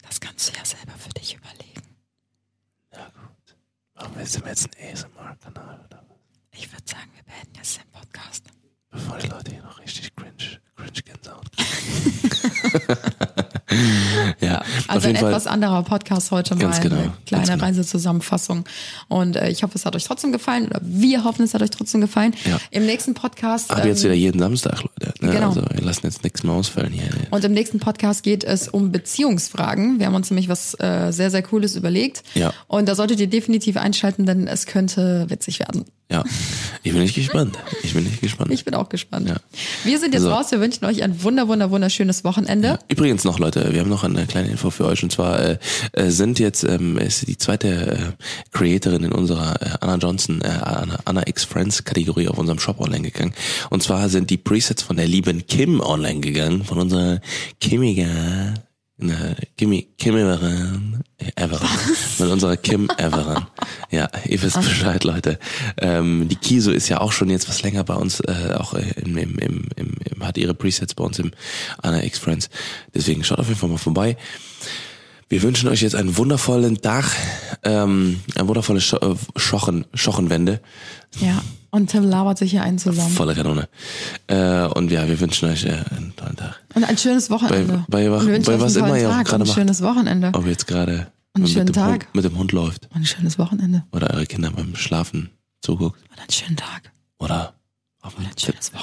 Das 0.07 0.19
kannst 0.19 0.49
du 0.49 0.57
ja 0.57 0.65
selber 0.65 0.93
für 0.97 1.09
dich 1.09 1.35
überlegen. 1.35 1.83
Ja 2.93 3.05
gut. 3.05 3.55
Warum 3.93 4.15
willst 4.15 4.35
du 4.37 4.39
mir 4.41 4.49
jetzt 4.49 4.67
einen 4.75 4.91
ASMR-Kanal 4.93 5.79
oder 5.85 6.03
was? 6.09 6.59
Ich 6.59 6.71
würde 6.71 6.83
sagen, 6.85 7.09
wir 7.15 7.23
beenden 7.23 7.55
jetzt 7.57 7.77
den 7.77 7.91
Podcast. 7.91 8.43
Bevor 8.97 9.19
die 9.19 9.27
Leute 9.27 9.51
hier 9.51 9.61
noch 9.61 9.79
richtig 9.79 10.15
cringe, 10.15 10.59
cringe 10.75 11.03
Gänsehaut 11.05 11.51
kriegen. 11.55 12.31
ja, 14.41 14.61
Also 14.87 15.07
ein 15.07 15.15
Fall. 15.15 15.29
etwas 15.29 15.47
anderer 15.47 15.83
Podcast 15.83 16.31
heute 16.31 16.55
mal. 16.55 16.61
Ganz 16.61 16.81
genau, 16.81 16.95
Eine 16.95 17.13
kleine 17.25 17.45
genau. 17.45 17.63
Reisezusammenfassung. 17.63 18.65
Und 19.07 19.35
äh, 19.35 19.49
ich 19.49 19.63
hoffe, 19.63 19.73
es 19.75 19.85
hat 19.85 19.95
euch 19.95 20.03
trotzdem 20.03 20.31
gefallen. 20.31 20.67
Oder 20.67 20.79
wir 20.83 21.23
hoffen, 21.23 21.43
es 21.43 21.53
hat 21.53 21.61
euch 21.61 21.69
trotzdem 21.69 22.01
gefallen. 22.01 22.33
Ja. 22.45 22.59
Im 22.71 22.85
nächsten 22.85 23.13
Podcast. 23.13 23.71
Ab 23.71 23.85
jetzt 23.85 23.99
ähm, 23.99 24.05
wieder 24.05 24.15
jeden 24.15 24.39
Samstag, 24.39 24.81
Leute. 24.81 25.13
Ne? 25.25 25.31
genau. 25.31 25.49
Also 25.49 25.61
wir 25.71 25.81
lassen 25.83 26.05
jetzt 26.05 26.23
nichts 26.23 26.43
mehr 26.43 26.53
ausfallen 26.53 26.91
hier. 26.93 27.09
Und 27.31 27.43
im 27.43 27.53
nächsten 27.53 27.79
Podcast 27.79 28.23
geht 28.23 28.43
es 28.43 28.67
um 28.67 28.91
Beziehungsfragen. 28.91 29.99
Wir 29.99 30.07
haben 30.07 30.15
uns 30.15 30.29
nämlich 30.29 30.49
was 30.49 30.73
äh, 30.79 31.11
sehr, 31.11 31.31
sehr 31.31 31.43
Cooles 31.43 31.75
überlegt. 31.75 32.23
Ja. 32.33 32.53
Und 32.67 32.87
da 32.87 32.95
solltet 32.95 33.19
ihr 33.19 33.27
definitiv 33.27 33.77
einschalten, 33.77 34.25
denn 34.25 34.47
es 34.47 34.65
könnte 34.65 35.25
witzig 35.29 35.59
werden. 35.59 35.85
Ja, 36.09 36.23
ich 36.83 36.93
bin 36.93 37.01
nicht 37.01 37.15
gespannt. 37.15 37.57
Ich 37.83 37.93
bin 37.93 38.05
nicht 38.05 38.21
gespannt. 38.21 38.49
Ich 38.51 38.63
bin 38.63 38.73
auch 38.75 38.87
gespannt. 38.87 39.27
Ja. 39.27 39.35
Wir 39.83 39.99
sind 39.99 40.13
jetzt 40.13 40.23
So. 40.23 40.31
raus. 40.31 40.51
Wir 40.51 40.61
wünschen 40.61 40.85
euch 40.85 41.03
ein 41.03 41.21
wunder, 41.21 41.49
wunder, 41.49 41.69
wunderschönes 41.69 42.23
Wochenende. 42.23 42.79
Übrigens 42.87 43.25
noch, 43.25 43.39
Leute, 43.39 43.66
wir 43.73 43.81
haben 43.81 43.89
noch 43.89 44.03
eine 44.03 44.25
kleine 44.25 44.49
Info 44.49 44.69
für 44.69 44.85
euch. 44.85 45.03
Und 45.03 45.11
zwar 45.11 45.39
äh, 45.39 45.57
äh, 45.93 46.09
sind 46.09 46.39
jetzt 46.39 46.63
ähm, 46.63 46.97
ist 46.97 47.27
die 47.27 47.37
zweite 47.37 47.67
äh, 47.67 47.97
Creatorin 48.51 49.03
in 49.03 49.11
unserer 49.11 49.61
äh, 49.61 49.77
Anna 49.81 49.95
Johnson 49.95 50.41
äh, 50.41 50.47
Anna, 50.47 50.99
Anna 51.05 51.27
X 51.27 51.45
Friends 51.45 51.83
Kategorie 51.83 52.27
auf 52.27 52.37
unserem 52.37 52.59
Shop 52.59 52.79
online 52.79 53.03
gegangen. 53.03 53.33
Und 53.69 53.83
zwar 53.83 54.09
sind 54.09 54.29
die 54.29 54.37
Presets 54.37 54.83
von 54.83 54.97
der 54.97 55.07
lieben 55.07 55.45
Kim 55.47 55.79
online 55.79 56.19
gegangen 56.19 56.63
von 56.63 56.79
unserer 56.79 57.19
Kimmiger 57.59 58.53
Ne, 58.99 59.35
Kimmy, 59.55 59.89
Kim 59.99 60.17
Everan, 60.17 61.03
Everan, 61.35 61.69
mit 62.17 62.29
unserer 62.29 62.57
Kim 62.57 62.89
Everan. 62.97 63.45
Ja, 63.91 64.09
ihr 64.25 64.41
wisst 64.41 64.55
Bescheid, 64.55 65.03
Leute. 65.03 65.37
Ähm, 65.77 66.27
die 66.27 66.35
Kiso 66.35 66.71
ist 66.71 66.89
ja 66.89 66.99
auch 66.99 67.11
schon 67.11 67.29
jetzt 67.29 67.47
was 67.47 67.61
länger 67.61 67.83
bei 67.83 67.93
uns, 67.93 68.21
äh, 68.21 68.55
auch 68.57 68.73
äh, 68.73 68.93
im, 69.05 69.15
im, 69.17 69.37
im, 69.37 69.67
im, 69.75 70.25
hat 70.25 70.39
ihre 70.39 70.55
Presets 70.55 70.95
bei 70.95 71.03
uns 71.03 71.19
im 71.19 71.29
Anna 71.79 72.03
X 72.03 72.17
Friends. 72.17 72.49
Deswegen 72.95 73.23
schaut 73.23 73.37
auf 73.37 73.47
jeden 73.47 73.59
Fall 73.59 73.69
mal 73.69 73.77
vorbei. 73.77 74.17
Wir 75.29 75.43
wünschen 75.43 75.69
euch 75.69 75.81
jetzt 75.81 75.95
einen 75.95 76.17
wundervollen 76.17 76.81
Tag, 76.81 77.05
ähm, 77.63 78.21
eine 78.33 78.47
wundervolle 78.47 78.81
Scho 78.81 78.97
äh, 78.97 79.15
Schochen, 79.35 79.85
Schochenwende, 79.93 80.59
Ja. 81.19 81.43
Und 81.77 81.89
Tim 81.91 82.03
labert 82.09 82.37
sich 82.39 82.51
hier 82.51 82.63
einen 82.63 82.79
zusammen. 82.79 83.11
volle 83.13 83.35
Kanone. 83.35 83.69
Äh, 84.27 84.65
und 84.65 84.89
ja, 84.91 85.07
wir 85.07 85.19
wünschen 85.19 85.47
euch 85.49 85.63
äh, 85.65 85.69
einen 85.95 86.13
tollen 86.15 86.35
Tag. 86.35 86.59
Und 86.73 86.83
ein 86.83 86.97
schönes 86.97 87.29
Wochenende. 87.29 87.85
Bei- 87.87 88.09
bei- 88.09 88.39
bei 88.39 88.53
euch 88.55 88.59
was 88.61 88.75
immer 88.75 88.97
ihr 88.97 89.07
auch 89.09 89.13
gerade 89.23 89.35
und 89.35 89.41
ein 89.41 89.47
macht. 89.47 89.53
schönes 89.55 89.81
Wochenende. 89.83 90.31
Ob 90.33 90.43
ihr 90.45 90.51
jetzt 90.51 90.65
gerade 90.67 91.07
mit, 91.37 91.55
dem. 91.55 91.67
Hund, 91.75 92.07
mit 92.13 92.25
dem 92.25 92.37
Hund 92.37 92.51
läuft 92.51 92.85
Und 92.93 93.01
ein 93.01 93.05
schönes 93.05 93.37
Wochenende. 93.37 93.83
oder 93.91 94.09
eure 94.11 94.25
Kinder 94.25 94.49
beim 94.51 94.75
Schlafen 94.75 95.29
zuguckt 95.61 96.01
Und 96.11 96.19
einen 96.19 96.31
schönen 96.31 96.57
Tag. 96.57 96.91
oder 97.19 97.53
auf 98.01 98.15
dem. 98.15 98.25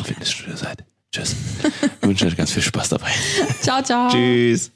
Fitnessstudio 0.05 0.57
seid. 0.57 0.85
Tschüss. 1.13 1.35
Wir 2.01 2.09
wünschen 2.09 2.29
euch 2.29 2.37
ganz 2.37 2.53
viel 2.53 2.63
Spaß 2.63 2.91
dabei. 2.91 3.11
Ciao, 3.61 3.83
ciao. 3.83 4.09
Tschüss. 4.11 4.71